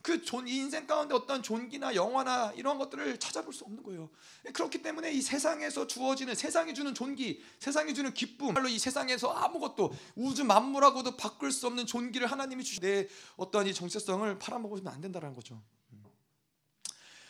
[0.02, 4.10] 그 존, 이 인생 가운데 어떤 존귀나 영화나 이런 것들을 찾아볼 수 없는 거예요.
[4.54, 9.93] 그렇기 때문에 이 세상에서 주어지는 세상이 주는 존귀, 세상이 주는 기쁨, 말로 이 세상에서 아무것도
[10.16, 15.34] 우주 만물하고도 바꿀 수 없는 존귀를 하나님이 주신 내 어떠한 이 정체성을 팔아먹으면 안 된다는
[15.34, 15.62] 거죠.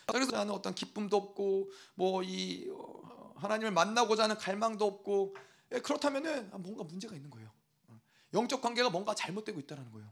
[0.05, 5.35] 그래서 나는 어떤 기쁨도 없고 뭐이 어, 하나님을 만나고자 하는 갈망도 없고
[5.73, 7.49] 예, 그렇다면은 뭔가 문제가 있는 거예요.
[8.33, 10.11] 영적 관계가 뭔가 잘못되고 있다는 거예요.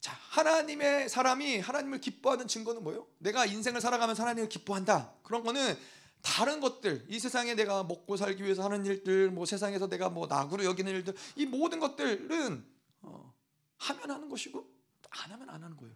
[0.00, 3.06] 자, 하나님의 사람이 하나님을 기뻐하는 증거는 뭐예요?
[3.18, 5.12] 내가 인생을 살아가면서 하나님을 기뻐한다.
[5.22, 5.76] 그런 거는
[6.22, 10.64] 다른 것들, 이 세상에 내가 먹고 살기 위해서 하는 일들, 뭐 세상에서 내가 뭐 낙으로
[10.64, 12.64] 여기는 일들, 이 모든 것들은
[13.02, 13.34] 어,
[13.76, 14.66] 하면 하는 것이고
[15.10, 15.94] 안 하면 안 하는 거예요.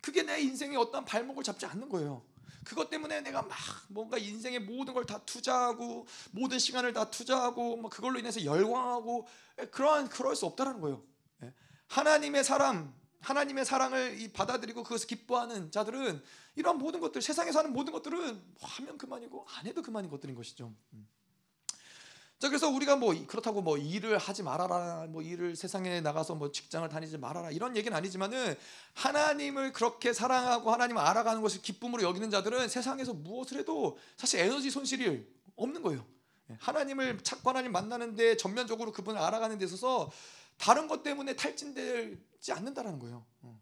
[0.00, 2.24] 그게 내 인생의 어떤 발목을 잡지 않는 거예요.
[2.64, 3.56] 그것 때문에 내가 막
[3.88, 9.26] 뭔가 인생의 모든 걸 다 투자하고 모든 시간을 다 투자하고 뭐 그걸로 인해서 열광하고
[9.70, 11.02] 그러한 그럴 수 없다라는 거예요.
[11.44, 11.54] 예.
[11.88, 16.22] 하나님의 사람, 하나님의 사랑을 받아들이고 그것을 기뻐하는 자들은
[16.56, 20.72] 이런 모든 것들 세상에 사는 모든 것들은 하면 그만이고 안 해도 그만인 것들인 것이죠.
[20.92, 21.08] 음.
[22.38, 26.88] 자 그래서 우리가 뭐 그렇다고 뭐 일을 하지 말아라 뭐 일을 세상에 나가서 뭐 직장을
[26.88, 28.56] 다니지 말아라 이런 얘기는 아니지만은
[28.94, 35.26] 하나님을 그렇게 사랑하고 하나님을 알아가는 것을 기쁨으로 여기는 자들은 세상에서 무엇을 해도 사실 에너지 손실이
[35.56, 36.06] 없는 거예요.
[36.50, 40.08] 예, 하나님을 찾고 하나님 만나는데 전면적으로 그분을 알아가는 데 있어서
[40.58, 43.24] 다른 것 때문에 탈진되지 않는다라는 거예요.
[43.40, 43.60] 어.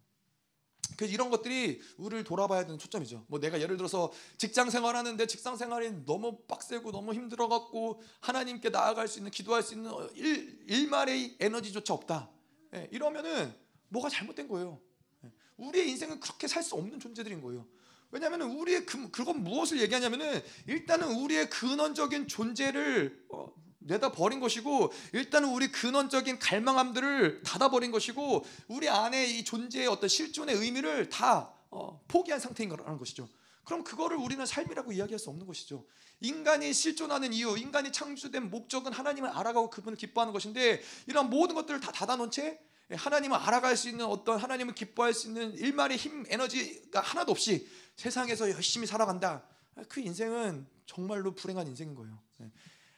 [0.97, 3.27] 그래서 이런 것들이 우리를 돌아봐야 되는 초점이죠.
[3.29, 9.07] 뭐 내가 예를 들어서 직장 생활하는데 직장 생활이 너무 빡세고 너무 힘들어 갖고 하나님께 나아갈
[9.09, 12.31] 수 있는 기도할 수 있는 일 일말의 에너지조차 없다.
[12.75, 13.55] 예, 이러면은
[13.89, 14.81] 뭐가 잘못된 거예요.
[15.25, 17.67] 예, 우리의 인생은 그렇게 살 수 없는 존재들인 거예요.
[18.11, 23.53] 왜냐하면 우리의 그, 그건 무엇을 얘기하냐면은 일단은 우리의 근원적인 존재를 어,
[23.87, 30.09] 내다 버린 것이고 일단은 우리 근원적인 갈망함들을 닫아 버린 것이고 우리 안에 이 존재의 어떤
[30.09, 33.29] 실존의 의미를 다 어, 포기한 상태인 거라는 것이죠.
[33.65, 35.85] 그럼 그거를 우리는 삶이라고 이야기할 수 없는 것이죠.
[36.21, 41.93] 인간이 실존하는 이유, 인간이 창조된 목적은 하나님을 알아가고 그분을 기뻐하는 것인데 이런 모든 것들을 다
[41.93, 42.61] 닫아놓은 채
[42.91, 48.51] 하나님을 알아갈 수 있는 어떤 하나님을 기뻐할 수 있는 일말의 힘, 에너지가 하나도 없이 세상에서
[48.51, 49.45] 열심히 살아간다.
[49.89, 52.19] 그 인생은 정말로 불행한 인생인 거예요.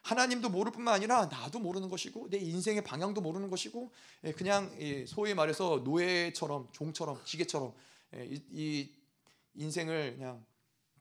[0.09, 0.15] 예.
[0.15, 3.93] 하나님도 모를 뿐만 아니라 나도 모르는 것이고 내 인생의 방향도 모르는 것이고
[4.25, 4.71] 예, 그냥
[5.07, 7.75] 소위 말해서 노예처럼 종처럼 기계처럼
[8.15, 8.91] 예, 이
[9.55, 10.45] 인생을 그냥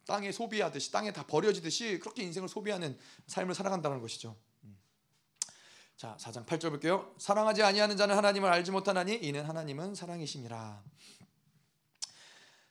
[0.06, 2.98] 땅에 소비하듯이 땅에 다 버려지듯이 그렇게 인생을 소비하는
[3.28, 4.36] 삶을 살아간다는 것이죠.
[4.64, 4.78] 음.
[5.98, 7.14] 자, 4장 8절 볼게요.
[7.18, 10.84] 사랑하지 아니하는 자는 하나님을 알지 못하나니 이는 하나님은 사랑이심이라.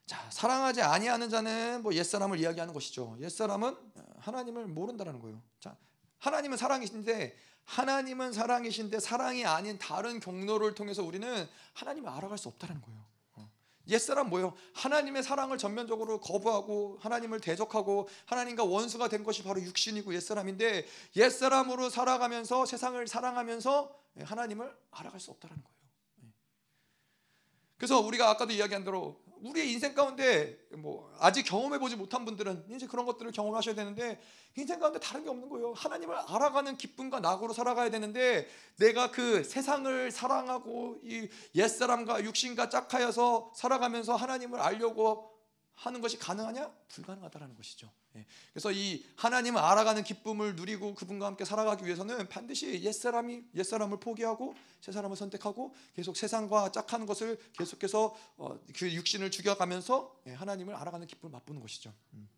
[0.06, 3.16] 자, 사랑하지 아니하는 자는 뭐 옛사람을 이야기하는 것이죠.
[3.20, 3.76] 옛사람은
[4.20, 5.42] 하나님을 모른다라는 거예요.
[5.60, 5.76] 자,
[6.18, 13.04] 하나님은 사랑이신데 하나님은 사랑이신데 사랑이 아닌 다른 경로를 통해서 우리는 하나님을 알아갈 수 없다는 거예요.
[13.34, 13.50] 어.
[13.88, 14.54] 옛사람 뭐예요?
[14.74, 20.86] 하나님의 사랑을 전면적으로 거부하고 하나님을 대적하고 하나님과 원수가 된 것이 바로 육신이고 옛사람인데
[21.16, 25.76] 옛사람으로 살아가면서 세상을 사랑하면서 하나님을 알아갈 수 없다는 거예요.
[26.22, 26.28] 예.
[27.76, 32.86] 그래서 우리가 아까도 이야기한 대로 우리의 인생 가운데 뭐 아직 경험해 보지 못한 분들은 이제
[32.86, 34.20] 그런 것들을 경험하셔야 되는데
[34.56, 35.72] 인생 가운데 다른 게 없는 거예요.
[35.74, 44.16] 하나님을 알아가는 기쁨과 낙으로 살아가야 되는데 내가 그 세상을 사랑하고 이 옛사람과 육신과 짝하여서 살아가면서
[44.16, 45.32] 하나님을 알려고
[45.74, 46.72] 하는 것이 가능하냐?
[46.88, 47.90] 불가능하다라는 것이죠.
[48.16, 48.24] 예.
[48.52, 55.16] 그래서 이 하나님을 알아가는 기쁨을 누리고 그분과 함께 살아가기 위해서는 반드시 옛사람이 옛사람을 포기하고 새사람을
[55.16, 61.60] 선택하고 계속 세상과 짝하는 것을 계속해서 어, 그 육신을 죽여가면서 예, 하나님을 알아가는 기쁨을 맛보는
[61.60, 61.92] 것이죠.
[62.14, 62.28] 음.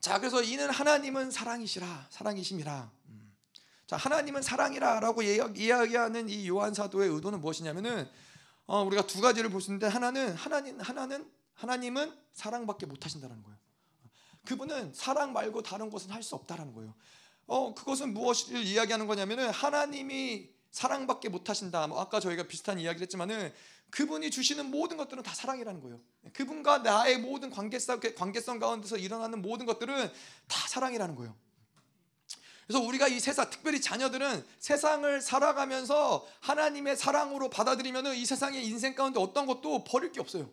[0.00, 2.90] 자, 그래서 이는 하나님은 사랑이시라, 사랑이심이라.
[3.08, 3.34] 음.
[3.86, 8.08] 자, 하나님은 사랑이라라고 이야기하는 이 요한 사도의 의도는 무엇이냐면은
[8.66, 13.58] 어, 우리가 두 가지를 볼 수 있는데 하나는 하나님 하나는 하나님은 사랑밖에 못 하신다는 거예요.
[14.48, 16.94] 그분은 사랑 말고 다른 것은 할 수 없다라는 거예요.
[17.46, 21.86] 어, 그것은 무엇을 이야기하는 거냐면은 하나님이 사랑밖에 못 하신다.
[21.86, 23.52] 뭐 아까 저희가 비슷한 이야기를 했지만은
[23.90, 26.00] 그분이 주시는 모든 것들은 다 사랑이라는 거예요.
[26.32, 30.10] 그분과 나의 모든 관계성, 관계성 가운데서 일어나는 모든 것들은
[30.46, 31.36] 다 사랑이라는 거예요.
[32.66, 39.20] 그래서 우리가 이 세상, 특별히 자녀들은 세상을 살아가면서 하나님의 사랑으로 받아들이면 이 세상의 인생 가운데
[39.20, 40.50] 어떤 것도 버릴 게 없어요.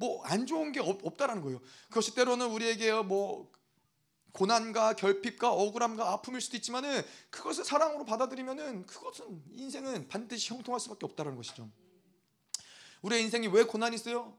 [0.00, 1.60] 뭐 안 좋은 게 없, 다라는 거예요.
[1.88, 3.52] 그것이 때로는 우리에게 뭐
[4.32, 11.36] 고난과 결핍과 억울함과 아픔일 수도 있지만은 그것을 사랑으로 받아들이면은 그것은 인생은 반드시 형통할 수밖에 없다는
[11.36, 11.68] 것이죠.
[13.02, 14.36] 우리의 인생이 왜 고난이 있어요?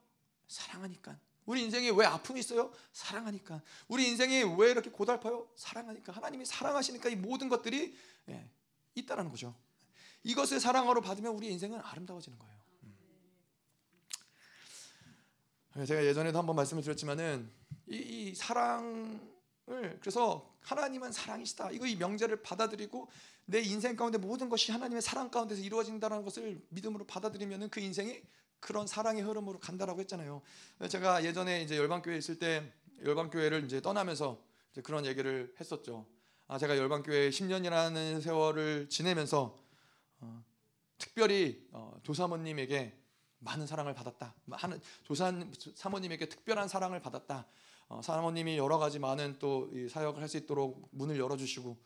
[0.47, 1.17] 사랑하니까.
[1.45, 2.71] 우리 인생에 왜 아픔이 있어요?
[2.93, 3.61] 사랑하니까.
[3.87, 5.47] 우리 인생이 왜 이렇게 고달파요?
[5.55, 6.13] 사랑하니까.
[6.13, 7.95] 하나님이 사랑하시니까 이 모든 것들이
[8.29, 8.49] 예,
[8.95, 9.53] 있다라는 거죠.
[10.23, 12.60] 이것을 사랑으로 받으면 우리 인생은 아름다워지는 거예요.
[15.87, 17.49] 제가 예전에도 한번 말씀을 드렸지만은
[17.87, 19.19] 이, 이 사랑을
[19.99, 21.71] 그래서 하나님은 사랑이시다.
[21.71, 23.07] 이거 이 명제를 받아들이고
[23.45, 28.21] 내 인생 가운데 모든 것이 하나님의 사랑 가운데서 이루어진다는 것을 믿음으로 받아들이면은 그 인생이
[28.59, 30.41] 그런 사랑의 흐름으로 간다라고 했잖아요.
[30.89, 32.71] 제가 예전에 이제 열방교회 있을 때
[33.03, 34.41] 열방교회를 이제 떠나면서
[34.71, 36.05] 이제 그런 얘기를 했었죠.
[36.47, 39.57] 아, 제가 열방교회 10년이라는 세월을 지내면서
[40.19, 40.43] 어,
[40.97, 43.00] 특별히 어, 조사모님에게
[43.41, 44.33] 많은 사랑을 받았다.
[44.51, 47.45] 하는 조산 사모님에게 특별한 사랑을 받았다.
[47.89, 51.77] 어, 사모님이 여러 가지 많은 또 사역을 할 수 있도록 문을 열어주시고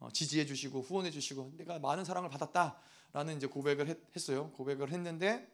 [0.00, 5.50] 어, 지지해주시고 후원해주시고 내가 많은 사랑을 받았다라는 이제 고백을 했, 어요 고백을 했는데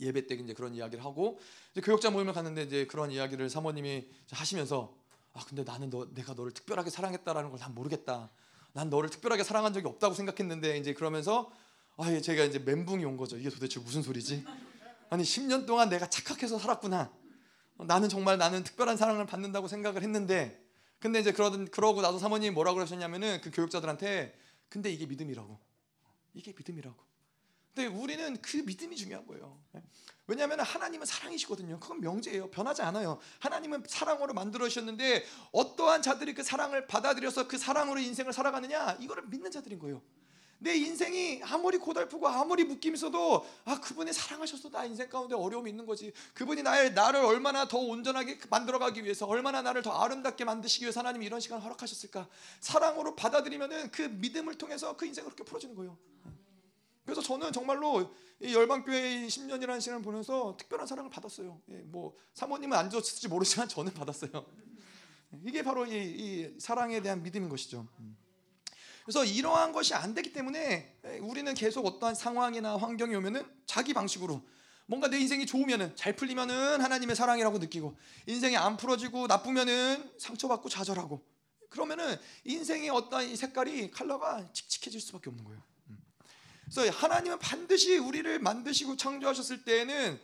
[0.00, 1.38] 예배 때 이제 그런 이야기를 하고
[1.82, 4.94] 교역자 모임을 갔는데 이제 그런 이야기를 사모님이 하시면서
[5.32, 8.30] 아 근데 나는 너 내가 너를 특별하게 사랑했다라는 걸 난 모르겠다.
[8.72, 11.50] 난 너를 특별하게 사랑한 적이 없다고 생각했는데 이제 그러면서
[11.96, 13.36] 아, 예, 제가 이제 멘붕이 온 거죠.
[13.38, 14.44] 이게 도대체 무슨 소리지?
[15.14, 17.08] 아니 10년 동안 내가 착각해서 살았구나.
[17.86, 20.60] 나는 정말 나는 특별한 사랑을 받는다고 생각을 했는데
[20.98, 24.36] 근데 이제 그러던 그러고 나서 사모님이 뭐라고 그러셨냐면은 그 교육자들한테
[24.68, 25.56] 근데 이게 믿음이라고.
[26.34, 26.96] 이게 믿음이라고.
[27.72, 29.56] 근데 우리는 그 믿음이 중요한 거예요.
[30.26, 31.78] 왜냐하면 하나님은 사랑이시거든요.
[31.78, 32.50] 그건 명제예요.
[32.50, 33.20] 변하지 않아요.
[33.38, 39.52] 하나님은 사랑으로 만들어 주셨는데 어떠한 자들이 그 사랑을 받아들여서 그 사랑으로 인생을 살아가느냐 이거를 믿는
[39.52, 40.02] 자들인 거예요.
[40.64, 45.84] 내 인생이 아무리 고달프고 아무리 묶임 있어도 아 그분이 사랑하셔서 나 인생 가운데 어려움이 있는
[45.84, 46.10] 거지.
[46.32, 51.26] 그분이 나의 나를 얼마나 더 온전하게 만들어가기 위해서 얼마나 나를 더 아름답게 만드시기 위해서 하나님이
[51.26, 52.26] 이런 시간을 허락하셨을까?
[52.60, 55.98] 사랑으로 받아들이면은 그 믿음을 통해서 그 인생을 그렇게 풀어지는 거예요.
[57.04, 61.60] 그래서 저는 정말로 이 열방교회 10년이라는 시간을 보면서 특별한 사랑을 받았어요.
[61.72, 64.30] 예, 뭐 사모님은 안 줬을지 모르지만 저는 받았어요.
[65.44, 67.86] 이게 바로 이, 이 사랑에 대한 믿음인 것이죠.
[68.00, 68.23] 음.
[69.04, 74.42] 그래서 이러한 것이 안 되기 때문에 우리는 계속 어떠한 상황이나 환경이 오면은 자기 방식으로
[74.86, 77.96] 뭔가 내 인생이 좋으면은 잘 풀리면은 하나님의 사랑이라고 느끼고
[78.26, 81.22] 인생이 안 풀어지고 나쁘면은 상처받고 좌절하고
[81.68, 85.62] 그러면은 인생의 어떠한 이 색깔이 컬러가 칙칙해질 수밖에 없는 거예요.
[85.90, 85.98] 음.
[86.64, 90.20] 그래서 하나님은 반드시 우리를 만드시고 창조하셨을 때에는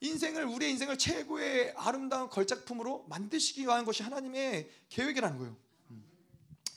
[0.00, 5.56] 인생을 우리의 인생을 최고의 아름다운 걸작품으로 만드시기 위한 것이 하나님의 계획이라는 거예요.
[5.90, 6.04] 음.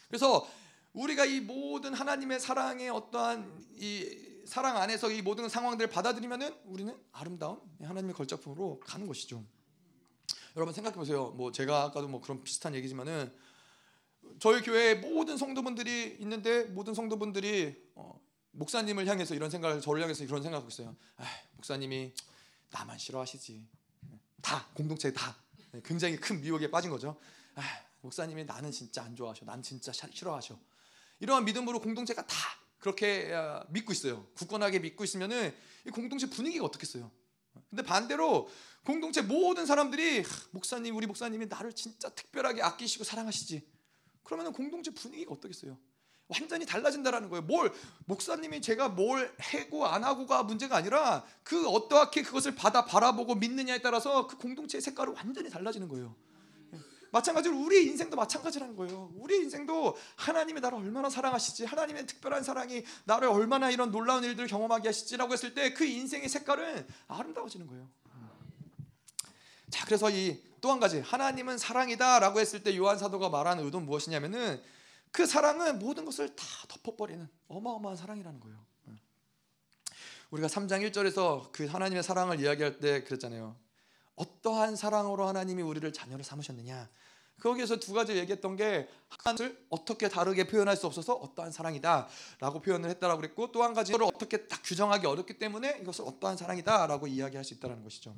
[0.08, 0.48] 그래서
[0.94, 7.62] 우리가 이 모든 하나님의 사랑의 어떠한 이 사랑 안에서 이 모든 상황들을 받아들이면은 우리는 아름다운
[7.82, 9.44] 하나님의 걸작품으로 가는 것이죠.
[10.56, 11.30] 여러분 생각해 보세요.
[11.32, 13.34] 뭐 제가 아까도 뭐 그런 비슷한 얘기지만은
[14.40, 18.20] 저희 교회에 모든 성도분들이 있는데 모든 성도분들이 어,
[18.52, 20.96] 목사님을 향해서 이런 생각을 저를 향해서 그런 생각하고 있어요.
[21.18, 21.24] 아,
[21.56, 22.14] 목사님이
[22.72, 23.66] 나만 싫어하시지.
[24.42, 25.38] 다 공동체 다
[25.86, 27.18] 굉장히 큰 미혹에 빠진 거죠.
[27.56, 27.62] 아,
[28.02, 29.46] 목사님이 나는 진짜 안 좋아하셔.
[29.46, 30.60] 난 진짜 싫어하셔.
[31.22, 32.36] 이러한 믿음으로 공동체가 다
[32.80, 34.28] 그렇게 아, 믿고 있어요.
[34.36, 35.56] 굳건하게 믿고 있으면은
[35.88, 37.10] 이 공동체 분위기가 어떻겠어요?
[37.70, 38.50] 근데 반대로
[38.84, 43.62] 공동체 모든 사람들이 목사님 우리 목사님이 나를 진짜 특별하게 아끼시고 사랑하시지.
[44.24, 45.78] 그러면은 공동체 분위기가 어떻겠어요?
[46.28, 47.44] 완전히 달라진다라는 거예요.
[47.44, 47.72] 뭘
[48.06, 54.28] 목사님이 제가 뭘 해고 안 하고가 문제가 아니라 그 어떻게 그것을 받아 바라보고 믿느냐에 따라서
[54.28, 56.16] 그 공동체의 색깔은 완전히 달라지는 거예요.
[57.12, 59.12] 마찬가지로 우리 인생도 마찬가지라는 거예요.
[59.16, 64.90] 우리 인생도 하나님이 나를 얼마나 사랑하시지, 하나님의 특별한 사랑이 나를 얼마나 이런 놀라운 일들을 경험하게
[64.90, 67.90] 하시지라고 했을 때 그 인생의 색깔은 아름다워지는 거예요.
[69.70, 74.62] 자, 그래서 이 또 한 가지 하나님은 사랑이다라고 했을 때 요한 사도가 말하는 의도는 무엇이냐면은
[75.12, 78.64] 그 사랑은 모든 것을 다 덮어버리는 어마어마한 사랑이라는 거예요.
[80.30, 83.58] 우리가 3장 1절에서 그 하나님의 사랑을 이야기할 때 그랬잖아요.
[84.16, 86.90] 어떠한 사랑으로 하나님이 우리를 자녀를 삼으셨느냐.
[87.42, 93.22] 거기에서 두 가지 얘기했던 게 하나님을 어떻게 다르게 표현할 수 없어서 어떠한 사랑이다라고 표현을 했다라고
[93.22, 97.56] 그랬고 또 한 가지 를 어떻게 딱 규정하기 어렵기 때문에 이것을 어떠한 사랑이다라고 이야기할 수
[97.56, 98.16] 있다라는 것이죠.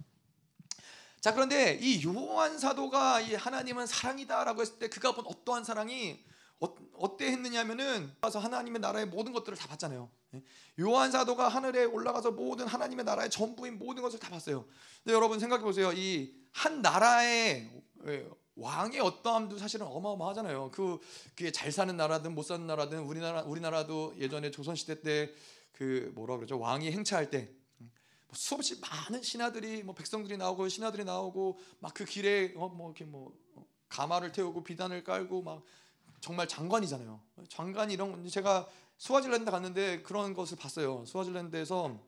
[1.21, 6.19] 자 그런데 이 요한 사도가 이 하나님은 사랑이다라고 했을 때 그가 본 어떠한 사랑이
[6.93, 10.09] 어, 때 했느냐면은 가서 하나님의 나라의 모든 것들을 다 봤잖아요.
[10.35, 10.43] 예?
[10.79, 14.65] 요한 사도가 하늘에 올라가서 모든 하나님의 나라의 전부인 모든 것을 다 봤어요.
[15.03, 15.91] 근데 여러분 생각해 보세요.
[15.93, 17.67] 이 한 나라의
[18.05, 20.69] 예, 왕의 어떠함도 사실은 어마어마하잖아요.
[20.71, 20.99] 그
[21.35, 25.33] 그게 잘 사는 나라든 못 사는 나라든 우리나라 우리나라도 예전에 조선 시대 때
[25.73, 27.49] 그 뭐라 그러죠 왕이 행차할 때
[27.81, 27.91] 음,
[28.27, 33.05] 뭐 수없이 많은 신하들이 뭐 백성들이 나오고 신하들이 나오고 막 그 길에 어, 뭐 이렇게
[33.05, 35.63] 뭐 어, 가마를 태우고 비단을 깔고 막
[36.23, 37.19] 정말 장관이잖아요.
[37.49, 38.65] 장관 이런 제가
[38.97, 41.03] 스와질랜드 갔는데 그런 것을 봤어요.
[41.05, 41.99] 스와질랜드에서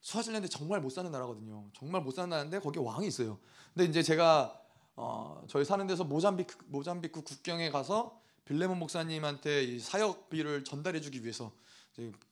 [0.00, 1.68] 스와질랜드 정말 못 사는 나라거든요.
[1.74, 3.40] 정말 못 사는 나라인데 거기 왕이 있어요.
[3.74, 4.62] 근데 이제 제가
[4.94, 11.50] 어, 저희 사는 데서 모잠비크 모잠비크 국경에 가서 빌레몬 목사님한테 이 사역비를 전달해 주기 위해서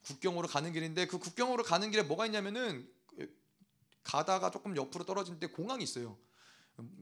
[0.04, 2.88] 국경으로 가는 길인데 그 국경으로 가는 길에 뭐가 있냐면은
[4.04, 6.16] 가다가 조금 옆으로 떨어진 데 공항이 있어요.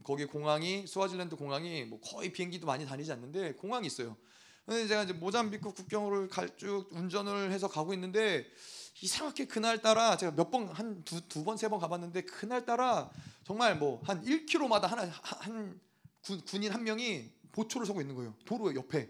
[0.03, 4.17] 거기 공항이 스와질랜드 공항이 뭐 거의 비행기도 많이 다니지 않는데 공항이 있어요.
[4.65, 8.45] 근데 제가 이제 모잠비크 국경을 갈쭉 운전을 해서 가고 있는데
[9.01, 13.09] 이상하게 그날 따라 제가 몇 번 한 두 두 번 세 번 가봤는데 그날 따라
[13.45, 15.79] 정말 뭐 한 1km마다 하나 한
[16.21, 18.35] 군, 군인 한 명이 보초를 서고 있는 거예요.
[18.45, 19.09] 도로 옆에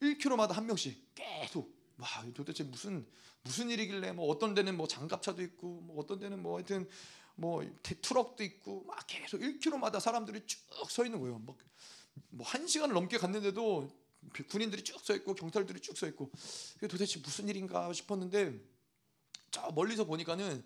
[0.00, 3.06] 1km마다 한 명씩 계속 와 도대체 무슨
[3.44, 6.88] 무슨 일이길래 뭐 어떤 데는 뭐 장갑차도 있고 뭐 어떤 데는 뭐 하여튼
[7.38, 10.58] 뭐 트럭도 있고 막 계속 1km마다 사람들이 쭉
[10.90, 11.40] 서 있는 거예요.
[12.30, 13.88] 뭐한 시간을 넘게 갔는데도
[14.50, 16.30] 군인들이 쭉 서 있고 경찰들이 쭉 서 있고
[16.76, 18.58] 이게 도대체 무슨 일인가 싶었는데
[19.52, 20.64] 저 멀리서 보니까는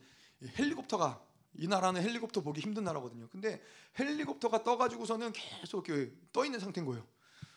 [0.59, 1.23] 헬리콥터가
[1.55, 3.29] 이 나라는 헬리콥터 보기 힘든 나라거든요.
[3.31, 3.63] 근데
[3.99, 5.87] 헬리콥터가 떠가지고서는 계속
[6.33, 7.07] 떠 있는 상태인 거예요.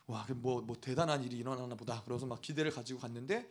[0.07, 2.03] 와, 뭐, 뭐 대단한 일이 일어나나 보다.
[2.03, 3.49] 그래서 막 기대를 가지고 갔는데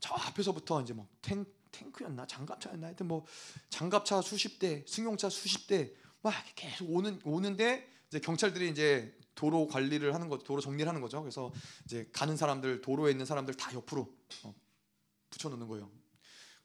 [0.00, 3.26] 저 앞에서부터 이제 뭐 탱, 탱크였나 장갑차였나 하여튼 뭐
[3.70, 5.92] 장갑차 수십 대, 승용차 수십 대
[6.24, 11.20] 막 계속 오는 오는데 이제 경찰들이 이제 도로 관리를 하는 거, 도로 정리를 하는 거죠.
[11.20, 11.52] 그래서
[11.84, 14.10] 이제 가는 사람들, 도로에 있는 사람들 다 옆으로
[14.44, 14.54] 어,
[15.28, 15.90] 붙여 놓는 거예요.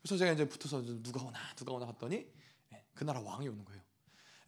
[0.00, 2.26] 그래서 제가 이제 붙어서 누가 오나 누가 오나 봤더니
[2.72, 3.82] 예, 그 나라 왕이 오는 거예요.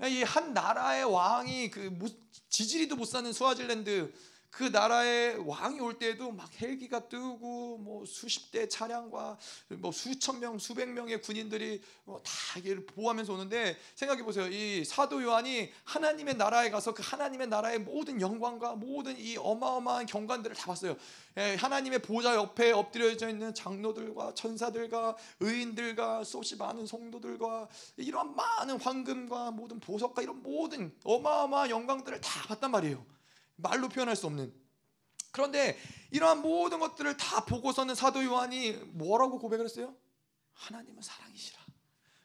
[0.08, 1.90] 이 한 나라의 왕이 그
[2.48, 4.14] 지지리도 못 사는 스와질랜드
[4.53, 9.38] 그 나라의 왕이 올 때에도 막 헬기가 뜨고 뭐 수십 대 차량과
[9.78, 14.46] 뭐 수천 명 수백 명의 군인들이 뭐 다 이를 보호하면서 오는데 생각해 보세요.
[14.46, 20.55] 이 사도 요한이 하나님의 나라에 가서 그 하나님의 나라의 모든 영광과 모든 이 어마어마한 경관들을
[20.57, 20.96] 다 봤어요.
[21.38, 29.50] 예, 하나님의 보좌 옆에 엎드려져 있는 장로들과 천사들과 의인들과 수없이 많은 성도들과 이런 많은 황금과
[29.53, 33.11] 모든 보석과 이런 모든 어마어마한 영광들을 다 봤단 말이에요.
[33.62, 34.52] 말로 표현할 수 없는
[35.30, 35.78] 그런데
[36.10, 39.94] 이러한 모든 것들을 다 보고서는 사도 요한이 뭐라고 고백을 했어요?
[40.52, 41.62] 하나님은 사랑이시라.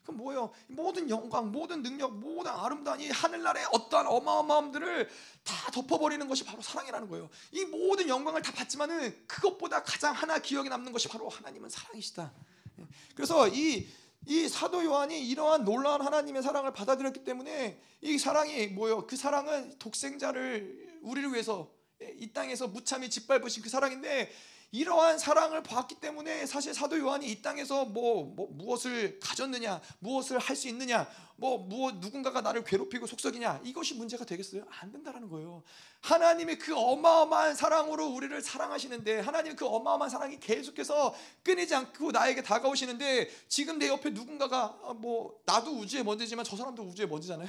[0.02, 0.52] 그럼 뭐예요?
[0.68, 5.08] 모든 영광, 모든 능력, 모든 아름다운 이 하늘나라의 어떠한 어마어마함들을
[5.42, 7.28] 다 덮어버리는 것이 바로 사랑이라는 거예요.
[7.52, 12.32] 이 모든 영광을 다 받지만은 그것보다 가장 하나 기억에 남는 것이 바로 하나님은 사랑이시다.
[12.78, 12.86] 예.
[13.14, 13.86] 그래서 이,
[14.26, 19.06] 이 사도 요한이 이러한 놀라운 하나님의 사랑을 받아들였기 때문에 이 사랑이 뭐예요?
[19.06, 21.70] 그 사랑은 독생자를 우리를 위해서
[22.18, 24.30] 이 땅에서 무참히 짓밟으신 그 사랑인데
[24.70, 30.58] 이러한 사랑을 봤기 때문에 사실 사도 요한이 이 땅에서 뭐, 뭐 무엇을 가졌느냐, 무엇을 할
[30.58, 34.64] 수 있느냐, 뭐 무엇 누군가가 나를 괴롭히고 속썩이냐 이것이 문제가 되겠어요?
[34.80, 35.62] 안 된다라는 거예요.
[36.00, 41.14] 하나님의 그 어마어마한 사랑으로 우리를 사랑하시는데 하나님 그 어마어마한 사랑이 계속해서
[41.44, 46.82] 끊이지 않고 나에게 다가오시는데 지금 내 옆에 누군가가 아, 뭐 나도 우주의 먼지지만 저 사람도
[46.82, 47.48] 우주의 먼지잖아요.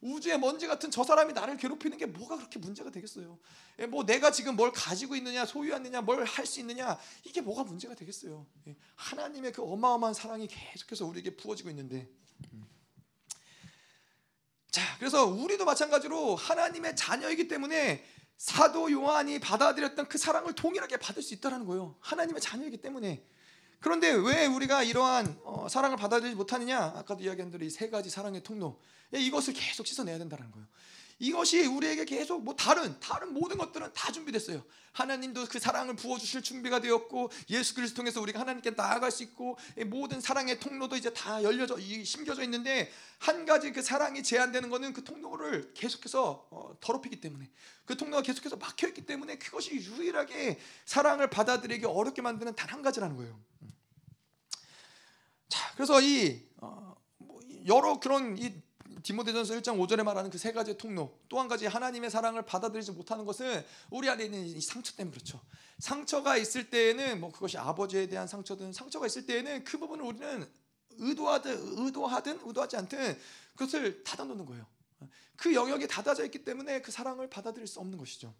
[0.00, 3.38] 우주의 먼지 같은 저 사람이 나를 괴롭히는 게 뭐가 그렇게 문제가 되겠어요?
[3.80, 7.94] 예, 뭐 내가 지금 뭘 가지고 있느냐, 소유하느냐, 뭘 할 수 있느냐 이게 뭐가 문제가
[7.94, 8.46] 되겠어요?
[8.68, 12.08] 예, 하나님의 그 어마어마한 사랑이 계속해서 우리에게 부어지고 있는데.
[12.52, 12.66] 음.
[14.70, 18.04] 자, 그래서 우리도 마찬가지로 하나님의 자녀이기 때문에
[18.38, 21.96] 사도 요한이 받아들였던 그 사랑을 동일하게 받을 수 있다는 거예요.
[22.00, 23.22] 하나님의 자녀이기 때문에.
[23.80, 26.92] 그런데 왜 우리가 이러한 어, 사랑을 받아들이지 못하느냐?
[26.96, 28.78] 아까도 이야기한 대로 이 세 가지 사랑의 통로.
[29.14, 30.66] 예, 이것을 계속 씻어내야 된다는 거예요.
[31.20, 34.64] 이것이 우리에게 계속 뭐 다른 다른 모든 것들은 다 준비됐어요.
[34.92, 39.58] 하나님도 그 사랑을 부어 주실 준비가 되었고 예수 그리스도 통해서 우리가 하나님께 나아갈 수 있고
[39.86, 45.04] 모든 사랑의 통로도 이제 다 열려져 심겨져 있는데 한 가지 그 사랑이 제한되는 것은 그
[45.04, 47.50] 통로를 계속해서 어, 더럽히기 때문에
[47.84, 53.16] 그 통로가 계속해서 막혀 있기 때문에 그것이 유일하게 사랑을 받아들이기 어렵게 만드는 단 한 가지라는
[53.16, 53.36] 거예요.
[55.48, 58.54] 자, 그래서 이 어, 뭐 여러 그런 이
[59.02, 63.24] 디모데전서 1장 5절에 말하는 그 세 가지의 통로 또 한 가지 하나님의 사랑을 받아들이지 못하는
[63.24, 65.40] 것은 우리 안에 있는 이 상처 때문에 그렇죠.
[65.78, 70.46] 상처가 있을 때에는 뭐 그것이 아버지에 대한 상처든 상처가 있을 때에는 그 부분을 우리는
[70.98, 73.18] 의도하든 의도하든 의도하지 않든
[73.54, 74.66] 그것을 닫아놓는 거예요.
[75.36, 78.34] 그 영역이 닫아져 있기 때문에 그 사랑을 받아들일 수 없는 것이죠.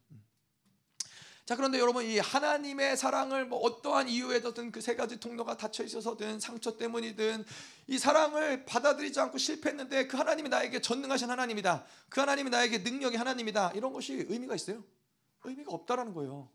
[1.50, 6.38] 자 그런데 여러분 이 하나님의 사랑을 뭐 어떠한 이유에든 그 세 가지 통로가 닫혀 있어서든
[6.38, 7.44] 상처 때문이든
[7.88, 11.84] 이 사랑을 받아들이지 않고 실패했는데 그 하나님이 나에게 전능하신 하나님이다.
[12.08, 13.72] 그 하나님이 나에게 능력이 하나님이다.
[13.74, 14.84] 이런 것이 의미가 있어요?
[15.42, 16.48] 의미가 없다라는 거예요.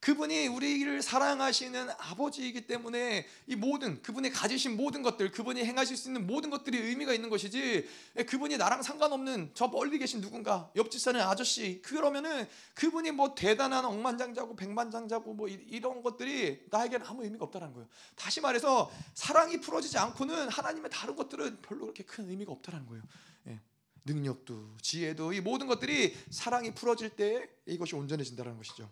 [0.00, 6.26] 그분이 우리를 사랑하시는 아버지이기 때문에 이 모든 그분이 가지신 모든 것들, 그분이 행하실 수 있는
[6.26, 7.88] 모든 것들이 의미가 있는 것이지.
[8.28, 14.54] 그분이 나랑 상관없는 저 멀리 계신 누군가, 옆집 사는 아저씨, 그러면은 그분이 뭐 대단한 억만장자고
[14.54, 17.88] 백만장자고 뭐 이런 것들이 나에게는 아무 의미가 없다는 거예요.
[18.14, 23.02] 다시 말해서 사랑이 풀어지지 않고는 하나님의 다른 것들은 별로 그렇게 큰 의미가 없다는 거예요.
[23.48, 23.60] 예.
[24.04, 28.88] 능력도 지혜도 이 모든 것들이 사랑이 풀어질 때 이것이 온전해진다는 것이죠.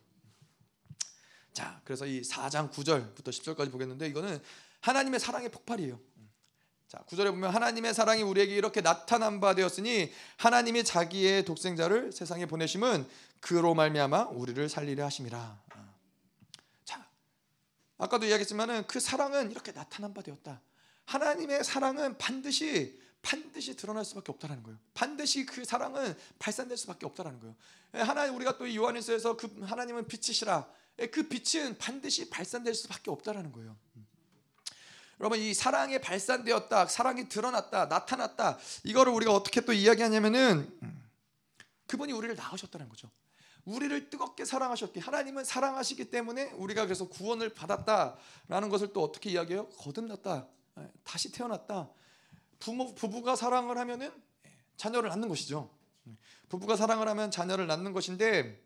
[1.55, 4.43] 자, 그래서 이 4장 9절부터 10절까지 보겠는데 이거는
[4.81, 5.99] 하나님의 사랑의 폭발이에요.
[6.89, 13.07] 자, 9절에 보면 하나님의 사랑이 우리에게 이렇게 나타난 바 되었으니 하나님이 자기의 독생자를 세상에 보내심은
[13.41, 15.63] 그로 말미암아 우리를 살리려 하심이라.
[16.85, 17.09] 자,
[17.99, 20.61] 아까도 이야기했지만은 그 사랑은 이렇게 나타난 바 되었다.
[21.07, 24.79] 하나님의 사랑은 반드시 반드시 드러날 수밖에 없다는 거예요.
[24.93, 27.55] 반드시 그 사랑은 발산될 수밖에 없다는 거예요.
[27.93, 33.77] 하나님 우리가 또 요한일서에서 그 하나님은 빛이시라 예, 그 빛은 반드시 발산될 수밖에 없다라는 거예요.
[35.21, 38.59] 여러분 이 사랑이 발산되었다, 사랑이 드러났다, 나타났다.
[38.85, 40.71] 이거를 우리가 어떻게 또 이야기하냐면은
[41.87, 43.11] 그분이 우리를 낳으셨다는 거죠.
[43.65, 49.69] 우리를 뜨겁게 사랑하셨기 하나님은 사랑하시기 때문에 우리가 그래서 구원을 받았다라는 것을 또 어떻게 이야기해요?
[49.71, 50.47] 거듭났다,
[50.79, 51.89] 예, 다시 태어났다.
[52.59, 54.13] 부모 부부가 사랑을 하면은
[54.47, 55.71] 예, 자녀를 낳는 것이죠.
[56.49, 58.63] 부부가 사랑을 하면 자녀를 낳는 것인데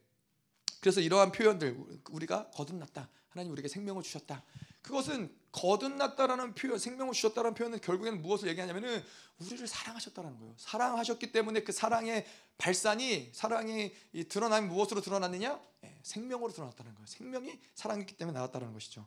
[0.80, 1.76] 그래서 이러한 표현들
[2.10, 3.08] 우리가 거듭났다.
[3.30, 4.42] 하나님 우리에게 생명을 주셨다.
[4.82, 9.02] 그것은 거듭났다라는 표현, 생명을 주셨다라는 표현은 결국에는 무엇을 얘기하냐면은
[9.38, 10.54] 우리를 사랑하셨다라는 거예요.
[10.56, 12.26] 사랑하셨기 때문에 그 사랑의
[12.58, 13.92] 발산이 사랑이
[14.28, 15.60] 드러나면 무엇으로 드러났느냐?
[15.80, 17.06] 네, 생명으로 드러났다는 거예요.
[17.06, 19.06] 생명이 사랑했기 때문에 나왔다는 것이죠.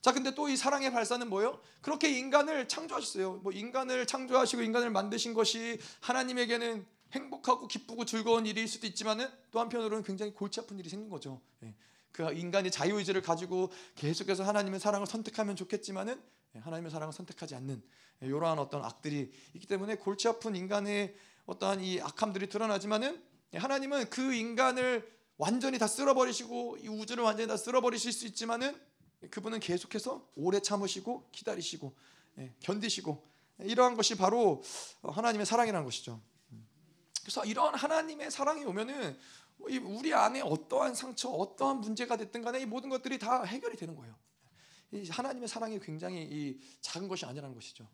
[0.00, 1.60] 자, 근데 또 이 사랑의 발산은 뭐예요?
[1.82, 3.34] 그렇게 인간을 창조하셨어요.
[3.42, 10.02] 뭐 인간을 창조하시고 인간을 만드신 것이 하나님에게는 행복하고 기쁘고 즐거운 일일 수도 있지만은 또 한편으로는
[10.04, 11.40] 굉장히 골치 아픈 일이 생긴 거죠.
[11.62, 11.74] 예.
[12.12, 16.20] 그 인간이 자유의지를 가지고 계속해서 하나님의 사랑을 선택하면 좋겠지만은
[16.56, 17.82] 예, 하나님의 사랑을 선택하지 않는
[18.22, 21.14] 예, 이러한 어떤 악들이 있기 때문에 골치 아픈 인간의
[21.46, 23.22] 어떠한 이 악함들이 드러나지만은
[23.54, 28.78] 하나님은 그 인간을 완전히 다 쓸어버리시고 이 우주를 완전히 다 쓸어버리실 수 있지만은
[29.30, 31.94] 그분은 계속해서 오래 참으시고 기다리시고
[32.60, 33.26] 견디시고
[33.60, 34.62] 이러한 것이 바로
[35.02, 36.20] 하나님의 사랑이라는 것이죠.
[37.28, 39.18] 그래서 이런 하나님의 사랑이 오면은
[39.58, 44.16] 우리 안에 어떠한 상처, 어떠한 문제가 됐든 간에 이 모든 것들이 다 해결이 되는 거예요.
[45.10, 47.86] 하나님의 사랑이 굉장히 이 작은 것이 아니라는 것이죠.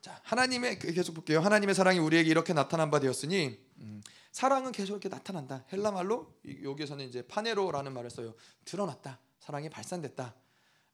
[0.00, 1.38] 자, 하나님의 그 계속 볼게요.
[1.38, 4.02] 하나님의 사랑이 우리에게 이렇게 나타난 바 되었으니 음,
[4.32, 5.64] 사랑은 계속 이렇게 나타난다.
[5.72, 6.34] 헬라 말로
[6.64, 8.34] 여기서는 이제 φανερόω라는 말을 써요.
[8.64, 9.20] 드러났다.
[9.38, 10.34] 사랑이 발산됐다.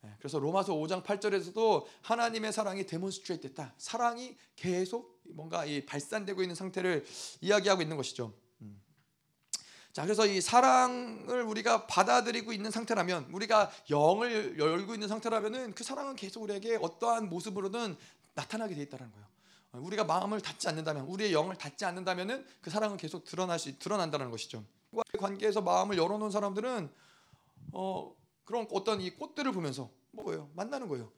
[0.04, 3.74] 예, 그래서 로마서 5장 8절에서도 하나님의 사랑이 demonstrate 됐다.
[3.78, 7.04] 사랑이 계속 뭔가 이 발산되고 있는 상태를
[7.40, 8.32] 이야기하고 있는 것이죠.
[8.60, 8.80] 음.
[9.92, 16.16] 자, 그래서 이 사랑을 우리가 받아들이고 있는 상태라면, 우리가 영을 열고 있는 상태라면은 그 사랑은
[16.16, 17.96] 계속 우리에게 어떠한 모습으로든
[18.34, 19.26] 나타나게 돼 있다는 거예요.
[19.72, 24.64] 우리가 마음을 닫지 않는다면, 우리의 영을 닫지 않는다면은 그 사랑은 계속 드러나시 드러난다는 것이죠.
[25.18, 26.90] 관계에서 마음을 열어놓은 사람들은
[27.72, 30.48] 어 그런 어떤 이 꽃들을 보면서 뭐예요?
[30.54, 31.12] 만나는 거예요.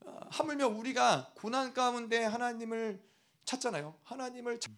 [0.00, 3.00] 어, 하물며 우리가 고난 가운데 하나님을
[3.44, 3.94] 찾잖아요.
[4.04, 4.72] 하나님을 찾...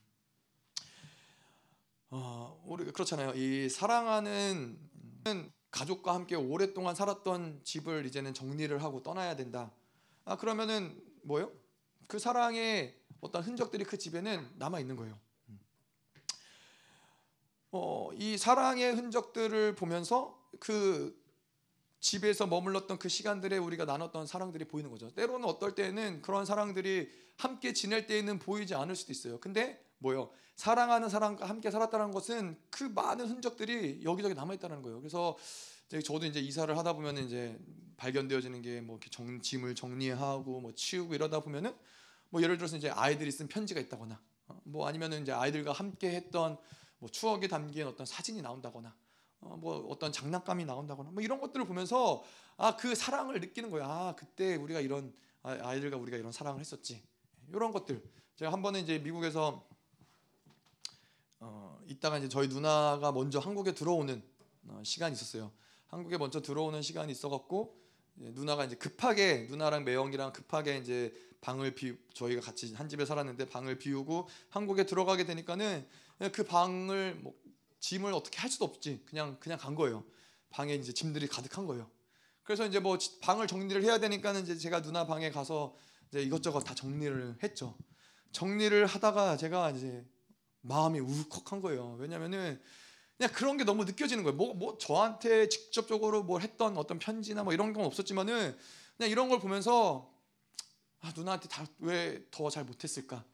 [2.11, 3.33] 어, 우리 그렇잖아요.
[3.35, 4.79] 이 사랑하는
[5.71, 9.71] 가족과 함께 오랫동안 살았던 집을 이제는 정리를 하고 떠나야 된다.
[10.25, 11.53] 아 그러면은 뭐요?
[12.07, 15.19] 그 사랑의 어떤 흔적들이 그 집에는 남아 있는 거예요.
[17.73, 21.21] 어, 이 사랑의 흔적들을 보면서 그
[22.07, 25.11] 집에서 머물렀던 그 시간들에 우리가 나눴던 사랑들이 보이는 거죠.
[25.11, 29.41] 때로는 어떨 때는 그런 사랑들이 함께 지낼 때에는 보이지 않을 수도 있어요.
[29.41, 30.31] 근데 뭐요?
[30.55, 35.01] 사랑하는 사람과 함께 살았다는 것은 그 많은 흔적들이 여기저기 남아 있다는 거예요.
[35.01, 35.37] 그래서
[36.05, 37.59] 저도 이제 이사를 하다 보면 이제
[37.97, 41.75] 발견되어지는 게 뭐 정, 짐을 정리하고 뭐 치우고 이러다 보면은
[42.31, 46.57] 뭐 예를 들어서 이제 아이들이 쓴 편지가 있다거나 어, 뭐 아니면은 이제 아이들과 함께 했던
[46.99, 49.06] 뭐 추억이 담긴 어떤 사진이 나온다거나 어,
[49.41, 52.23] 뭐 어떤 장난감이 나온다거나 뭐 이런 것들을 보면서
[52.57, 53.85] 아 그 사랑을 느끼는 거야.
[53.87, 57.03] 아 그때 우리가 이런 아, 아이들과 우리가 이런 사랑을 했었지.
[57.49, 58.03] 이런 것들
[58.37, 59.67] 제가 한 번은 이제 미국에서
[61.39, 64.23] 어, 있다가 이제 저희 누나가 먼저 한국에 들어오는
[64.69, 65.53] 어, 시간이 있었어요.
[65.89, 67.79] 한국에 먼저 들어오는 시간이 있어갖고
[68.17, 71.13] 누나가 이제 급하게 누나랑 매형이랑 급하게 이제
[71.43, 75.87] 방을 비 저희가 같이 한 집에 살았는데 방을 비우고 한국에 들어가게 되니까는
[76.33, 77.35] 그 방을 뭐
[77.81, 80.05] 짐을 어떻게 할 수도 없지 그냥 그냥 간 거예요.
[80.51, 81.91] 방에 이제 짐들이 가득한 거예요.
[82.43, 85.77] 그래서 이제 뭐 방을 정리를 해야 되니까는 이제 제가 누나 방에 가서
[86.09, 87.77] 이제 이것저것 다 정리를 했죠.
[88.33, 90.05] 정리를 하다가 제가 이제
[90.61, 91.97] 마음이 울컥한 거예요.
[91.99, 92.61] 왜냐면은
[93.17, 94.37] 그냥 그런 게 너무 느껴지는 거예요.
[94.37, 98.57] 뭐, 뭐 저한테 직접적으로 뭘 했던 어떤 편지나 뭐 이런 건 없었지만은
[98.97, 100.13] 그냥 이런 걸 보면서
[101.01, 101.49] 아, 누나한테
[101.81, 103.25] 왜 더 잘 못했을까?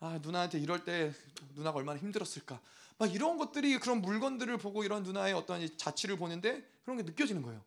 [0.00, 1.12] 아, 누나한테 이럴 때
[1.54, 2.60] 누나가 얼마나 힘들었을까?
[3.00, 7.64] 막 이런 것들이 그런 물건들을 보고 이런 누나의 어떤 자취를 보는데 그런 게 느껴지는 거예요.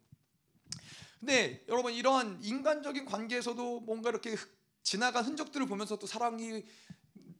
[1.20, 4.36] 근데 여러분 이러한 인간적인 관계에서도 뭔가 이렇게
[4.84, 6.64] 지나간 흔적들을 보면서 또 사랑이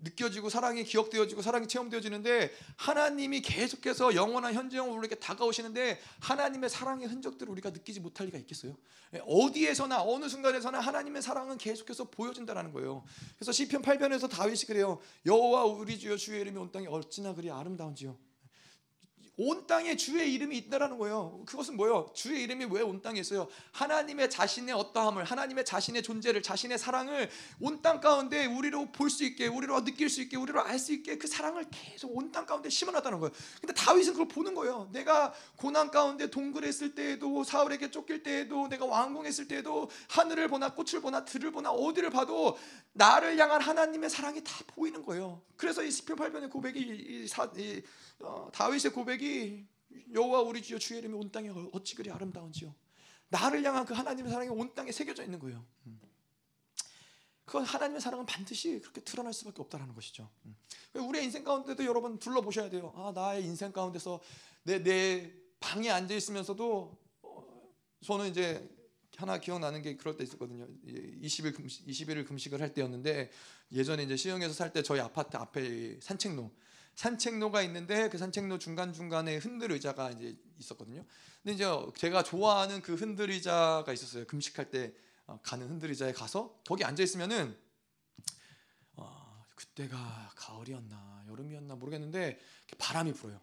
[0.04, 7.70] 느껴지고 사랑이 기억되어지고 사랑이 체험되어지는데 하나님이 계속해서 영원한 현재형으로 우리에게 다가오시는데 하나님의 사랑의 흔적들을 우리가
[7.70, 8.76] 느끼지 못할 리가 있겠어요?
[9.14, 13.04] 예, 어디에서나 어느 순간에서나 하나님의 사랑은 계속해서 보여진다는 거예요.
[13.38, 15.00] 그래서 시편 8편에서 다윗이 그래요.
[15.26, 18.33] 여호와 우리 주여 주의 이름이 온 땅에 어찌나 그리 아름다운지요.
[19.36, 21.42] 온 땅에 주의 이름이 있다라는 거예요.
[21.48, 22.12] 그것은 뭐예요?
[22.14, 23.48] 주의 이름이 왜 온 땅에 있어요?
[23.72, 27.30] 하나님의 자신의 어떠함을, 하나님의 자신의 존재를, 자신의 사랑을
[27.60, 31.18] 온 땅 가운데 우리로 볼 수 있게, 우리로 느낄 수 있게, 우리로 알 수 있게
[31.18, 33.34] 그 사랑을 계속 온 땅 가운데 심어놨다는 거예요.
[33.60, 34.90] 근데 다윗은 그걸 보는 거예요.
[34.94, 41.26] 내가 고난 가운데 동굴했을 때에도 사울에게 쫓길 때에도 내가 왕궁했을 때에도 하늘을 보나 꽃을 보나
[41.26, 42.58] 들을 보나 어디를 봐도
[42.94, 45.42] 나를 향한 하나님의 사랑이 다 보이는 거예요.
[45.58, 46.80] 그래서 이 시편 8편의 고백이
[47.24, 47.82] 이, 사, 이
[48.24, 49.68] 어, 다윗의 고백이
[50.14, 52.74] 여호와 우리 주여 주의 이름이 온 땅에 어찌 그리 아름다운지요.
[53.30, 55.66] 나를 향한 그 하나님의 사랑이 온 땅에 새겨져 있는 거예요.
[55.88, 56.00] 음.
[57.46, 60.30] 그건 하나님의 사랑은 반드시 그렇게 드러날 수밖에 없다는 것이죠.
[60.46, 60.56] 음.
[60.96, 62.94] 우리의 인생 가운데도 여러분 둘러보셔야 돼요.
[62.96, 64.22] 아 나의 인생 가운데서
[64.64, 68.70] 내 내 방에 앉아 있으면서도 어, 저는 이제
[69.16, 70.68] 하나 기억나는 게 그럴 때 있었거든요.
[70.86, 73.32] 20일 금식, 20일을 금식을 할 때였는데
[73.72, 76.52] 예전에 이제 시흥에서 살 때 저희 아파트 앞에 산책로
[76.96, 81.06] 산책로가 있는데 그 산책로 중간 중간에 흔들 의자가 이제 있었거든요.
[81.42, 81.66] 근데 이제
[81.98, 84.26] 제가 좋아하는 그 흔들 의자가 있었어요.
[84.26, 84.94] 금식할 때
[85.26, 87.58] 어, 가는 흔들 의자에 가서 거기 앉아 있으면은
[88.96, 92.40] 어, 그때가 가을이었나 여름이었나 모르겠는데
[92.78, 93.40] 바람이 불어요.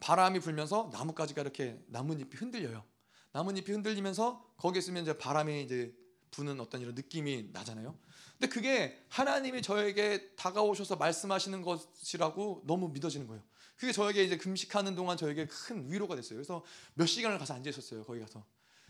[0.00, 2.84] 바람이 불면서 나뭇가지가 이렇게 나뭇잎이 흔들려요.
[3.32, 5.94] 나뭇잎이 흔들리면서 거기에 있으면 이제 바람이 이제
[6.32, 7.96] 부는 어떤 이런 느낌이 나잖아요.
[8.42, 13.40] 근데 그게 하나님이 저에게 다가오셔서 말씀하시는 것이라고 너무 믿어지는 거예요.
[13.76, 16.38] 그게 저에게 이제 금식하는 동안 저에게 큰 위로가 됐어요.
[16.38, 16.64] 그래서
[16.94, 18.02] 몇 시간을 가서 앉아 있었어요.
[18.02, 18.44] 거기 가서.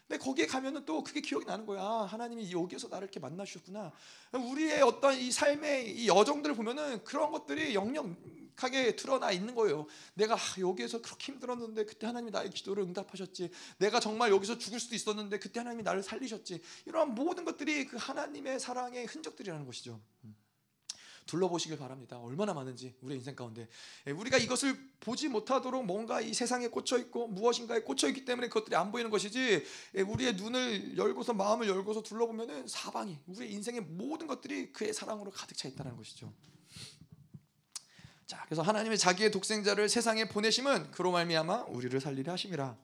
[0.09, 1.83] 근데 거기에 가면은 또 그게 기억이 나는 거야.
[1.83, 3.93] 아, 하나님이 여기에서 나를 이렇게 만나주셨구나.
[4.33, 8.17] 우리의 어떤 이 삶의 이 여정들을 보면은 그런 것들이 영영
[8.53, 9.87] 명백하게 드러나 있는 거예요.
[10.15, 13.51] 내가 아, 여기에서 그렇게 힘들었는데 그때 하나님이 나의 기도를 응답하셨지.
[13.79, 16.61] 내가 정말 여기서 죽을 수도 있었는데 그때 하나님이 나를 살리셨지.
[16.87, 20.01] 이러한 모든 것들이 그 하나님의 사랑의 흔적들이라는 것이죠.
[21.27, 22.19] 둘러보시길 바랍니다.
[22.19, 23.69] 얼마나 많은지 우리 인생 가운데
[24.09, 28.75] 예, 우리가 이것을 보지 못하도록 뭔가 이 세상에 꽂혀 있고 무엇인가에 꽂혀 있기 때문에 그것들이
[28.75, 29.65] 안 보이는 것이지
[29.95, 35.57] 예, 우리의 눈을 열고서 마음을 열고서 둘러보면은 사방이 우리 인생의 모든 것들이 그의 사랑으로 가득
[35.57, 36.33] 차 있다는 것이죠.
[38.33, 42.79] 자, 그래서 하나님의 자기의 독생자를 세상에 보내심은 그로 말미암아 우리를 살리려 하심이라.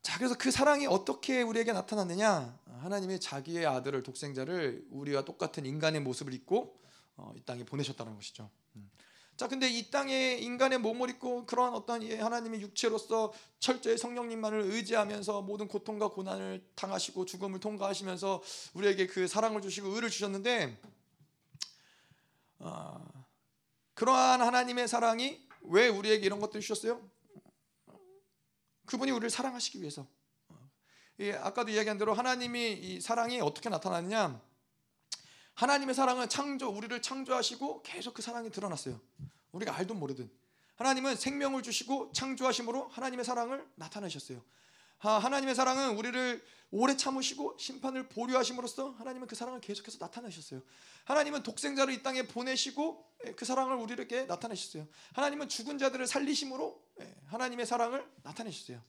[0.00, 2.58] 자, 그래서 그 사랑이 어떻게 우리에게 나타났느냐?
[2.80, 6.80] 하나님이 자기의 아들을 독생자를 우리와 똑같은 인간의 모습을 입고
[7.18, 8.48] 어, 이 땅에 보내셨다는 것이죠.
[8.76, 8.90] 음.
[9.36, 15.68] 자, 근데 이 땅에 인간의 몸을 입고 그러한 어떤 하나님의 육체로서 철저히 성령님만을 의지하면서 모든
[15.68, 18.42] 고통과 고난을 당하시고 죽음을 통과하시면서
[18.72, 20.80] 우리에게 그 사랑을 주시고 의를 주셨는데
[22.60, 23.17] 어,
[23.98, 27.02] 그러한 하나님의 사랑이 왜 우리에게 이런 것들을 주셨어요?
[28.86, 30.06] 그분이 우리를 사랑하시기 위해서.
[31.18, 34.40] 예, 아까도 이야기한 대로 하나님이 이 사랑이 어떻게 나타나느냐?
[35.54, 39.00] 하나님의 사랑은 창조 우리를 창조하시고 계속 그 사랑이 드러났어요.
[39.50, 40.30] 우리가 알든 모르든
[40.76, 44.40] 하나님은 생명을 주시고 창조하심으로 하나님의 사랑을 나타내셨어요.
[44.98, 50.62] 하나님의 사랑은 우리를 오래 참으시고 심판을 보류하심으로써 하나님은 그 사랑을 계속해서 나타내셨어요.
[51.04, 54.86] 하나님은 독생자를 이 땅에 보내시고 예, 그 사랑을 우리에게 나타내셨어요.
[55.14, 58.82] 하나님은 죽은 자들을 살리심으로 예, 하나님의 사랑을 나타내셨어요.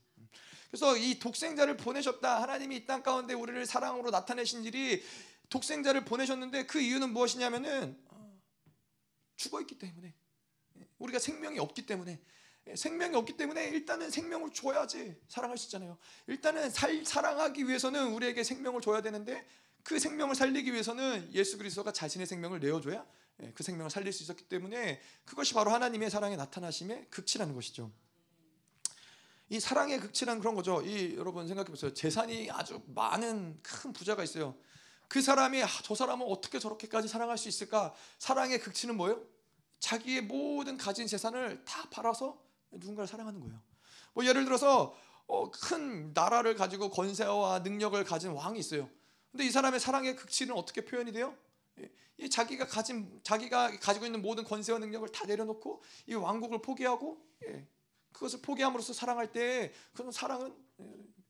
[0.70, 2.42] 그래서 이 독생자를 보내셨다.
[2.42, 5.04] 하나님이 이 땅 가운데 우리를 사랑으로 나타내신 일이
[5.50, 8.40] 독생자를 보내셨는데 그 이유는 무엇이냐면은 어,
[9.36, 10.14] 죽어 있기 때문에
[10.80, 12.20] 예, 우리가 생명이 없기 때문에
[12.76, 15.98] 생명이 없기 때문에 일단은 생명을 줘야지 사랑할 수 있잖아요.
[16.28, 19.46] 일단은 살, 사랑하기 위해서는 우리에게 생명을 줘야 되는데
[19.84, 23.06] 그 생명을 살리기 위해서는 예수 그리스도가 자신의 생명을 내어줘야
[23.42, 27.92] 예, 그 생명을 살릴 수 있었기 때문에 그것이 바로 하나님의 사랑의 나타나심의 극치라는 것이죠.
[29.50, 30.82] 이 사랑의 극치란 그런 거죠.
[30.82, 31.94] 이 여러분 생각해 보세요.
[31.94, 34.56] 재산이 아주 많은 큰 부자가 있어요.
[35.08, 37.96] 그 사람이 아, 저 사람은 어떻게 저렇게까지 사랑할 수 있을까?
[38.20, 39.26] 사랑의 극치는 뭐예요?
[39.80, 42.40] 자기의 모든 가진 재산을 다 팔아서
[42.72, 43.60] 누군가를 사랑하는 거예요.
[44.14, 44.96] 뭐 예를 들어서
[45.28, 48.90] 어, 큰 나라를 가지고 권세와 능력을 가진 왕이 있어요.
[49.32, 51.36] 근데 이 사람의 사랑의 극치는 어떻게 표현이 돼요?
[52.18, 57.66] 이 자기가 가진 자기가 가지고 있는 모든 권세와 능력을 다 내려놓고 이 왕국을 포기하고 예,
[58.12, 60.86] 그것을 포기함으로써 사랑할 때 그런 사랑은 예,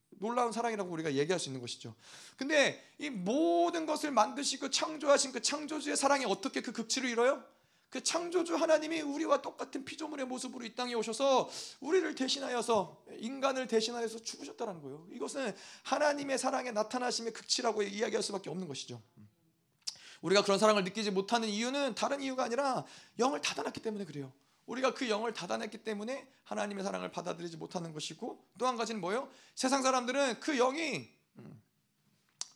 [0.10, 1.96] 놀라운 사랑이라고 우리가 얘기할 수 있는 것이죠.
[2.38, 7.44] 근데 이 모든 것을 만드시고 창조하신 그 창조주의 사랑이 어떻게 그 극치를 이뤄요?
[7.90, 11.50] 그 창조주 하나님이 우리와 똑같은 피조물의 모습으로 이 땅에 오셔서
[11.80, 15.08] 우리를 대신하여서 인간을 대신하여서 죽으셨다는 거예요.
[15.12, 19.02] 이것은 하나님의 사랑의 나타나심의 극치라고 이야기할 수밖에 없는 것이죠.
[20.22, 22.86] 우리가 그런 사랑을 느끼지 못하는 이유는 다른 이유가 아니라
[23.18, 24.32] 영을 닫아놨기 때문에 그래요.
[24.68, 29.30] 우리가 그 영을 닫아냈기 때문에 하나님의 사랑을 받아들이지 못하는 것이고 또 한 가지는 뭐예요?
[29.56, 31.10] 세상 사람들은 그 영이
[31.40, 31.64] 음,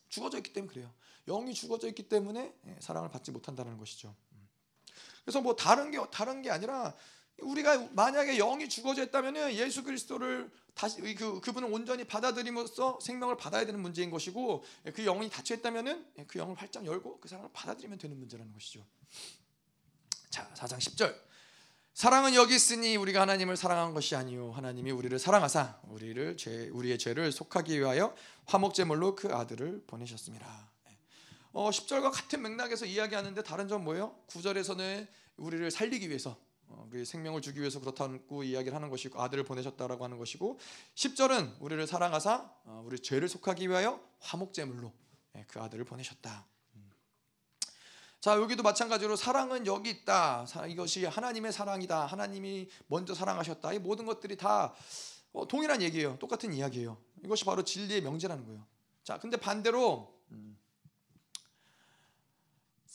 [0.10, 0.94] 죽어져 있기 때문에 그래요.
[1.26, 4.16] 영이 죽어져 있기 때문에 예, 사랑을 받지 못한다는 것이죠.
[5.24, 6.94] 그래서 뭐 다른 게 다른 게 아니라
[7.40, 13.80] 우리가 만약에 영이 죽어져 있다면은 예수 그리스도를 다시 그 그분을 온전히 받아들임으로써 생명을 받아야 되는
[13.80, 14.64] 문제인 것이고
[14.94, 18.86] 그 영이 닫혀 있다면은 그 영을 활짝 열고 그 사랑을 받아들이면 되는 문제라는 것이죠.
[20.30, 21.16] 자, 4장 10절.
[21.94, 27.32] 사랑은 여기 있으니 우리가 하나님을 사랑한 것이 아니요 하나님이 우리를 사랑하사 우리를 죄 우리의 죄를
[27.32, 30.73] 속하기 위하여 화목제물로 그 아들을 보내셨습니다.
[31.54, 34.16] 어, 10절과 같은 맥락에서 이야기하는데 다른 점 뭐예요?
[34.28, 35.08] 9절에서는
[35.38, 36.36] 우리를 살리기 위해서
[36.68, 40.60] 어, 우리 생명을 주기 위해서 그렇다고 이야기를 하는 것이고 아들을 보내셨다라고 하는 것이고
[40.96, 44.92] 10절은 우리를 사랑하사 어, 우리 죄를 속하기 위하여 화목제물로
[45.36, 46.48] 예, 그 아들을 보내셨다.
[46.76, 46.92] 음.
[48.20, 50.48] 자 여기도 마찬가지로 사랑은 여기 있다.
[50.68, 52.08] 이것이 하나님의 사랑이다.
[52.08, 53.74] 하나님이 먼저 사랑하셨다.
[53.74, 54.74] 이 모든 것들이 다
[55.34, 56.18] 어, 동일한 얘기예요.
[56.18, 56.98] 똑같은 이야기예요.
[57.24, 58.66] 이것이 바로 진리의 명제라는 거예요.
[59.04, 60.58] 자 근데 반대로 음,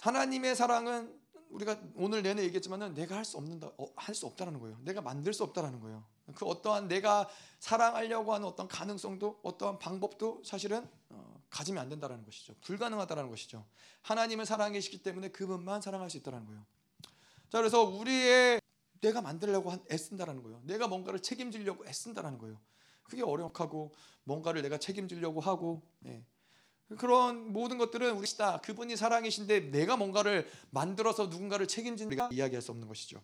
[0.00, 1.18] 하나님의 사랑은
[1.50, 4.78] 우리가 오늘 내내 얘기했지만은 내가 할 수 없는다, 어, 할수 없다라는 거예요.
[4.82, 6.04] 내가 만들 수 없다라는 거예요.
[6.34, 12.54] 그 어떠한 내가 사랑하려고 하는 어떤 가능성도 어떠한 방법도 사실은 어, 가지면 안 된다라는 것이죠.
[12.60, 13.64] 불가능하다라는 것이죠.
[14.02, 16.64] 하나님을 사랑하시기 때문에 그분만 사랑할 수 있다라는 거예요.
[17.48, 18.60] 자, 그래서 우리의
[19.00, 20.60] 내가 만들려고 애쓴다라는 거예요.
[20.64, 22.60] 내가 뭔가를 책임지려고 애쓴다라는 거예요.
[23.04, 23.94] 그게 어렵고
[24.24, 26.22] 뭔가를 내가 책임지려고 하고 예.
[26.96, 28.60] 그런 모든 것들은 우리 시다.
[28.60, 33.22] 그분이 사랑이신데 내가 뭔가를 만들어서 누군가를 책임진 우리가 이야기할 수 없는 것이죠.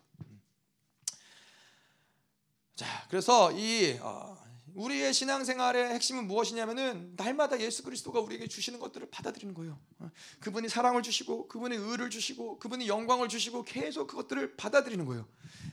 [2.76, 4.36] 자, 그래서 이 어,
[4.74, 9.78] 우리의 신앙생활의 핵심은 무엇이냐면은 날마다 예수 그리스도가 우리에게 주시는 것들을 받아들이는 거예요.
[10.00, 10.10] 어,
[10.40, 15.28] 그분이 사랑을 주시고 그분이 의를 주시고 그분이 영광을 주시고 계속 그것들을 받아들이는 거예요.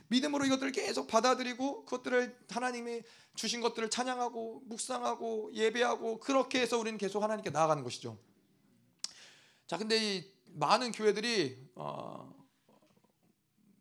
[0.08, 3.02] 믿음으로 이것들을 계속 받아들이고 그것들을 하나님이
[3.34, 8.16] 주신 것들을 찬양하고 묵상하고 예배하고 그렇게 해서 우리는 계속 하나님께 나아가는 것이죠.
[9.66, 12.32] 자, 근데 이 많은 교회들이 어,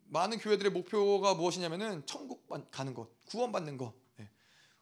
[0.08, 3.94] 많은 교회들의 목표가 무엇이냐면은 천국 가는 것, 구원받는 것.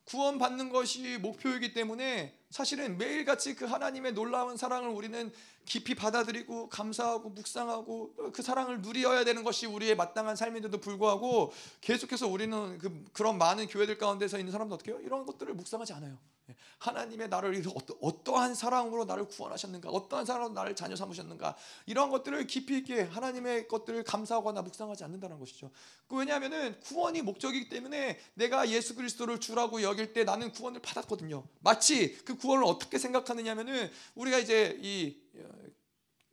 [0.10, 5.32] 구원받는 것이 목표이기 때문에 사실은 매일같이 그 하나님의 놀라운 사랑을 우리는
[5.66, 12.80] 깊이 받아들이고 감사하고 묵상하고 그 사랑을 누리어야 되는 것이 우리의 마땅한 삶인데도 불구하고 계속해서 우리는
[12.80, 15.00] 그, 그런 많은 교회들 가운데서 있는 사람들 어떻게 해요?
[15.04, 16.18] 이런 것들을 묵상하지 않아요.
[16.50, 16.56] 예.
[16.80, 17.64] 하나님의 나를
[18.02, 21.56] 어떠한 사랑으로 나를 구원하셨는가, 어떠한 사랑으로 나를 자녀 삼으셨는가,
[21.86, 25.70] 이런 것들을 깊이 있게 하나님의 것들을 감사하거나 묵상하지 않는다는 것이죠.
[26.08, 31.44] 그 왜냐하면은 구원이 목적이기 때문에 내가 예수 그리스도를 주라고 여길 때 나는 구원을 받았거든요.
[31.60, 35.14] 마치 그 구원을 어떻게 생각하느냐면은 우리가 이제 이뭐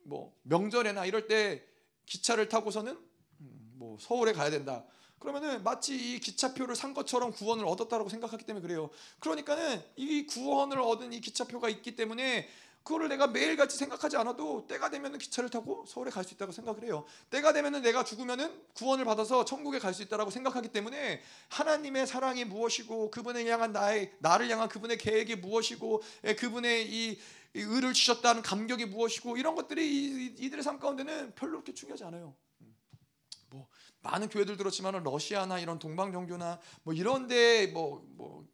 [0.09, 1.63] 어, 명절에나 이럴 때
[2.05, 4.85] 기차를 타고서는 음, 뭐 서울에 가야 된다.
[5.19, 8.89] 그러면은 마치 이 기차표를 산 것처럼 구원을 얻었다라고 생각하기 때문에 그래요.
[9.19, 12.47] 그러니까는 이 구원을 얻은 이 기차표가 있기 때문에
[12.87, 17.05] 그거를 내가 매일같이 생각하지 않아도 때가 되면은 기차를 타고 서울에 갈 수 있다고 생각을 해요.
[17.29, 23.11] 때가 되면은 내가 죽으면은 구원을 받아서 천국에 갈 수 있다라고 생각하기 때문에 하나님의 사랑이 무엇이고
[23.11, 28.85] 그분을 향한 나의 나를 향한 그분의 계획이 무엇이고 예, 그분의 이, 이 의를 주셨다는 감격이
[28.85, 32.35] 무엇이고 이런 것들이 이들의 삶 가운데는 별로 그렇게 중요하지 않아요.
[33.49, 33.67] 뭐
[34.01, 38.47] 많은 교회들 들었지만 러시아나 이런 동방 종교나 뭐 이런데 뭐뭐 뭐,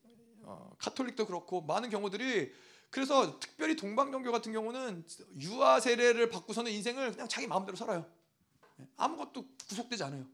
[0.43, 2.51] 어, 카톨릭도 그렇고 많은 경우들이
[2.93, 5.03] 그래서 특별히 동방종교 같은 경우는
[5.39, 8.05] 유아 세례를 받고서는 인생을 그냥 자기 마음대로 살아요.
[8.79, 10.27] 예, 아무것도 구속되지 않아요.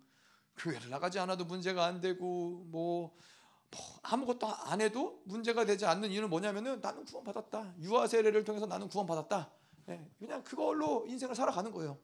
[0.57, 3.15] 교회를 나가지 않아도 문제가 안 되고 뭐,
[3.72, 7.76] 뭐 아무것도 안 해도 문제가 되지 않는 이유는 뭐냐면은 나는 구원 받았다.
[7.80, 9.49] 유아 세례를 통해서 나는 구원 받았다.
[9.88, 11.98] 예, 그냥 그걸로 인생을 살아가는 거예요.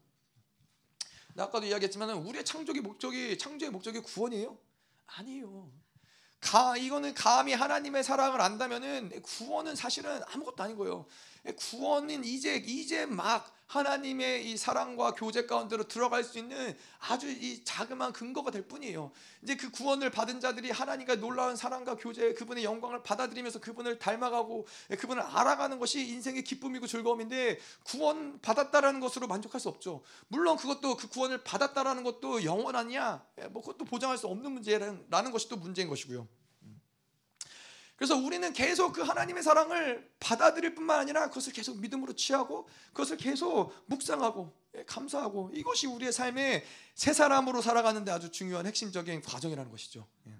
[1.37, 4.57] 아까도 이야기했지만 우리의 창조의 목적이 창조의 목적이 구원이에요?
[5.05, 5.69] 아니에요.
[6.45, 11.05] 가 이거는 감히 하나님의 사랑을 안다면은 구원은 사실은 아무것도 아닌 거예요.
[11.53, 18.13] 구원은 이제 이제 막 하나님의 이 사랑과 교제 가운데로 들어갈 수 있는 아주 이 자그마한
[18.13, 19.11] 근거가 될 뿐이에요.
[19.41, 24.67] 이제 그 구원을 받은 자들이 하나님과 놀라운 사랑과 교제, 그분의 영광을 받아들이면서 그분을 닮아가고
[24.99, 30.03] 그분을 알아가는 것이 인생의 기쁨이고 즐거움인데 구원 받았다라는 것으로 만족할 수 없죠.
[30.27, 35.57] 물론 그것도 그 구원을 받았다라는 것도 영원하냐, 뭐 그것도 보장할 수 없는 문제라는 것이 또
[35.57, 36.27] 문제인 것이고요.
[37.95, 43.73] 그래서 우리는 계속 그 하나님의 사랑을 받아들일 뿐만 아니라 그것을 계속 믿음으로 취하고 그것을 계속
[43.85, 50.05] 묵상하고 예, 감사하고 이것이 우리의 삶의 새 사람으로 살아가는데 아주 중요한 핵심적인 과정이라는 것이죠.
[50.27, 50.31] 예.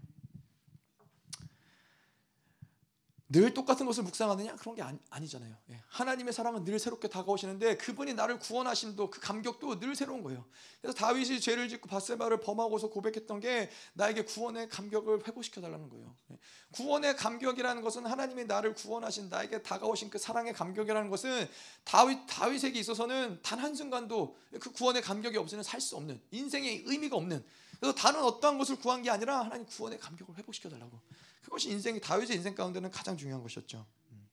[3.27, 5.81] 늘 똑같은 것을 묵상하느냐 그런 게 아니, 잖아요 예.
[5.87, 10.45] 하나님의 사랑은 늘 새롭게 다가오시는데 그분이 나를 구원하심도 그 감격도 늘 새로운 거예요.
[10.79, 16.15] 그래서 다윗이 죄를 짓고 바세바를 범하고서 고백했던 게 나에게 구원의 감격을 회복시켜 달라는 거예요.
[16.31, 16.37] 예.
[16.73, 21.49] 구원의 감격이라는 것은 하나님이 나를 구원하신 나에게 다가오신 그 사랑의 감격이라는 것은
[21.83, 27.15] 다윗 다윗에게 있어서는 단 한 순간도 그 구원의 감격이 없으면 살 수 없는 인생의 의미가
[27.15, 27.43] 없는
[27.79, 30.99] 그래서 다른 어떠한 것을 구한 게 아니라 하나님 구원의 감격을 회복시켜 달라고.
[31.45, 33.85] 그것이 인생 다윗의 인생 가운데는 가장 중요한 것이었죠.
[34.11, 34.27] 음.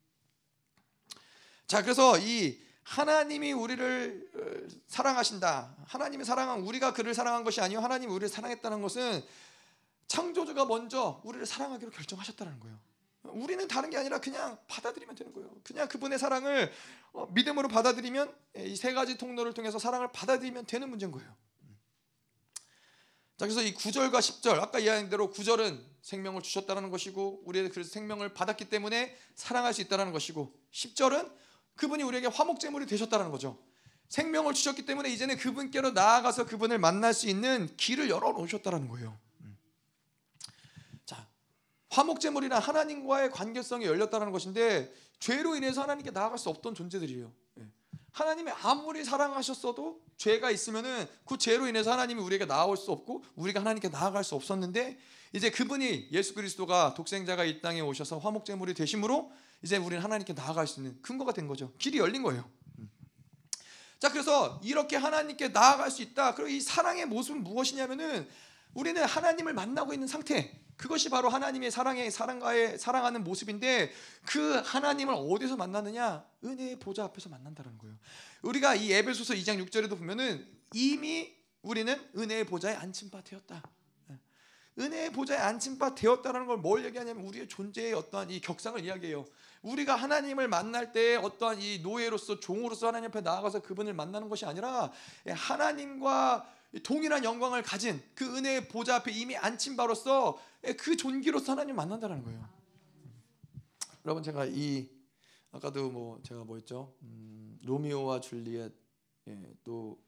[1.67, 5.77] 자, 그래서 이 하나님이 우리를 어, 사랑하신다.
[5.87, 9.23] 하나님이 사랑한 우리가 그를 사랑한 것이 아니요 하나님이 우리를 사랑했다는 것은
[10.09, 12.79] 창조주가 먼저 우리를 사랑하기로 결정하셨다는 거예요.
[13.25, 15.51] 우리는 다른 게 아니라 그냥 받아들이면 되는 거예요.
[15.63, 16.73] 그냥 그분의 사랑을
[17.13, 21.29] 어, 믿음으로 받아들이면 이 세 가지 통로를 통해서 사랑을 받아들이면 되는 문제인 거예요.
[23.37, 28.35] 자, 그래서 이 9절과 10절, 아까 이야기한 대로 9절은 생명을 주셨다는 것이고, 우리의 그래서 생명을
[28.35, 31.33] 받았기 때문에 사랑할 수 있다는 것이고, 10절은
[31.77, 33.59] 그분이 우리에게 화목제물이 되셨다는 거죠.
[34.09, 39.19] 생명을 주셨기 때문에 이제는 그분께로 나아가서 그분을 만날 수 있는 길을 열어 놓으셨다는 거예요.
[39.41, 39.57] 음.
[41.07, 41.27] 자,
[41.91, 47.33] 화목제물이란 하나님과의 관계성이 열렸다는 것인데, 죄로 인해서 하나님께 나아갈 수 없던 존재들이에요.
[48.13, 53.89] 하나님이 아무리 사랑하셨어도 죄가 있으면은 그 죄로 인해서 하나님이 우리에게 나아올 수 없고 우리가 하나님께
[53.89, 54.99] 나아갈 수 없었는데
[55.33, 59.33] 이제 그분이 예수 그리스도가 독생자가 이 땅에 오셔서 화목제물이 되심으로
[59.63, 61.73] 이제 우리는 하나님께 나아갈 수 있는 근거가 된 거죠.
[61.79, 62.49] 길이 열린 거예요.
[63.99, 66.35] 자, 그래서 이렇게 하나님께 나아갈 수 있다.
[66.35, 68.29] 그리고 이 사랑의 모습은 무엇이냐면은
[68.75, 70.61] 우리는 하나님을 만나고 있는 상태.
[70.83, 73.93] 그것이 바로 하나님의 사랑의 사랑과의 사랑하는 모습인데
[74.27, 76.27] 그 하나님을 어디서 만나느냐?
[76.43, 77.95] 은혜의 보좌 앞에서 만난다는 거예요.
[78.43, 80.45] 우리가 이 에베소서 2장 6절에도 보면은
[80.75, 81.33] 이미
[81.63, 83.63] 우리는 은혜의 보좌에 앉힌 바 되었다.
[84.11, 84.19] 예.
[84.83, 89.25] 은혜의 보좌에 앉힌 바 되었다는 걸 뭘 얘기하냐면 우리의 존재의 어떠한 이 격상을 이야기해요.
[89.63, 94.91] 우리가 하나님을 만날 때 어떠한 이 노예로서 종으로서 하나님 앞에 나아가서 그분을 만나는 것이 아니라
[95.29, 96.45] 하나님과
[96.83, 100.39] 동일한 영광을 가진 그 은혜의 보좌 앞에 이미 앉힌 바로서
[100.79, 102.49] 그 존귀로서 하나님 만난다는 거예요.
[104.05, 104.89] 여러분 제가 이
[105.51, 106.95] 아까도 뭐 제가 뭐였죠?
[107.03, 108.73] 음, 로미오와 줄리엣
[109.29, 109.99] 예, 또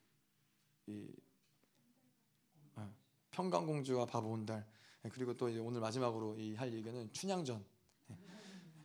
[0.86, 1.08] 이
[2.74, 2.90] 아,
[3.30, 4.66] 평강공주와 바보온달
[5.04, 7.64] 예, 그리고 또 오늘 마지막으로 이 할 얘기는 춘향전.
[8.10, 8.18] 예.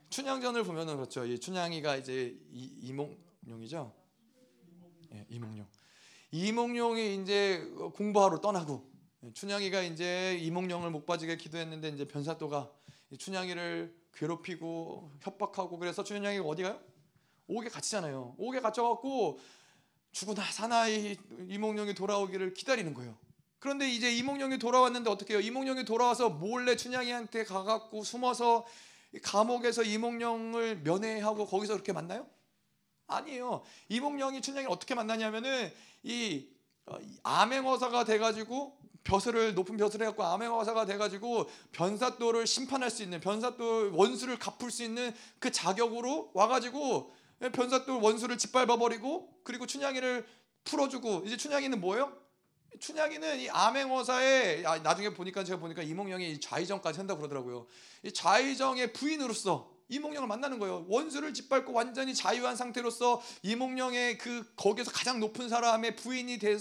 [0.09, 1.25] 춘향전을 보면은 그렇죠.
[1.25, 3.93] 이 춘향이가 이제 이, 이몽룡이죠.
[5.13, 5.67] 예, 이몽룡.
[6.31, 7.59] 이몽룡이 이제
[7.95, 8.87] 공부하러 떠나고
[9.23, 12.71] 예, 춘향이가 이제 이몽룡을 못 빠지게 기도했는데 이제 변사또가
[13.17, 16.79] 춘향이를 괴롭히고 협박하고 그래서 춘향이가 어디 가요?
[17.47, 18.35] 옥에 갇히잖아요.
[18.37, 19.39] 옥에 갇혀갖고
[20.11, 23.17] 죽으나 사나 이몽룡이 돌아오기를 기다리는 거예요.
[23.59, 25.41] 그런데 이제 이몽룡이 돌아왔는데 어떻게 해요?
[25.41, 28.65] 이몽룡이 돌아와서 몰래 춘향이한테 가갖고 숨어서
[29.23, 32.27] 감옥에서 이몽룡을 면회하고 거기서 그렇게 만나요?
[33.09, 33.63] 아니에요.
[33.89, 35.73] 이몽룡이 춘향이를 어떻게 만나냐면은
[36.03, 36.47] 이
[36.85, 44.37] 어, 암행어사가 돼가지고 벼슬을 높은 벼슬을 해갖고 암행어사가 돼가지고 변사또를 심판할 수 있는 변사또 원수를
[44.37, 47.13] 갚을 수 있는 그 자격으로 와가지고
[47.53, 50.27] 변사또 원수를 짓밟아 버리고 그리고 춘향이를
[50.63, 52.13] 풀어주고 이제 춘향이는 뭐예요?
[52.79, 57.65] 춘향이는 이 암행어사의 아, 나중에 보니까 제가 보니까 이몽룡이 좌의정까지 한다 고 그러더라고요.
[58.03, 60.85] 이 좌의정의 부인으로서 이몽룡을 만나는 거예요.
[60.87, 66.57] 원수를 짓밟고 완전히 자유한 상태로서 이몽룡의 그 거기서 가장 높은 사람의 부인이 돼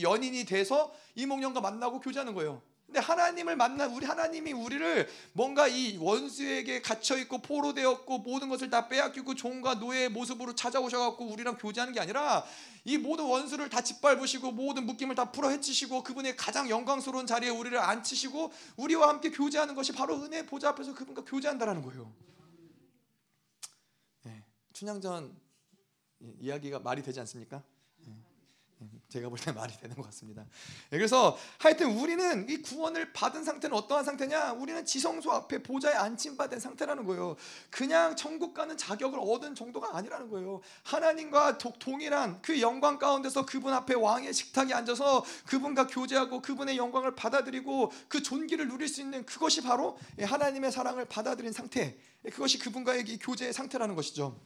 [0.00, 2.62] 연인이 돼서 이몽룡과 만나고 교제하는 거예요.
[2.86, 8.86] 근데 하나님을 만나 우리 하나님이 우리를 뭔가 이 원수에게 갇혀 있고 포로되었고 모든 것을 다
[8.86, 12.44] 빼앗기고 종과 노예의 모습으로 찾아오셔 갖고 우리랑 교제하는 게 아니라
[12.84, 17.76] 이 모든 원수를 다 짓밟으시고 모든 묶임을 다 풀어 헤치시고 그분의 가장 영광스러운 자리에 우리를
[17.76, 22.12] 앉히시고 우리와 함께 교제하는 것이 바로 은혜 보좌 앞에서 그분과 교제한다라는 거예요.
[24.74, 25.36] 네, 춘향전
[26.40, 27.62] 이야기가 말이 되지 않습니까?
[29.08, 30.44] 제가 볼 때 말이 되는 것 같습니다.
[30.92, 34.54] 예, 그래서 하여튼 우리는 이 구원을 받은 상태는 어떠한 상태냐?
[34.54, 37.36] 우리는 지성소 앞에 보좌에 앉힌받은 상태라는 거예요.
[37.70, 40.60] 그냥 천국 가는 자격을 얻은 정도가 아니라는 거예요.
[40.82, 47.92] 하나님과 동일한 그 영광 가운데서 그분 앞에 왕의 식탁에 앉아서 그분과 교제하고 그분의 영광을 받아들이고
[48.08, 51.96] 그 존귀를 누릴 수 있는 그것이 바로 하나님의 사랑을 받아들인 상태.
[52.24, 54.40] 그것이 그분과의 교제의 상태라는 것이죠.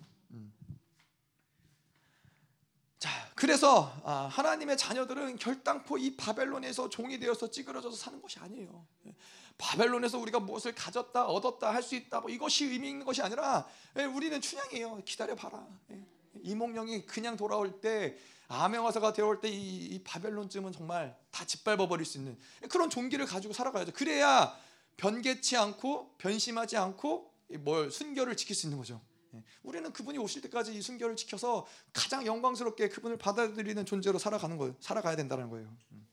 [2.99, 8.85] 자, 그래서 아, 하나님의 자녀들은 결단코 이 바벨론에서 종이 되어서 찌그러져서 사는 것이 아니에요.
[9.07, 9.15] 예,
[9.57, 13.65] 바벨론에서 우리가 무엇을 가졌다, 얻었다 할 수 있다, 뭐 이것이 의미 있는 것이 아니라
[13.97, 15.03] 예, 우리는 춘향이에요.
[15.05, 15.65] 기다려 봐라.
[15.93, 16.01] 예,
[16.43, 18.17] 이몽룡이 그냥 돌아올 때
[18.49, 22.37] 아명화사가 되어올 때 이 바벨론쯤은 정말 다 짓밟아 버릴 수 있는
[22.69, 23.93] 그런 종기를 가지고 살아가야죠.
[23.93, 24.53] 그래야
[24.97, 29.01] 변개치 않고 변심하지 않고 뭘 순결을 지킬 수 있는 거죠.
[29.39, 29.45] 예.
[29.63, 34.75] 우리는 그분이 오실 때까지 이 순결을 지켜서 가장 영광스럽게 그분을 받아들이는 존재로 살아가는 거예요.
[34.81, 35.75] 살아가야 된다는 거예요.
[35.93, 36.09] 음.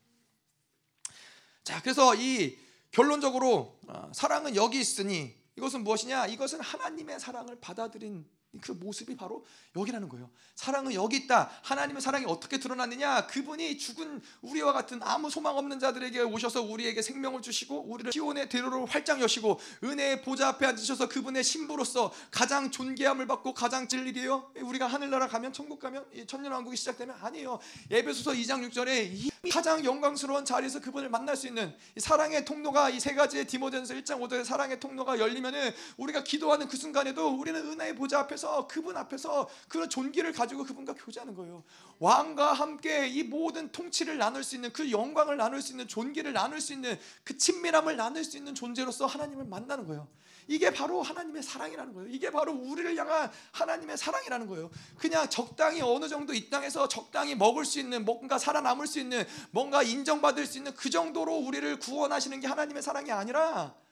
[1.64, 2.58] 자, 그래서 이
[2.92, 6.28] 결론적으로 아, 사랑은 여기 있으니 이것은 무엇이냐?
[6.28, 8.26] 이것은 하나님의 사랑을 받아들인
[8.62, 9.46] 그 모습이 바로
[9.76, 10.30] 여기라는 거예요.
[10.56, 11.50] 사랑은 여기 있다.
[11.64, 13.28] 하나님의 사랑이 어떻게 드러났느냐?
[13.28, 18.86] 그분이 죽은 우리와 같은 아무 소망 없는 자들에게 오셔서 우리에게 생명을 주시고 우리를 시온의 대로를
[18.86, 24.52] 활짝 여시고 은혜의 보좌 앞에 앉으셔서 그분의 신부로서 가장 존귀함을 받고 가장 진리이에요.
[24.62, 27.60] 우리가 하늘나라 가면 천국 가면 천년 왕국이 시작되면 아니에요.
[27.92, 33.14] 에베소서 2장 6절에 이 가장 영광스러운 자리에서 그분을 만날 수 있는 사랑의 통로가 이 세
[33.14, 38.45] 가지의 디모데전서 1장 5절에 사랑의 통로가 열리면은 우리가 기도하는 그 순간에도 우리는 은혜의 보좌 앞에서
[38.68, 41.64] 그분 앞에서 그런 존귀를 가지고 그분과 교제하는 거예요.
[42.00, 46.62] 왕과 함께 이 모든 통치를 나눌 수 있는 그 영광을 나눌 수 있는 존귀를 나눌
[46.62, 50.08] 수 있는 그 친밀함을 나눌 수 있는 존재로서 하나님을 만나는 거예요.
[50.48, 52.10] 이게 바로 하나님의 사랑이라는 거예요.
[52.10, 54.70] 이게 바로 우리를 향한 하나님의 사랑이라는 거예요.
[54.98, 59.82] 그냥 적당히 어느 정도 이 땅에서 적당히 먹을 수 있는 뭔가 살아남을 수 있는 뭔가
[59.82, 63.85] 인정받을 수 있는 그 정도로 우리를 구원하시는 게 하나님의 사랑이 아니라 예,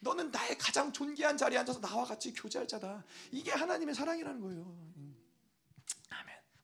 [0.00, 3.04] 너는 나의 가장 존귀한 자리에 앉아서 나와 같이 교제할 자다.
[3.30, 4.93] 이게 하나님의 사랑이라는 거예요.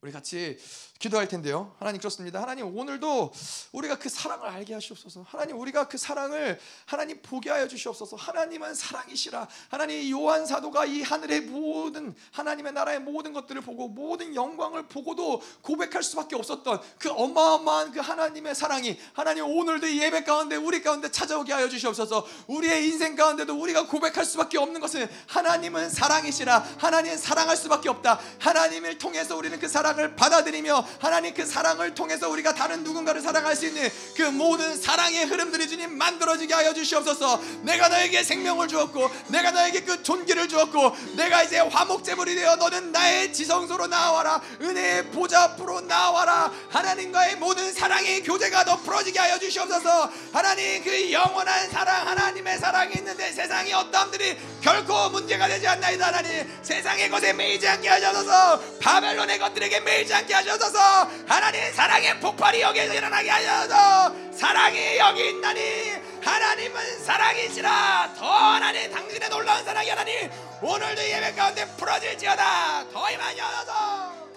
[0.02, 0.58] 우리 같이
[0.98, 1.74] 기도할 텐데요.
[1.78, 2.40] 하나님 그렇습니다.
[2.40, 3.32] 하나님 오늘도
[3.72, 5.26] 우리가 그 사랑을 알게 하시옵소서.
[5.28, 8.16] 하나님 우리가 그 사랑을 하나님 보게 하여 주시옵소서.
[8.16, 9.46] 하나님은 사랑이시라.
[9.68, 16.02] 하나님 요한 사도가 이 하늘의 모든 하나님의 나라의 모든 것들을 보고 모든 영광을 보고도 고백할
[16.02, 21.52] 수밖에 없었던 그 어마어마한 그 하나님의 사랑이 하나님 오늘도 이 예배 가운데 우리 가운데 찾아오게
[21.52, 22.26] 하여 주시옵소서.
[22.46, 26.58] 우리의 인생 가운데도 우리가 고백할 수밖에 없는 것은 하나님은 사랑이시라.
[26.78, 28.18] 하나님 사랑할 수밖에 없다.
[28.38, 33.56] 하나님을 통해서 우리는 그 사랑 사랑을 받아들이며 하나님 그 사랑을 통해서 우리가 다른 누군가를 사랑할
[33.56, 37.40] 수 있는 그 모든 사랑의 흐름들이 주님 만들어지게 하여 주시옵소서.
[37.62, 43.32] 내가 너에게 생명을 주었고 내가 너에게 그 존귀를 주었고 내가 이제 화목제물이 되어 너는 나의
[43.32, 50.10] 지성소로 나와라 은혜의 보좌 앞으로 나와라 하나님과의 모든 사랑의 교제가 더 풀어지게 하여 주시옵소서.
[50.32, 57.10] 하나님 그 영원한 사랑 하나님의 사랑이 있는데 세상의 어떠함들이 결코 문제가 되지 않나이다 하나님 세상의
[57.10, 60.78] 것에 매이지 않게 하셔서 바벨론의 것들에게 매이지 않게 하셔서.
[61.26, 64.32] 하나님 사랑의 폭발이 여기에서 일어나게 하셔서.
[64.32, 65.92] 사랑이 여기 있나니
[66.22, 68.14] 하나님은 사랑이시라.
[68.14, 70.30] 더 하나님 당신의 놀라운 사랑이 하나님
[70.62, 72.90] 오늘도 예배 가운데 풀어질지어다.
[72.90, 74.30] 더 임하여 하소서.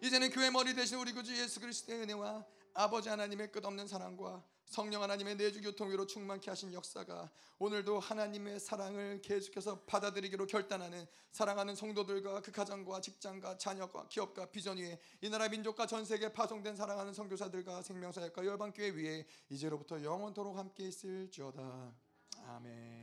[0.00, 2.44] 이제는 교회 머리 대신 우리 구주 예수 그리스도의 은혜와
[2.74, 9.80] 아버지 하나님의 끝없는 사랑과 성령 하나님의 내주 교통위로 충만케 하신 역사가 오늘도 하나님의 사랑을 계속해서
[9.80, 16.04] 받아들이기로 결단하는 사랑하는 성도들과 그 가정과 직장과 자녀과 기업과 비전 위에 이 나라 민족과 전
[16.04, 21.94] 세계 파송된 사랑하는 선교사들과 생명사역과 열방교회 위에 이제로부터 영원토록 함께 있을지어다
[22.46, 22.97] 아멘.